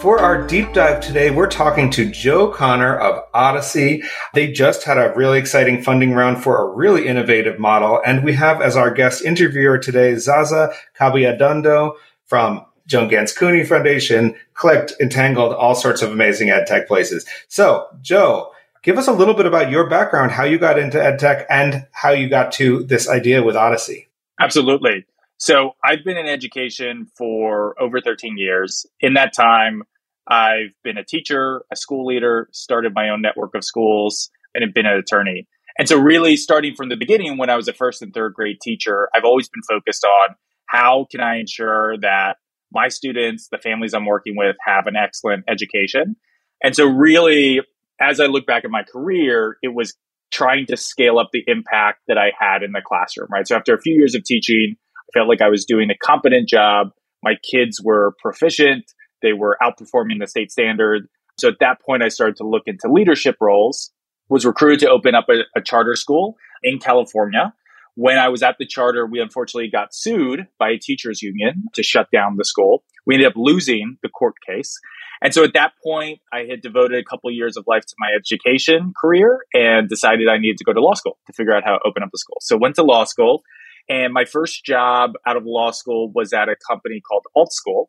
For 0.00 0.18
our 0.18 0.46
deep 0.46 0.72
dive 0.72 1.00
today, 1.02 1.30
we're 1.30 1.46
talking 1.46 1.90
to 1.90 2.10
Joe 2.10 2.48
Connor 2.48 2.96
of 2.96 3.22
Odyssey. 3.34 4.02
They 4.32 4.50
just 4.50 4.84
had 4.84 4.96
a 4.96 5.12
really 5.14 5.38
exciting 5.38 5.82
funding 5.82 6.14
round 6.14 6.42
for 6.42 6.56
a 6.56 6.74
really 6.74 7.06
innovative 7.06 7.58
model. 7.58 8.00
And 8.06 8.24
we 8.24 8.32
have 8.32 8.62
as 8.62 8.78
our 8.78 8.90
guest 8.90 9.22
interviewer 9.22 9.76
today, 9.76 10.14
Zaza 10.14 10.72
Kabayadondo 10.98 11.96
from 12.24 12.64
Joan 12.90 13.06
Ganz 13.06 13.32
Cooney 13.32 13.64
Foundation, 13.64 14.34
Clicked, 14.54 14.94
Entangled, 15.00 15.54
all 15.54 15.76
sorts 15.76 16.02
of 16.02 16.10
amazing 16.10 16.50
ed 16.50 16.66
tech 16.66 16.88
places. 16.88 17.24
So, 17.46 17.86
Joe, 18.02 18.50
give 18.82 18.98
us 18.98 19.06
a 19.06 19.12
little 19.12 19.34
bit 19.34 19.46
about 19.46 19.70
your 19.70 19.88
background, 19.88 20.32
how 20.32 20.42
you 20.42 20.58
got 20.58 20.76
into 20.76 21.02
ed 21.02 21.20
tech, 21.20 21.46
and 21.48 21.86
how 21.92 22.10
you 22.10 22.28
got 22.28 22.50
to 22.52 22.82
this 22.82 23.08
idea 23.08 23.44
with 23.44 23.54
Odyssey. 23.54 24.08
Absolutely. 24.40 25.06
So 25.36 25.76
I've 25.84 26.04
been 26.04 26.18
in 26.18 26.26
education 26.26 27.06
for 27.16 27.80
over 27.80 28.00
13 28.00 28.36
years. 28.36 28.86
In 29.00 29.14
that 29.14 29.32
time, 29.32 29.84
I've 30.26 30.74
been 30.82 30.98
a 30.98 31.04
teacher, 31.04 31.62
a 31.72 31.76
school 31.76 32.04
leader, 32.04 32.48
started 32.52 32.92
my 32.92 33.08
own 33.08 33.22
network 33.22 33.54
of 33.54 33.64
schools, 33.64 34.30
and 34.52 34.62
have 34.64 34.74
been 34.74 34.86
an 34.86 34.98
attorney. 34.98 35.46
And 35.78 35.88
so, 35.88 35.96
really, 35.96 36.36
starting 36.36 36.74
from 36.74 36.88
the 36.88 36.96
beginning, 36.96 37.38
when 37.38 37.50
I 37.50 37.56
was 37.56 37.68
a 37.68 37.72
first 37.72 38.02
and 38.02 38.12
third 38.12 38.34
grade 38.34 38.60
teacher, 38.60 39.08
I've 39.14 39.24
always 39.24 39.48
been 39.48 39.62
focused 39.62 40.04
on 40.04 40.34
how 40.66 41.06
can 41.10 41.20
I 41.20 41.38
ensure 41.38 41.96
that 41.98 42.36
my 42.72 42.88
students, 42.88 43.48
the 43.50 43.58
families 43.58 43.94
I'm 43.94 44.06
working 44.06 44.36
with, 44.36 44.56
have 44.64 44.86
an 44.86 44.96
excellent 44.96 45.44
education. 45.48 46.16
And 46.62 46.74
so, 46.74 46.86
really, 46.86 47.60
as 48.00 48.20
I 48.20 48.26
look 48.26 48.46
back 48.46 48.64
at 48.64 48.70
my 48.70 48.82
career, 48.82 49.56
it 49.62 49.74
was 49.74 49.94
trying 50.32 50.66
to 50.66 50.76
scale 50.76 51.18
up 51.18 51.30
the 51.32 51.42
impact 51.46 52.00
that 52.08 52.18
I 52.18 52.32
had 52.38 52.62
in 52.62 52.72
the 52.72 52.82
classroom, 52.84 53.28
right? 53.30 53.46
So, 53.46 53.56
after 53.56 53.74
a 53.74 53.80
few 53.80 53.94
years 53.94 54.14
of 54.14 54.24
teaching, 54.24 54.76
I 54.76 55.18
felt 55.18 55.28
like 55.28 55.40
I 55.40 55.48
was 55.48 55.64
doing 55.64 55.90
a 55.90 55.96
competent 55.96 56.48
job. 56.48 56.88
My 57.22 57.34
kids 57.50 57.80
were 57.82 58.14
proficient 58.22 58.84
they 59.22 59.32
were 59.32 59.56
outperforming 59.62 60.18
the 60.20 60.26
state 60.26 60.50
standard. 60.50 61.08
So 61.38 61.48
at 61.48 61.58
that 61.60 61.80
point, 61.80 62.02
I 62.02 62.08
started 62.08 62.36
to 62.36 62.48
look 62.48 62.64
into 62.66 62.90
leadership 62.90 63.36
roles, 63.40 63.90
was 64.28 64.44
recruited 64.44 64.80
to 64.80 64.90
open 64.90 65.14
up 65.14 65.26
a, 65.28 65.58
a 65.58 65.62
charter 65.62 65.96
school 65.96 66.36
in 66.62 66.78
California. 66.78 67.52
When 68.00 68.16
I 68.16 68.30
was 68.30 68.42
at 68.42 68.56
the 68.58 68.64
charter, 68.64 69.04
we 69.04 69.20
unfortunately 69.20 69.68
got 69.68 69.94
sued 69.94 70.46
by 70.58 70.70
a 70.70 70.78
teachers 70.78 71.20
union 71.20 71.64
to 71.74 71.82
shut 71.82 72.10
down 72.10 72.36
the 72.38 72.46
school. 72.46 72.82
We 73.04 73.14
ended 73.14 73.28
up 73.28 73.34
losing 73.36 73.98
the 74.02 74.08
court 74.08 74.36
case. 74.48 74.74
And 75.20 75.34
so 75.34 75.44
at 75.44 75.52
that 75.52 75.72
point, 75.84 76.20
I 76.32 76.46
had 76.48 76.62
devoted 76.62 76.98
a 76.98 77.04
couple 77.04 77.30
years 77.30 77.58
of 77.58 77.64
life 77.66 77.84
to 77.84 77.94
my 77.98 78.08
education 78.16 78.94
career 78.98 79.40
and 79.52 79.86
decided 79.86 80.28
I 80.30 80.38
needed 80.38 80.56
to 80.56 80.64
go 80.64 80.72
to 80.72 80.80
law 80.80 80.94
school 80.94 81.18
to 81.26 81.34
figure 81.34 81.54
out 81.54 81.62
how 81.62 81.72
to 81.72 81.80
open 81.84 82.02
up 82.02 82.08
a 82.14 82.16
school. 82.16 82.38
So 82.40 82.56
went 82.56 82.76
to 82.76 82.82
law 82.82 83.04
school. 83.04 83.42
And 83.86 84.14
my 84.14 84.24
first 84.24 84.64
job 84.64 85.10
out 85.26 85.36
of 85.36 85.42
law 85.44 85.70
school 85.70 86.10
was 86.10 86.32
at 86.32 86.48
a 86.48 86.56
company 86.66 87.02
called 87.06 87.26
AltSchool, 87.36 87.88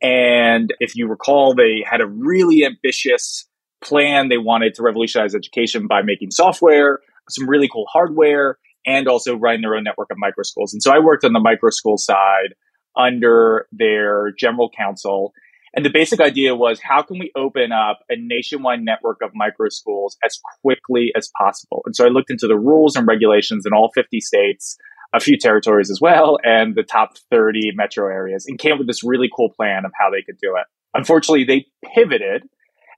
And 0.00 0.72
if 0.78 0.94
you 0.94 1.08
recall, 1.08 1.56
they 1.56 1.82
had 1.84 2.00
a 2.00 2.06
really 2.06 2.64
ambitious 2.64 3.48
plan. 3.80 4.28
They 4.28 4.38
wanted 4.38 4.74
to 4.74 4.84
revolutionize 4.84 5.34
education 5.34 5.88
by 5.88 6.02
making 6.02 6.30
software, 6.30 7.00
some 7.28 7.48
really 7.48 7.68
cool 7.68 7.86
hardware, 7.92 8.56
and 8.86 9.08
also 9.08 9.36
running 9.36 9.62
their 9.62 9.74
own 9.74 9.84
network 9.84 10.10
of 10.10 10.16
micro 10.18 10.42
schools. 10.42 10.72
And 10.72 10.82
so 10.82 10.92
I 10.92 10.98
worked 10.98 11.24
on 11.24 11.32
the 11.32 11.40
micro 11.40 11.70
school 11.70 11.98
side 11.98 12.54
under 12.96 13.66
their 13.72 14.32
general 14.38 14.70
counsel. 14.76 15.32
And 15.74 15.84
the 15.84 15.90
basic 15.90 16.20
idea 16.20 16.54
was 16.54 16.80
how 16.80 17.02
can 17.02 17.18
we 17.18 17.30
open 17.36 17.72
up 17.72 18.00
a 18.08 18.16
nationwide 18.16 18.80
network 18.80 19.18
of 19.22 19.30
micro 19.34 19.68
schools 19.68 20.16
as 20.24 20.38
quickly 20.62 21.12
as 21.16 21.30
possible? 21.38 21.82
And 21.84 21.94
so 21.94 22.04
I 22.04 22.08
looked 22.08 22.30
into 22.30 22.46
the 22.46 22.58
rules 22.58 22.96
and 22.96 23.06
regulations 23.06 23.64
in 23.66 23.72
all 23.72 23.90
50 23.94 24.20
states, 24.20 24.76
a 25.14 25.20
few 25.20 25.38
territories 25.38 25.90
as 25.90 26.00
well, 26.00 26.38
and 26.42 26.74
the 26.74 26.82
top 26.82 27.16
30 27.30 27.72
metro 27.74 28.06
areas, 28.06 28.46
and 28.46 28.58
came 28.58 28.78
with 28.78 28.86
this 28.86 29.04
really 29.04 29.28
cool 29.34 29.50
plan 29.50 29.84
of 29.84 29.92
how 29.98 30.10
they 30.10 30.22
could 30.22 30.38
do 30.40 30.56
it. 30.56 30.66
Unfortunately, 30.94 31.44
they 31.44 31.66
pivoted. 31.94 32.48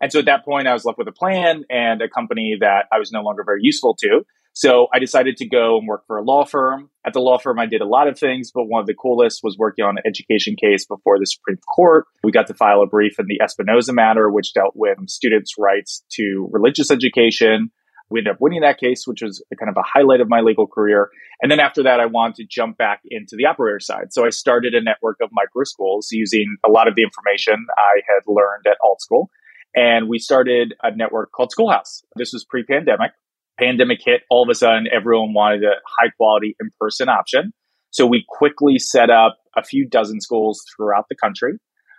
And 0.00 0.10
so 0.10 0.20
at 0.20 0.24
that 0.26 0.44
point, 0.44 0.66
I 0.66 0.72
was 0.72 0.84
left 0.84 0.96
with 0.96 1.08
a 1.08 1.12
plan 1.12 1.64
and 1.68 2.00
a 2.00 2.08
company 2.08 2.56
that 2.60 2.86
I 2.92 2.98
was 2.98 3.12
no 3.12 3.20
longer 3.22 3.44
very 3.44 3.60
useful 3.62 3.94
to. 3.96 4.24
So 4.52 4.88
I 4.92 4.98
decided 4.98 5.36
to 5.38 5.48
go 5.48 5.78
and 5.78 5.86
work 5.86 6.06
for 6.06 6.18
a 6.18 6.22
law 6.22 6.44
firm. 6.44 6.90
At 7.06 7.12
the 7.12 7.20
law 7.20 7.38
firm, 7.38 7.58
I 7.58 7.66
did 7.66 7.80
a 7.80 7.86
lot 7.86 8.08
of 8.08 8.18
things, 8.18 8.50
but 8.52 8.64
one 8.64 8.80
of 8.80 8.86
the 8.86 8.94
coolest 8.94 9.40
was 9.42 9.56
working 9.56 9.84
on 9.84 9.96
an 9.96 10.02
education 10.04 10.56
case 10.56 10.84
before 10.86 11.18
the 11.18 11.26
Supreme 11.26 11.58
Court. 11.74 12.06
We 12.24 12.32
got 12.32 12.48
to 12.48 12.54
file 12.54 12.82
a 12.82 12.86
brief 12.86 13.18
in 13.18 13.26
the 13.26 13.40
Espinoza 13.40 13.94
matter, 13.94 14.28
which 14.30 14.52
dealt 14.52 14.74
with 14.74 14.98
students' 15.06 15.54
rights 15.58 16.04
to 16.12 16.48
religious 16.52 16.90
education. 16.90 17.70
We 18.10 18.18
ended 18.20 18.34
up 18.34 18.40
winning 18.40 18.62
that 18.62 18.78
case, 18.78 19.04
which 19.06 19.22
was 19.22 19.42
kind 19.58 19.70
of 19.70 19.76
a 19.76 19.86
highlight 19.86 20.20
of 20.20 20.28
my 20.28 20.40
legal 20.40 20.66
career. 20.66 21.10
And 21.40 21.50
then 21.50 21.60
after 21.60 21.84
that, 21.84 22.00
I 22.00 22.06
wanted 22.06 22.36
to 22.36 22.46
jump 22.50 22.76
back 22.76 23.02
into 23.08 23.36
the 23.36 23.46
operator 23.46 23.78
side. 23.78 24.12
So 24.12 24.26
I 24.26 24.30
started 24.30 24.74
a 24.74 24.82
network 24.82 25.18
of 25.22 25.30
micro 25.30 25.62
schools 25.62 26.08
using 26.10 26.56
a 26.66 26.70
lot 26.70 26.88
of 26.88 26.96
the 26.96 27.02
information 27.02 27.66
I 27.78 28.00
had 28.08 28.24
learned 28.26 28.66
at 28.66 28.78
AltSchool. 28.84 29.28
And 29.76 30.08
we 30.08 30.18
started 30.18 30.74
a 30.82 30.94
network 30.94 31.30
called 31.30 31.52
Schoolhouse. 31.52 32.02
This 32.16 32.32
was 32.32 32.44
pre 32.44 32.64
pandemic 32.64 33.12
pandemic 33.60 34.00
hit, 34.04 34.22
all 34.30 34.42
of 34.42 34.48
a 34.48 34.54
sudden 34.54 34.86
everyone 34.92 35.34
wanted 35.34 35.64
a 35.64 35.74
high 35.98 36.10
quality 36.16 36.56
in 36.60 36.70
person 36.80 37.08
option. 37.08 37.52
So 37.90 38.06
we 38.06 38.24
quickly 38.28 38.78
set 38.78 39.10
up 39.10 39.38
a 39.56 39.62
few 39.62 39.86
dozen 39.86 40.20
schools 40.20 40.62
throughout 40.74 41.06
the 41.08 41.16
country 41.16 41.54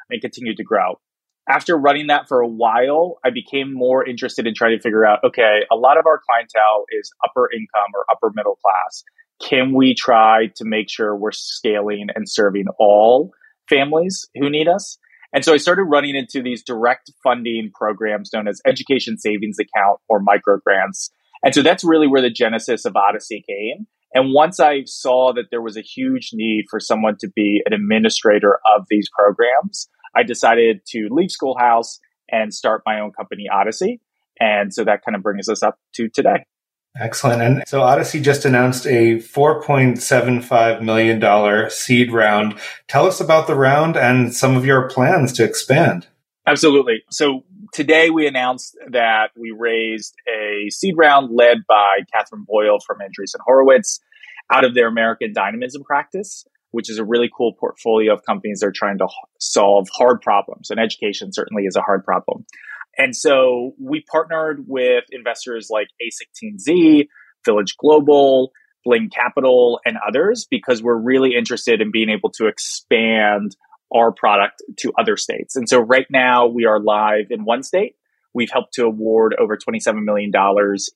and 0.10 0.22
continued 0.22 0.58
to 0.58 0.64
grow. 0.64 1.00
After 1.50 1.78
running 1.78 2.08
that 2.08 2.28
for 2.28 2.40
a 2.40 2.48
while, 2.48 3.18
I 3.26 3.30
became 3.30 3.74
more 3.74 4.08
interested 4.08 4.48
in 4.48 4.54
trying 4.54 4.78
to 4.78 4.82
figure 4.82 5.06
out 5.06 5.20
okay, 5.24 5.62
a 5.72 5.76
lot 5.76 5.98
of 5.98 6.06
our 6.06 6.20
clientele 6.30 6.86
is 6.92 7.12
upper 7.24 7.50
income 7.52 7.92
or 7.94 8.06
upper 8.12 8.32
middle 8.34 8.58
class. 8.64 9.04
Can 9.42 9.74
we 9.74 9.96
try 9.96 10.48
to 10.56 10.66
make 10.66 10.90
sure 10.90 11.16
we're 11.16 11.32
scaling 11.32 12.08
and 12.16 12.30
serving 12.30 12.66
all 12.80 13.32
families 13.70 14.30
who 14.36 14.50
need 14.50 14.68
us? 14.68 14.98
And 15.34 15.44
so 15.44 15.54
I 15.54 15.58
started 15.58 15.84
running 15.84 16.16
into 16.16 16.44
these 16.44 16.64
direct 16.64 17.12
funding 17.24 17.72
programs 17.74 18.32
known 18.34 18.48
as 18.48 18.62
education 18.66 19.18
savings 19.18 19.58
account 19.60 20.00
or 20.10 20.20
micro 20.20 20.58
grants 20.64 21.10
and 21.44 21.54
so 21.54 21.62
that's 21.62 21.84
really 21.84 22.08
where 22.08 22.22
the 22.22 22.30
genesis 22.30 22.86
of 22.86 22.96
Odyssey 22.96 23.44
came. 23.48 23.88
And 24.14 24.34
once 24.34 24.60
I 24.60 24.84
saw 24.86 25.34
that 25.34 25.46
there 25.52 25.62
was 25.62 25.78
a 25.78 25.82
huge 25.82 26.32
need 26.34 26.66
for 26.70 26.80
someone 26.80 27.16
to 27.20 27.30
be 27.34 27.62
an 27.66 27.74
administrator 27.74 28.60
of 28.76 28.86
these 28.90 29.10
programs, 29.18 29.90
I 30.16 30.24
decided 30.24 30.82
to 30.88 31.08
leave 31.10 31.32
Schoolhouse 31.32 32.00
and 32.30 32.54
start 32.54 32.84
my 32.86 33.00
own 33.00 33.12
company, 33.12 33.46
Odyssey. 33.52 34.02
And 34.40 34.74
so 34.74 34.84
that 34.84 35.04
kind 35.06 35.16
of 35.16 35.24
brings 35.24 35.48
us 35.48 35.64
up 35.64 35.80
to 35.96 36.10
today. 36.10 36.46
Excellent. 37.00 37.42
And 37.42 37.64
so 37.68 37.82
Odyssey 37.82 38.20
just 38.20 38.44
announced 38.44 38.86
a 38.86 39.18
$4.75 39.18 40.82
million 40.82 41.70
seed 41.70 42.12
round. 42.12 42.60
Tell 42.88 43.06
us 43.06 43.22
about 43.22 43.48
the 43.48 43.56
round 43.56 43.96
and 43.96 44.34
some 44.34 44.58
of 44.58 44.66
your 44.66 44.90
plans 44.90 45.32
to 45.34 45.44
expand. 45.46 46.08
Absolutely. 46.46 47.04
So 47.10 47.46
today 47.72 48.10
we 48.10 48.28
announced 48.28 48.78
that 48.92 49.32
we 49.36 49.54
raised 49.58 50.16
a 50.28 50.70
seed 50.70 50.96
round 50.98 51.30
led 51.34 51.60
by 51.68 52.00
Katherine 52.14 52.46
Boyle 52.48 52.80
from 52.86 52.98
Andreessen 53.00 53.40
Horowitz 53.46 54.00
out 54.52 54.66
of 54.66 54.76
their 54.76 54.88
American 54.88 55.34
Dynamism 55.34 55.84
practice, 55.84 56.46
which 56.72 56.90
is 56.90 56.98
a 56.98 57.06
really 57.06 57.30
cool 57.36 57.54
portfolio 57.54 58.14
of 58.14 58.26
companies 58.26 58.60
that 58.60 58.68
are 58.68 58.74
trying 58.74 58.98
to 58.98 59.08
solve 59.40 59.88
hard 59.94 60.22
problems. 60.22 60.70
And 60.70 60.80
education 60.80 61.32
certainly 61.32 61.64
is 61.64 61.76
a 61.76 61.82
hard 61.82 62.04
problem. 62.04 62.46
And 62.98 63.16
so 63.16 63.74
we 63.80 64.04
partnered 64.12 64.66
with 64.68 65.06
investors 65.12 65.70
like 65.70 65.88
A16Z, 66.02 67.08
Village 67.46 67.78
Global, 67.78 68.52
Bling 68.84 69.10
Capital, 69.10 69.80
and 69.86 69.98
others 70.06 70.46
because 70.50 70.84
we're 70.84 71.00
really 71.00 71.36
interested 71.36 71.82
in 71.82 71.92
being 71.92 72.10
able 72.10 72.32
to 72.32 72.48
expand 72.48 73.56
our 73.94 74.12
product 74.12 74.62
to 74.80 74.92
other 75.00 75.18
states. 75.18 75.56
And 75.56 75.68
so 75.68 75.80
right 75.80 76.08
now 76.10 76.48
we 76.48 76.66
are 76.66 76.80
live 76.80 77.28
in 77.30 77.44
one 77.44 77.64
state. 77.64 77.96
We've 78.34 78.52
helped 78.52 78.74
to 78.76 78.86
award 78.86 79.36
over 79.40 79.58
$27 79.58 80.04
million 80.04 80.32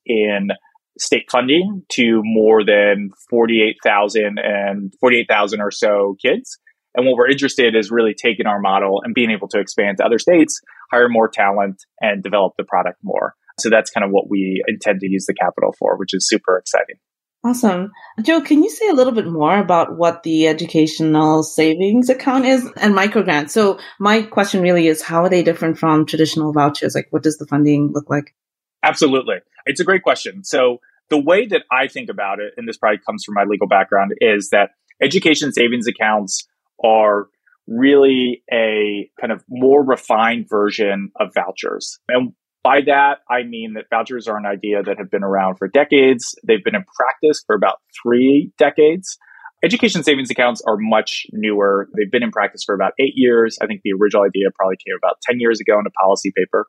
in 0.06 0.50
state 0.98 1.30
funding 1.30 1.84
to 1.89 2.22
more 2.24 2.64
than 2.64 3.10
48,000 3.30 4.38
and 4.41 4.93
48,000 5.00 5.62
or 5.62 5.72
so 5.72 6.16
kids. 6.22 6.58
And 6.96 7.06
what 7.06 7.18
we're 7.18 7.30
interested 7.30 7.66
in 7.66 7.76
is 7.76 7.91
really 7.91 8.14
taking 8.14 8.46
our 8.46 8.60
model 8.60 9.02
and 9.04 9.14
being 9.14 9.32
able 9.32 9.50
to 9.50 9.60
expand 9.60 9.98
to 9.98 10.06
other 10.06 10.20
states, 10.20 10.62
hire 10.91 11.10
more 11.10 11.28
talent 11.28 11.84
and 12.00 12.24
develop 12.24 12.54
the 12.58 12.64
product 12.64 13.00
more. 13.04 13.34
So 13.60 13.70
that's 13.70 13.91
kind 13.91 14.06
of 14.06 14.12
what 14.12 14.30
we 14.30 14.64
intend 14.68 15.02
to 15.02 15.10
use 15.10 15.26
the 15.26 15.34
capital 15.34 15.74
for, 15.78 15.98
which 15.98 16.14
is 16.14 16.28
super 16.28 16.58
exciting. 16.58 16.96
Awesome. 17.46 17.91
Joe, 18.24 18.41
can 18.41 18.64
you 18.64 18.72
say 18.72 18.89
a 18.89 18.93
little 18.93 19.14
bit 19.14 19.28
more 19.28 19.60
about 19.60 19.98
what 19.98 20.24
the 20.24 20.48
educational 20.48 21.43
savings 21.43 22.10
account 22.10 22.46
is 22.46 22.68
and 22.78 22.96
microgrants? 22.96 23.52
So 23.52 23.78
my 24.00 24.24
question 24.24 24.64
really 24.64 24.88
is 24.88 25.04
how 25.04 25.24
are 25.24 25.30
they 25.30 25.43
different 25.43 25.78
from 25.78 26.08
traditional 26.08 26.54
vouchers? 26.54 26.96
Like 26.96 27.06
what 27.12 27.22
does 27.22 27.38
the 27.38 27.46
funding 27.46 27.91
look 27.93 28.10
like? 28.10 28.34
Absolutely. 28.82 29.36
It's 29.68 29.80
a 29.80 29.84
great 29.84 30.02
question. 30.02 30.43
So 30.43 30.80
the 31.12 31.22
way 31.22 31.46
that 31.46 31.62
I 31.72 31.88
think 31.88 32.10
about 32.10 32.39
it, 32.39 32.56
and 32.58 32.68
this 32.68 32.78
probably 32.78 33.00
comes 33.06 33.24
from 33.24 33.36
my 33.36 33.43
legal 33.43 33.68
background, 33.68 34.14
is 34.22 34.50
that 34.50 34.72
education 35.00 35.54
savings 35.54 35.86
accounts 35.86 36.48
are 36.84 37.28
really 37.68 38.43
a 38.52 39.08
kind 39.22 39.32
of 39.32 39.43
more 39.48 39.86
refined 39.86 40.50
version 40.50 41.12
of 41.20 41.32
vouchers. 41.36 42.00
And 42.10 42.34
by 42.66 42.82
that, 42.88 43.20
I 43.30 43.43
mean 43.43 43.76
that 43.76 43.86
vouchers 43.91 44.28
are 44.28 44.38
an 44.38 44.47
idea 44.47 44.82
that 44.82 44.97
have 44.97 45.11
been 45.11 45.24
around 45.24 45.57
for 45.57 45.68
decades. 45.68 46.34
They've 46.47 46.63
been 46.63 46.74
in 46.74 46.84
practice 46.97 47.43
for 47.45 47.55
about 47.55 47.78
three 48.01 48.51
decades. 48.57 49.20
Education 49.63 50.01
savings 50.01 50.32
accounts 50.32 50.63
are 50.68 50.76
much 50.76 51.28
newer. 51.32 51.88
They've 51.95 52.09
been 52.09 52.24
in 52.24 52.32
practice 52.32 52.63
for 52.66 52.74
about 52.74 52.93
eight 52.99 53.13
years. 53.13 53.59
I 53.61 53.68
think 53.68 53.82
the 53.84 53.91
original 53.93 54.24
idea 54.24 54.47
probably 54.55 54.78
came 54.78 54.95
about 54.97 55.18
10 55.22 55.39
years 55.39 55.59
ago 55.59 55.78
in 55.80 55.86
a 55.86 55.91
policy 55.91 56.32
paper. 56.36 56.66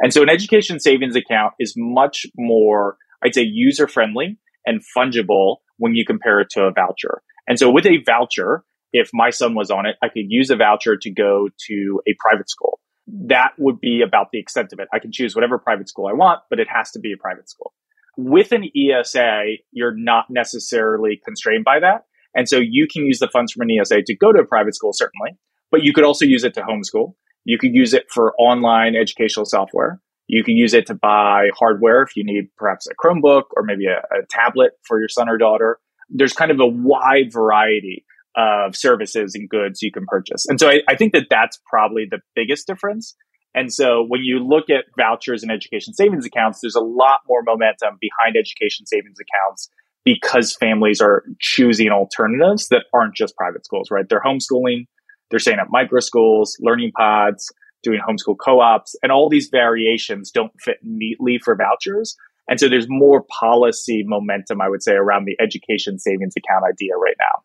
And 0.00 0.10
so 0.10 0.22
an 0.22 0.30
education 0.30 0.80
savings 0.80 1.16
account 1.16 1.52
is 1.60 1.74
much 1.76 2.24
more, 2.38 2.96
I'd 3.22 3.34
say, 3.34 3.42
user 3.42 3.86
friendly 3.86 4.38
and 4.64 4.80
fungible 4.96 5.56
when 5.76 5.94
you 5.94 6.06
compare 6.06 6.40
it 6.40 6.48
to 6.52 6.62
a 6.62 6.72
voucher. 6.72 7.20
And 7.46 7.58
so 7.58 7.70
with 7.70 7.84
a 7.84 7.98
voucher, 8.06 8.64
if 8.94 9.10
my 9.12 9.28
son 9.28 9.54
was 9.54 9.70
on 9.70 9.84
it, 9.84 9.96
I 10.02 10.08
could 10.08 10.24
use 10.28 10.48
a 10.48 10.56
voucher 10.56 10.96
to 10.96 11.10
go 11.10 11.50
to 11.68 12.00
a 12.08 12.16
private 12.18 12.48
school 12.48 12.80
that 13.06 13.52
would 13.58 13.80
be 13.80 14.02
about 14.06 14.30
the 14.32 14.38
extent 14.38 14.72
of 14.72 14.80
it. 14.80 14.88
I 14.92 14.98
can 14.98 15.12
choose 15.12 15.34
whatever 15.34 15.58
private 15.58 15.88
school 15.88 16.06
I 16.06 16.12
want, 16.12 16.40
but 16.50 16.58
it 16.58 16.68
has 16.68 16.90
to 16.92 16.98
be 16.98 17.12
a 17.12 17.16
private 17.16 17.48
school. 17.48 17.72
With 18.16 18.52
an 18.52 18.64
ESA, 18.74 19.42
you're 19.72 19.94
not 19.94 20.26
necessarily 20.30 21.20
constrained 21.24 21.64
by 21.64 21.80
that. 21.80 22.04
And 22.34 22.48
so 22.48 22.58
you 22.58 22.86
can 22.90 23.04
use 23.06 23.18
the 23.18 23.28
funds 23.28 23.52
from 23.52 23.68
an 23.68 23.78
ESA 23.78 24.02
to 24.02 24.16
go 24.16 24.32
to 24.32 24.40
a 24.40 24.46
private 24.46 24.74
school, 24.74 24.92
certainly, 24.92 25.38
but 25.70 25.82
you 25.82 25.92
could 25.92 26.04
also 26.04 26.24
use 26.24 26.44
it 26.44 26.54
to 26.54 26.62
homeschool. 26.62 27.14
You 27.44 27.58
could 27.58 27.74
use 27.74 27.94
it 27.94 28.06
for 28.12 28.34
online 28.38 28.96
educational 28.96 29.46
software. 29.46 30.00
You 30.26 30.42
can 30.42 30.56
use 30.56 30.74
it 30.74 30.86
to 30.86 30.94
buy 30.94 31.50
hardware 31.56 32.02
if 32.02 32.16
you 32.16 32.24
need 32.24 32.48
perhaps 32.56 32.88
a 32.88 32.94
Chromebook 32.94 33.44
or 33.56 33.62
maybe 33.62 33.86
a, 33.86 33.98
a 33.98 34.26
tablet 34.28 34.72
for 34.82 34.98
your 34.98 35.08
son 35.08 35.28
or 35.28 35.38
daughter. 35.38 35.78
There's 36.10 36.32
kind 36.32 36.50
of 36.50 36.58
a 36.58 36.66
wide 36.66 37.32
variety 37.32 38.04
of 38.36 38.76
services 38.76 39.34
and 39.34 39.48
goods 39.48 39.80
you 39.82 39.90
can 39.90 40.04
purchase. 40.06 40.44
And 40.46 40.60
so 40.60 40.68
I, 40.68 40.80
I, 40.88 40.94
think 40.94 41.14
that 41.14 41.28
that's 41.30 41.58
probably 41.66 42.06
the 42.10 42.18
biggest 42.34 42.66
difference. 42.66 43.14
And 43.54 43.72
so 43.72 44.04
when 44.06 44.20
you 44.22 44.46
look 44.46 44.68
at 44.68 44.84
vouchers 44.98 45.42
and 45.42 45.50
education 45.50 45.94
savings 45.94 46.26
accounts, 46.26 46.60
there's 46.60 46.74
a 46.74 46.80
lot 46.80 47.20
more 47.26 47.42
momentum 47.42 47.96
behind 47.98 48.36
education 48.36 48.84
savings 48.84 49.16
accounts 49.18 49.70
because 50.04 50.54
families 50.54 51.00
are 51.00 51.24
choosing 51.40 51.88
alternatives 51.88 52.68
that 52.68 52.84
aren't 52.92 53.16
just 53.16 53.34
private 53.36 53.64
schools, 53.64 53.90
right? 53.90 54.04
They're 54.08 54.22
homeschooling, 54.22 54.86
they're 55.30 55.40
staying 55.40 55.58
at 55.58 55.68
micro 55.70 56.00
schools, 56.00 56.56
learning 56.60 56.92
pods, 56.96 57.50
doing 57.82 58.00
homeschool 58.06 58.36
co-ops, 58.38 58.94
and 59.02 59.10
all 59.10 59.30
these 59.30 59.48
variations 59.48 60.30
don't 60.30 60.52
fit 60.60 60.76
neatly 60.82 61.38
for 61.42 61.56
vouchers. 61.56 62.14
And 62.48 62.60
so 62.60 62.68
there's 62.68 62.86
more 62.88 63.24
policy 63.40 64.04
momentum, 64.06 64.60
I 64.60 64.68
would 64.68 64.82
say, 64.82 64.92
around 64.92 65.24
the 65.24 65.36
education 65.42 65.98
savings 65.98 66.34
account 66.36 66.64
idea 66.70 66.94
right 66.96 67.16
now. 67.18 67.42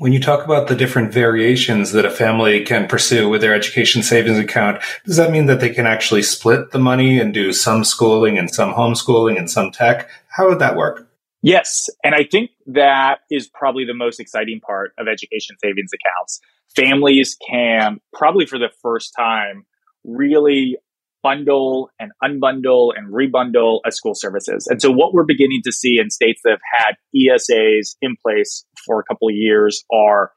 When 0.00 0.12
you 0.12 0.20
talk 0.20 0.44
about 0.44 0.68
the 0.68 0.76
different 0.76 1.12
variations 1.12 1.90
that 1.90 2.04
a 2.04 2.10
family 2.10 2.64
can 2.64 2.86
pursue 2.86 3.28
with 3.28 3.40
their 3.40 3.52
education 3.52 4.04
savings 4.04 4.38
account, 4.38 4.80
does 5.04 5.16
that 5.16 5.32
mean 5.32 5.46
that 5.46 5.58
they 5.58 5.70
can 5.70 5.88
actually 5.88 6.22
split 6.22 6.70
the 6.70 6.78
money 6.78 7.18
and 7.18 7.34
do 7.34 7.52
some 7.52 7.82
schooling 7.82 8.38
and 8.38 8.48
some 8.48 8.74
homeschooling 8.74 9.36
and 9.36 9.50
some 9.50 9.72
tech? 9.72 10.08
How 10.28 10.48
would 10.48 10.60
that 10.60 10.76
work? 10.76 11.10
Yes. 11.42 11.90
And 12.04 12.14
I 12.14 12.22
think 12.22 12.50
that 12.66 13.22
is 13.28 13.48
probably 13.48 13.84
the 13.86 13.94
most 13.94 14.20
exciting 14.20 14.60
part 14.60 14.92
of 14.98 15.08
education 15.08 15.56
savings 15.60 15.90
accounts. 15.92 16.40
families 16.76 17.36
can 17.50 17.98
probably 18.12 18.46
for 18.46 18.58
the 18.58 18.70
first 18.80 19.12
time 19.18 19.66
really 20.04 20.76
bundle 21.22 21.90
and 21.98 22.12
unbundle 22.22 22.92
and 22.96 23.12
rebundle 23.12 23.80
a 23.84 23.90
school 23.90 24.14
services. 24.14 24.66
And 24.68 24.80
so 24.80 24.90
what 24.90 25.12
we're 25.12 25.24
beginning 25.24 25.62
to 25.64 25.72
see 25.72 25.98
in 25.98 26.10
states 26.10 26.40
that 26.44 26.50
have 26.50 26.60
had 26.78 26.94
ESAs 27.16 27.96
in 28.00 28.16
place 28.24 28.64
for 28.88 28.98
a 28.98 29.04
couple 29.04 29.28
of 29.28 29.34
years 29.36 29.84
are 29.92 30.32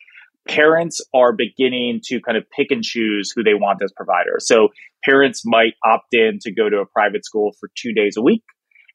parents 0.47 1.01
are 1.13 1.33
beginning 1.33 2.01
to 2.03 2.19
kind 2.19 2.37
of 2.37 2.43
pick 2.55 2.67
and 2.71 2.83
choose 2.83 3.31
who 3.33 3.43
they 3.43 3.53
want 3.53 3.81
as 3.83 3.91
providers. 3.95 4.47
So 4.47 4.69
parents 5.03 5.43
might 5.45 5.73
opt 5.85 6.13
in 6.13 6.39
to 6.41 6.53
go 6.53 6.69
to 6.69 6.77
a 6.77 6.85
private 6.85 7.25
school 7.25 7.53
for 7.59 7.69
two 7.75 7.93
days 7.93 8.15
a 8.17 8.21
week. 8.21 8.43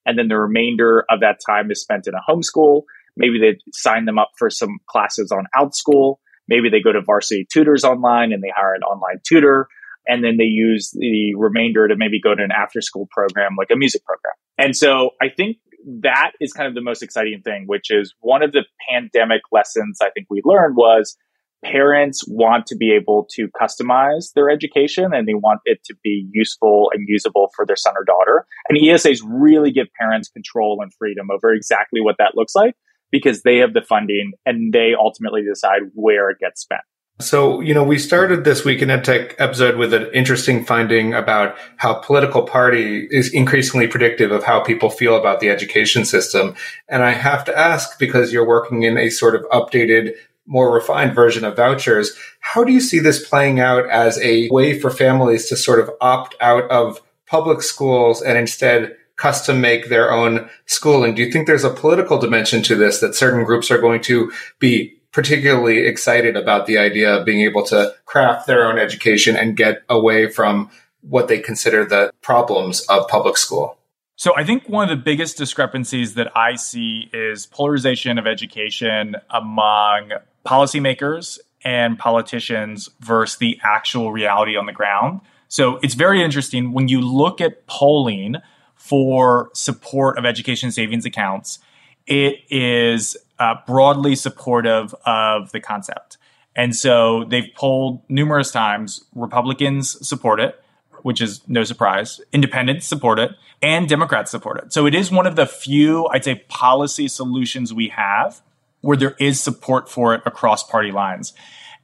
And 0.04 0.18
then 0.18 0.28
the 0.28 0.38
remainder 0.38 1.04
of 1.10 1.20
that 1.20 1.38
time 1.44 1.70
is 1.70 1.80
spent 1.80 2.06
in 2.06 2.14
a 2.14 2.30
homeschool. 2.30 2.82
Maybe 3.16 3.38
they 3.40 3.58
sign 3.72 4.04
them 4.04 4.18
up 4.18 4.30
for 4.38 4.50
some 4.50 4.78
classes 4.88 5.32
on 5.32 5.46
OutSchool. 5.56 6.16
Maybe 6.48 6.68
they 6.68 6.80
go 6.80 6.92
to 6.92 7.00
varsity 7.00 7.46
tutors 7.50 7.82
online 7.82 8.32
and 8.32 8.42
they 8.42 8.52
hire 8.54 8.74
an 8.74 8.82
online 8.82 9.20
tutor 9.26 9.68
and 10.06 10.22
then 10.22 10.36
they 10.36 10.44
use 10.44 10.90
the 10.92 11.34
remainder 11.36 11.88
to 11.88 11.96
maybe 11.96 12.20
go 12.20 12.34
to 12.34 12.42
an 12.42 12.52
after 12.52 12.80
school 12.80 13.08
program 13.10 13.56
like 13.58 13.70
a 13.72 13.76
music 13.76 14.04
program. 14.04 14.34
And 14.58 14.76
so 14.76 15.10
I 15.20 15.28
think 15.28 15.56
that 15.86 16.32
is 16.40 16.52
kind 16.52 16.68
of 16.68 16.74
the 16.74 16.82
most 16.82 17.02
exciting 17.02 17.42
thing, 17.44 17.64
which 17.66 17.90
is 17.90 18.14
one 18.20 18.42
of 18.42 18.52
the 18.52 18.64
pandemic 18.90 19.42
lessons 19.52 19.98
I 20.02 20.10
think 20.10 20.26
we 20.28 20.42
learned 20.44 20.76
was 20.76 21.16
parents 21.64 22.22
want 22.28 22.66
to 22.66 22.76
be 22.76 22.92
able 22.92 23.26
to 23.30 23.48
customize 23.60 24.32
their 24.34 24.50
education 24.50 25.12
and 25.14 25.26
they 25.26 25.34
want 25.34 25.60
it 25.64 25.78
to 25.84 25.94
be 26.02 26.28
useful 26.32 26.90
and 26.92 27.04
usable 27.08 27.50
for 27.54 27.64
their 27.64 27.76
son 27.76 27.94
or 27.96 28.04
daughter. 28.04 28.46
And 28.68 28.78
ESAs 28.78 29.20
really 29.24 29.70
give 29.70 29.86
parents 29.98 30.28
control 30.28 30.78
and 30.82 30.92
freedom 30.98 31.28
over 31.32 31.52
exactly 31.52 32.00
what 32.00 32.16
that 32.18 32.32
looks 32.34 32.54
like 32.54 32.74
because 33.10 33.42
they 33.42 33.58
have 33.58 33.72
the 33.72 33.82
funding 33.82 34.32
and 34.44 34.72
they 34.72 34.92
ultimately 34.98 35.42
decide 35.42 35.82
where 35.94 36.30
it 36.30 36.38
gets 36.38 36.60
spent. 36.60 36.82
So, 37.18 37.62
you 37.62 37.72
know, 37.72 37.82
we 37.82 37.98
started 37.98 38.44
this 38.44 38.62
Week 38.62 38.82
in 38.82 38.90
EdTech 38.90 39.36
episode 39.38 39.76
with 39.76 39.94
an 39.94 40.10
interesting 40.12 40.66
finding 40.66 41.14
about 41.14 41.56
how 41.78 41.94
political 41.94 42.42
party 42.42 43.08
is 43.10 43.32
increasingly 43.32 43.86
predictive 43.86 44.30
of 44.32 44.44
how 44.44 44.60
people 44.60 44.90
feel 44.90 45.16
about 45.16 45.40
the 45.40 45.48
education 45.48 46.04
system. 46.04 46.54
And 46.90 47.02
I 47.02 47.12
have 47.12 47.42
to 47.46 47.58
ask, 47.58 47.98
because 47.98 48.34
you're 48.34 48.46
working 48.46 48.82
in 48.82 48.98
a 48.98 49.08
sort 49.08 49.34
of 49.34 49.44
updated, 49.44 50.12
more 50.44 50.70
refined 50.70 51.14
version 51.14 51.46
of 51.46 51.56
vouchers, 51.56 52.14
how 52.40 52.64
do 52.64 52.72
you 52.72 52.80
see 52.80 52.98
this 52.98 53.26
playing 53.26 53.60
out 53.60 53.88
as 53.88 54.18
a 54.20 54.50
way 54.50 54.78
for 54.78 54.90
families 54.90 55.48
to 55.48 55.56
sort 55.56 55.80
of 55.80 55.90
opt 56.02 56.34
out 56.42 56.70
of 56.70 57.00
public 57.26 57.62
schools 57.62 58.20
and 58.20 58.36
instead 58.36 58.94
custom 59.16 59.62
make 59.62 59.88
their 59.88 60.12
own 60.12 60.50
schooling? 60.66 61.14
Do 61.14 61.22
you 61.22 61.32
think 61.32 61.46
there's 61.46 61.64
a 61.64 61.70
political 61.70 62.18
dimension 62.18 62.62
to 62.64 62.76
this 62.76 63.00
that 63.00 63.14
certain 63.14 63.44
groups 63.44 63.70
are 63.70 63.80
going 63.80 64.02
to 64.02 64.30
be 64.58 64.95
particularly 65.16 65.86
excited 65.86 66.36
about 66.36 66.66
the 66.66 66.76
idea 66.76 67.16
of 67.16 67.24
being 67.24 67.40
able 67.40 67.62
to 67.62 67.94
craft 68.04 68.46
their 68.46 68.68
own 68.68 68.78
education 68.78 69.34
and 69.34 69.56
get 69.56 69.82
away 69.88 70.30
from 70.30 70.68
what 71.00 71.26
they 71.26 71.38
consider 71.38 71.86
the 71.86 72.12
problems 72.20 72.82
of 72.90 73.08
public 73.08 73.38
school. 73.38 73.78
So 74.16 74.36
I 74.36 74.44
think 74.44 74.68
one 74.68 74.90
of 74.90 74.90
the 74.90 75.02
biggest 75.02 75.38
discrepancies 75.38 76.16
that 76.16 76.36
I 76.36 76.56
see 76.56 77.08
is 77.14 77.46
polarization 77.46 78.18
of 78.18 78.26
education 78.26 79.16
among 79.30 80.10
policymakers 80.44 81.38
and 81.64 81.98
politicians 81.98 82.90
versus 83.00 83.38
the 83.38 83.58
actual 83.62 84.12
reality 84.12 84.54
on 84.54 84.66
the 84.66 84.72
ground. 84.72 85.22
So 85.48 85.78
it's 85.78 85.94
very 85.94 86.22
interesting 86.22 86.74
when 86.74 86.88
you 86.88 87.00
look 87.00 87.40
at 87.40 87.66
polling 87.66 88.36
for 88.74 89.48
support 89.54 90.18
of 90.18 90.26
education 90.26 90.70
savings 90.72 91.06
accounts, 91.06 91.58
it 92.06 92.42
is 92.50 93.16
uh, 93.38 93.54
broadly 93.66 94.14
supportive 94.14 94.94
of 95.04 95.52
the 95.52 95.60
concept. 95.60 96.18
And 96.54 96.74
so 96.74 97.24
they've 97.24 97.50
polled 97.54 98.02
numerous 98.08 98.50
times. 98.50 99.04
Republicans 99.14 100.06
support 100.06 100.40
it, 100.40 100.62
which 101.02 101.20
is 101.20 101.46
no 101.46 101.64
surprise. 101.64 102.20
Independents 102.32 102.86
support 102.86 103.18
it, 103.18 103.32
and 103.60 103.88
Democrats 103.88 104.30
support 104.30 104.58
it. 104.58 104.72
So 104.72 104.86
it 104.86 104.94
is 104.94 105.10
one 105.10 105.26
of 105.26 105.36
the 105.36 105.46
few, 105.46 106.06
I'd 106.08 106.24
say, 106.24 106.44
policy 106.48 107.08
solutions 107.08 107.74
we 107.74 107.88
have 107.88 108.40
where 108.80 108.96
there 108.96 109.16
is 109.18 109.40
support 109.40 109.88
for 109.90 110.14
it 110.14 110.22
across 110.24 110.62
party 110.62 110.92
lines. 110.92 111.34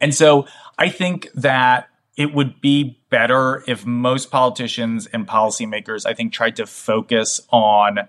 And 0.00 0.14
so 0.14 0.46
I 0.78 0.88
think 0.88 1.28
that 1.34 1.88
it 2.16 2.34
would 2.34 2.61
be 2.61 3.00
better 3.11 3.64
if 3.66 3.84
most 3.86 4.30
politicians 4.30 5.07
and 5.07 5.26
policymakers, 5.26 6.07
I 6.07 6.14
think, 6.14 6.32
tried 6.32 6.57
to 6.57 6.66
focus 6.66 7.40
on 7.50 8.09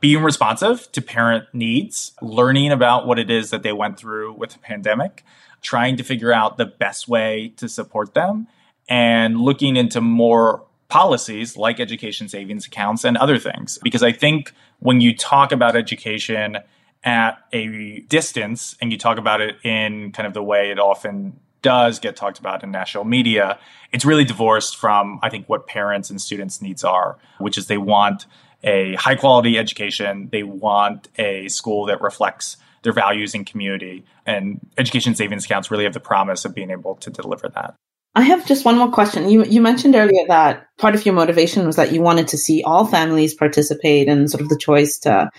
being 0.00 0.22
responsive 0.22 0.90
to 0.92 1.02
parent 1.02 1.46
needs, 1.52 2.12
learning 2.20 2.72
about 2.72 3.06
what 3.06 3.18
it 3.18 3.30
is 3.30 3.50
that 3.50 3.62
they 3.62 3.72
went 3.72 3.98
through 3.98 4.34
with 4.34 4.50
the 4.50 4.58
pandemic, 4.58 5.24
trying 5.62 5.96
to 5.96 6.02
figure 6.02 6.32
out 6.32 6.58
the 6.58 6.66
best 6.66 7.08
way 7.08 7.52
to 7.56 7.68
support 7.68 8.14
them, 8.14 8.46
and 8.88 9.40
looking 9.40 9.76
into 9.76 10.00
more 10.00 10.64
policies 10.88 11.56
like 11.56 11.80
education 11.80 12.28
savings 12.28 12.66
accounts 12.66 13.04
and 13.04 13.16
other 13.16 13.38
things. 13.38 13.78
Because 13.82 14.02
I 14.02 14.12
think 14.12 14.52
when 14.78 15.00
you 15.00 15.16
talk 15.16 15.50
about 15.50 15.76
education 15.76 16.58
at 17.02 17.38
a 17.52 18.00
distance 18.00 18.76
and 18.80 18.92
you 18.92 18.98
talk 18.98 19.18
about 19.18 19.40
it 19.40 19.56
in 19.64 20.12
kind 20.12 20.26
of 20.26 20.34
the 20.34 20.42
way 20.42 20.70
it 20.70 20.78
often 20.78 21.38
does 21.62 21.98
get 21.98 22.14
talked 22.14 22.38
about 22.38 22.62
in 22.62 22.70
national 22.70 23.04
media, 23.04 23.58
it's 23.92 24.04
really 24.04 24.24
divorced 24.24 24.76
from, 24.76 25.18
I 25.22 25.30
think, 25.30 25.48
what 25.48 25.66
parents 25.66 26.10
and 26.10 26.20
students' 26.20 26.62
needs 26.62 26.84
are, 26.84 27.18
which 27.38 27.58
is 27.58 27.66
they 27.66 27.78
want 27.78 28.26
a 28.62 28.94
high 28.94 29.14
quality 29.14 29.58
education. 29.58 30.28
They 30.30 30.42
want 30.42 31.08
a 31.18 31.48
school 31.48 31.86
that 31.86 32.00
reflects 32.00 32.56
their 32.82 32.92
values 32.92 33.34
and 33.34 33.46
community. 33.46 34.04
And 34.26 34.60
education 34.78 35.14
savings 35.14 35.44
accounts 35.44 35.70
really 35.70 35.84
have 35.84 35.92
the 35.94 36.00
promise 36.00 36.44
of 36.44 36.54
being 36.54 36.70
able 36.70 36.94
to 36.96 37.10
deliver 37.10 37.48
that. 37.48 37.74
I 38.14 38.22
have 38.22 38.46
just 38.46 38.64
one 38.64 38.78
more 38.78 38.90
question. 38.90 39.28
You 39.28 39.44
you 39.44 39.60
mentioned 39.60 39.94
earlier 39.94 40.26
that 40.28 40.66
part 40.78 40.94
of 40.94 41.04
your 41.04 41.14
motivation 41.14 41.66
was 41.66 41.76
that 41.76 41.92
you 41.92 42.00
wanted 42.00 42.28
to 42.28 42.38
see 42.38 42.62
all 42.62 42.86
families 42.86 43.34
participate 43.34 44.08
in 44.08 44.26
sort 44.28 44.40
of 44.40 44.48
the 44.48 44.56
choice 44.56 44.98
to, 45.00 45.30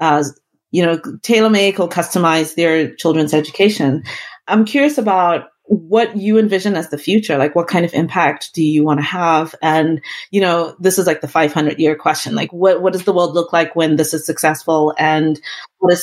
uh, 0.00 0.24
you 0.72 0.84
know, 0.84 1.00
tailor 1.22 1.50
make 1.50 1.78
or 1.78 1.88
customize 1.88 2.56
their 2.56 2.92
children's 2.96 3.34
education. 3.34 4.02
I'm 4.48 4.64
curious 4.64 4.98
about 4.98 5.46
what 5.66 6.14
you 6.16 6.38
envision 6.38 6.76
as 6.76 6.90
the 6.90 6.98
future 6.98 7.38
like 7.38 7.54
what 7.54 7.66
kind 7.66 7.84
of 7.84 7.94
impact 7.94 8.52
do 8.52 8.62
you 8.62 8.84
want 8.84 9.00
to 9.00 9.04
have 9.04 9.54
and 9.62 10.00
you 10.30 10.40
know 10.40 10.76
this 10.78 10.98
is 10.98 11.06
like 11.06 11.22
the 11.22 11.28
500 11.28 11.78
year 11.78 11.96
question 11.96 12.34
like 12.34 12.52
what 12.52 12.82
what 12.82 12.92
does 12.92 13.04
the 13.04 13.12
world 13.12 13.34
look 13.34 13.52
like 13.52 13.74
when 13.74 13.96
this 13.96 14.12
is 14.12 14.26
successful 14.26 14.94
and 14.98 15.40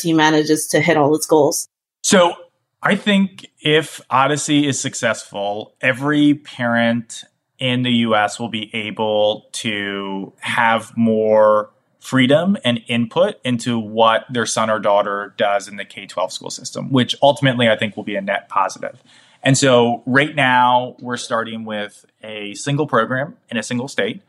he 0.01 0.14
manages 0.14 0.68
to 0.68 0.80
hit 0.80 0.97
all 0.97 1.16
its 1.16 1.28
goals 1.28 1.68
so 2.03 2.34
i 2.82 2.95
think 2.95 3.51
if 3.59 4.01
odyssey 4.09 4.68
is 4.68 4.80
successful 4.80 5.76
every 5.80 6.34
parent 6.34 7.24
in 7.59 7.84
the 7.84 7.91
us 7.91 8.39
will 8.39 8.49
be 8.49 8.74
able 8.74 9.47
to 9.51 10.34
have 10.39 10.97
more 10.97 11.70
freedom 11.99 12.57
and 12.66 12.82
input 12.88 13.36
into 13.45 13.78
what 13.78 14.26
their 14.32 14.47
son 14.47 14.72
or 14.72 14.80
daughter 14.80 15.36
does 15.38 15.68
in 15.68 15.78
the 15.78 15.86
K 15.86 16.07
12 16.07 16.34
school 16.34 16.49
system, 16.49 16.91
which 16.91 17.16
ultimately 17.22 17.70
I 17.70 17.78
think 17.78 17.95
will 17.95 18.03
be 18.03 18.16
a 18.16 18.22
net 18.22 18.49
positive. 18.49 19.01
And 19.44 19.58
so 19.58 20.04
right 20.06 20.36
now 20.36 20.96
we're 21.00 21.18
starting 21.18 21.66
with 21.66 22.06
a 22.24 22.54
single 22.54 22.88
program 22.88 23.38
in 23.50 23.58
a 23.58 23.64
single 23.64 23.88
state. 23.88 24.22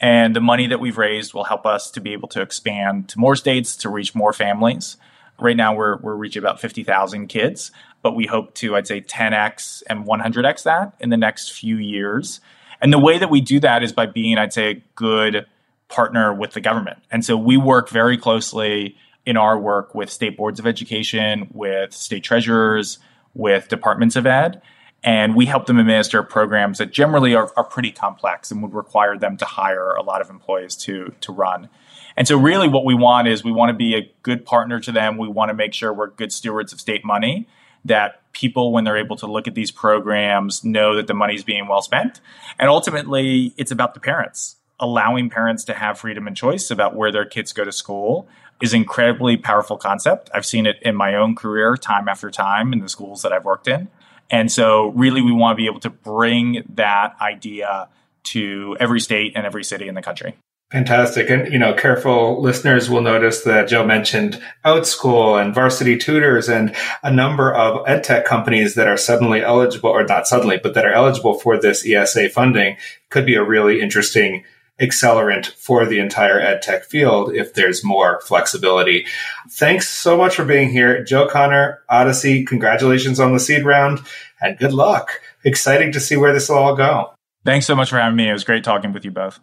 And 0.00 0.36
the 0.36 0.40
money 0.40 0.66
that 0.68 0.78
we've 0.78 0.98
raised 0.98 1.34
will 1.34 1.44
help 1.44 1.66
us 1.66 1.90
to 1.92 2.00
be 2.00 2.12
able 2.12 2.28
to 2.28 2.42
expand 2.42 3.08
to 3.10 3.18
more 3.18 3.34
states 3.34 3.76
to 3.78 3.88
reach 3.88 4.14
more 4.14 4.32
families. 4.32 4.96
Right 5.40 5.56
now 5.56 5.74
we're, 5.74 5.96
we're 5.98 6.14
reaching 6.14 6.42
about 6.42 6.60
50,000 6.60 7.28
kids, 7.28 7.70
but 8.02 8.14
we 8.14 8.26
hope 8.26 8.54
to, 8.54 8.76
I'd 8.76 8.86
say 8.86 9.00
10x 9.00 9.82
and 9.88 10.04
100x 10.04 10.62
that 10.64 10.94
in 11.00 11.10
the 11.10 11.16
next 11.16 11.52
few 11.52 11.76
years. 11.76 12.40
And 12.80 12.92
the 12.92 12.98
way 12.98 13.18
that 13.18 13.30
we 13.30 13.40
do 13.40 13.58
that 13.60 13.82
is 13.82 13.92
by 13.92 14.06
being, 14.06 14.38
I'd 14.38 14.52
say, 14.52 14.70
a 14.70 14.82
good 14.94 15.46
partner 15.88 16.32
with 16.32 16.52
the 16.52 16.60
government. 16.60 16.98
And 17.10 17.24
so 17.24 17.36
we 17.36 17.56
work 17.56 17.88
very 17.88 18.16
closely 18.16 18.96
in 19.26 19.36
our 19.36 19.58
work 19.58 19.94
with 19.94 20.10
state 20.10 20.36
boards 20.36 20.60
of 20.60 20.66
education, 20.66 21.48
with 21.52 21.92
state 21.92 22.22
treasurers, 22.22 22.98
with 23.38 23.68
departments 23.68 24.16
of 24.16 24.26
ed. 24.26 24.60
And 25.04 25.36
we 25.36 25.46
help 25.46 25.66
them 25.66 25.78
administer 25.78 26.24
programs 26.24 26.78
that 26.78 26.90
generally 26.92 27.34
are, 27.34 27.50
are 27.56 27.64
pretty 27.64 27.92
complex 27.92 28.50
and 28.50 28.60
would 28.62 28.74
require 28.74 29.16
them 29.16 29.36
to 29.36 29.44
hire 29.44 29.92
a 29.92 30.02
lot 30.02 30.20
of 30.20 30.28
employees 30.28 30.74
to, 30.76 31.14
to 31.20 31.32
run. 31.32 31.68
And 32.16 32.26
so, 32.26 32.36
really, 32.36 32.66
what 32.66 32.84
we 32.84 32.94
want 32.94 33.28
is 33.28 33.44
we 33.44 33.52
want 33.52 33.70
to 33.70 33.74
be 33.74 33.94
a 33.94 34.12
good 34.24 34.44
partner 34.44 34.80
to 34.80 34.90
them. 34.90 35.16
We 35.16 35.28
want 35.28 35.50
to 35.50 35.54
make 35.54 35.72
sure 35.72 35.94
we're 35.94 36.08
good 36.08 36.32
stewards 36.32 36.72
of 36.72 36.80
state 36.80 37.04
money, 37.04 37.46
that 37.84 38.20
people, 38.32 38.72
when 38.72 38.82
they're 38.82 38.96
able 38.96 39.14
to 39.18 39.28
look 39.28 39.46
at 39.46 39.54
these 39.54 39.70
programs, 39.70 40.64
know 40.64 40.96
that 40.96 41.06
the 41.06 41.14
money 41.14 41.36
is 41.36 41.44
being 41.44 41.68
well 41.68 41.80
spent. 41.80 42.20
And 42.58 42.68
ultimately, 42.68 43.54
it's 43.56 43.70
about 43.70 43.94
the 43.94 44.00
parents. 44.00 44.56
Allowing 44.80 45.30
parents 45.30 45.62
to 45.66 45.74
have 45.74 46.00
freedom 46.00 46.26
and 46.26 46.36
choice 46.36 46.72
about 46.72 46.96
where 46.96 47.12
their 47.12 47.24
kids 47.24 47.52
go 47.52 47.64
to 47.64 47.72
school 47.72 48.28
is 48.62 48.74
incredibly 48.74 49.36
powerful 49.36 49.76
concept. 49.76 50.30
I've 50.34 50.46
seen 50.46 50.66
it 50.66 50.76
in 50.82 50.96
my 50.96 51.14
own 51.14 51.34
career 51.36 51.76
time 51.76 52.08
after 52.08 52.30
time 52.30 52.72
in 52.72 52.80
the 52.80 52.88
schools 52.88 53.22
that 53.22 53.32
I've 53.32 53.44
worked 53.44 53.68
in. 53.68 53.88
And 54.30 54.50
so 54.50 54.88
really 54.88 55.22
we 55.22 55.32
want 55.32 55.56
to 55.56 55.62
be 55.62 55.66
able 55.66 55.80
to 55.80 55.90
bring 55.90 56.64
that 56.74 57.16
idea 57.20 57.88
to 58.24 58.76
every 58.78 59.00
state 59.00 59.32
and 59.36 59.46
every 59.46 59.64
city 59.64 59.88
in 59.88 59.94
the 59.94 60.02
country. 60.02 60.36
Fantastic. 60.70 61.30
And, 61.30 61.50
you 61.50 61.58
know, 61.58 61.72
careful 61.72 62.42
listeners 62.42 62.90
will 62.90 63.00
notice 63.00 63.42
that 63.44 63.68
Joe 63.68 63.86
mentioned 63.86 64.38
OutSchool 64.66 65.40
and 65.40 65.54
Varsity 65.54 65.96
Tutors 65.96 66.46
and 66.46 66.76
a 67.02 67.10
number 67.10 67.54
of 67.54 67.86
edtech 67.86 68.26
companies 68.26 68.74
that 68.74 68.86
are 68.86 68.98
suddenly 68.98 69.42
eligible, 69.42 69.88
or 69.88 70.04
not 70.04 70.28
suddenly, 70.28 70.60
but 70.62 70.74
that 70.74 70.84
are 70.84 70.92
eligible 70.92 71.38
for 71.38 71.58
this 71.58 71.86
ESA 71.86 72.28
funding 72.28 72.76
could 73.08 73.24
be 73.24 73.34
a 73.34 73.42
really 73.42 73.80
interesting 73.80 74.44
accelerant 74.80 75.46
for 75.46 75.86
the 75.86 75.98
entire 75.98 76.40
edtech 76.40 76.84
field 76.84 77.34
if 77.34 77.54
there's 77.54 77.84
more 77.84 78.20
flexibility. 78.20 79.06
Thanks 79.50 79.88
so 79.88 80.16
much 80.16 80.36
for 80.36 80.44
being 80.44 80.70
here. 80.70 81.02
Joe 81.02 81.26
Connor, 81.26 81.82
Odyssey, 81.88 82.44
congratulations 82.44 83.18
on 83.18 83.32
the 83.32 83.40
seed 83.40 83.64
round 83.64 84.00
and 84.40 84.58
good 84.58 84.72
luck. 84.72 85.20
Exciting 85.44 85.92
to 85.92 86.00
see 86.00 86.16
where 86.16 86.32
this 86.32 86.48
will 86.48 86.58
all 86.58 86.76
go. 86.76 87.12
Thanks 87.44 87.66
so 87.66 87.74
much 87.74 87.90
for 87.90 87.98
having 87.98 88.16
me. 88.16 88.28
It 88.28 88.32
was 88.32 88.44
great 88.44 88.64
talking 88.64 88.92
with 88.92 89.04
you 89.04 89.10
both. 89.10 89.40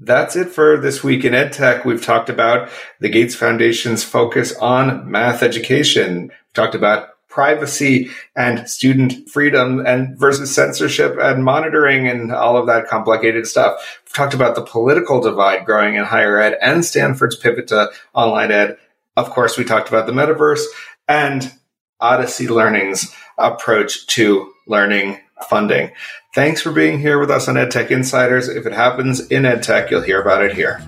That's 0.00 0.36
it 0.36 0.48
for 0.48 0.76
this 0.76 1.02
week 1.02 1.24
in 1.24 1.32
EdTech. 1.32 1.84
We've 1.84 2.04
talked 2.04 2.30
about 2.30 2.70
the 3.00 3.08
Gates 3.08 3.34
Foundation's 3.34 4.04
focus 4.04 4.54
on 4.56 5.10
math 5.10 5.42
education. 5.42 6.28
We've 6.28 6.54
talked 6.54 6.76
about 6.76 7.08
privacy 7.38 8.10
and 8.34 8.68
student 8.68 9.30
freedom 9.30 9.78
and 9.86 10.18
versus 10.18 10.52
censorship 10.52 11.16
and 11.20 11.44
monitoring 11.44 12.08
and 12.08 12.32
all 12.32 12.56
of 12.56 12.66
that 12.66 12.88
complicated 12.88 13.46
stuff. 13.46 14.00
We've 14.04 14.12
talked 14.12 14.34
about 14.34 14.56
the 14.56 14.64
political 14.64 15.20
divide 15.20 15.64
growing 15.64 15.94
in 15.94 16.02
higher 16.02 16.40
ed 16.40 16.58
and 16.60 16.84
Stanford's 16.84 17.36
pivot 17.36 17.68
to 17.68 17.92
online 18.12 18.50
ed. 18.50 18.76
Of 19.16 19.30
course, 19.30 19.56
we 19.56 19.62
talked 19.62 19.88
about 19.88 20.06
the 20.06 20.12
metaverse 20.12 20.64
and 21.06 21.52
Odyssey 22.00 22.48
Learning's 22.48 23.14
approach 23.38 24.08
to 24.08 24.52
learning 24.66 25.20
funding. 25.48 25.92
Thanks 26.34 26.60
for 26.60 26.72
being 26.72 26.98
here 26.98 27.20
with 27.20 27.30
us 27.30 27.46
on 27.46 27.54
EdTech 27.54 27.92
Insiders. 27.92 28.48
If 28.48 28.66
it 28.66 28.72
happens 28.72 29.20
in 29.28 29.44
EdTech, 29.44 29.92
you'll 29.92 30.02
hear 30.02 30.20
about 30.20 30.42
it 30.42 30.54
here. 30.54 30.80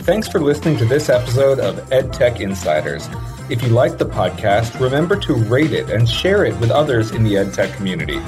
Thanks 0.00 0.26
for 0.26 0.40
listening 0.40 0.76
to 0.78 0.84
this 0.84 1.08
episode 1.08 1.60
of 1.60 1.76
EdTech 1.90 2.40
Insiders. 2.40 3.08
If 3.48 3.62
you 3.62 3.68
like 3.68 3.96
the 3.96 4.06
podcast, 4.06 4.80
remember 4.80 5.14
to 5.20 5.34
rate 5.34 5.72
it 5.72 5.88
and 5.88 6.08
share 6.08 6.44
it 6.44 6.58
with 6.58 6.72
others 6.72 7.12
in 7.12 7.22
the 7.22 7.34
EdTech 7.34 7.76
community. 7.76 8.18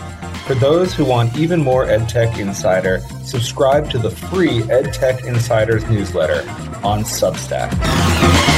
For 0.47 0.55
those 0.55 0.95
who 0.95 1.05
want 1.05 1.37
even 1.37 1.61
more 1.61 1.87
EdTech 1.87 2.39
Insider, 2.39 3.01
subscribe 3.25 3.91
to 3.91 3.99
the 3.99 4.11
free 4.11 4.61
EdTech 4.61 5.25
Insiders 5.25 5.85
newsletter 5.91 6.49
on 6.85 7.03
Substack. 7.03 8.58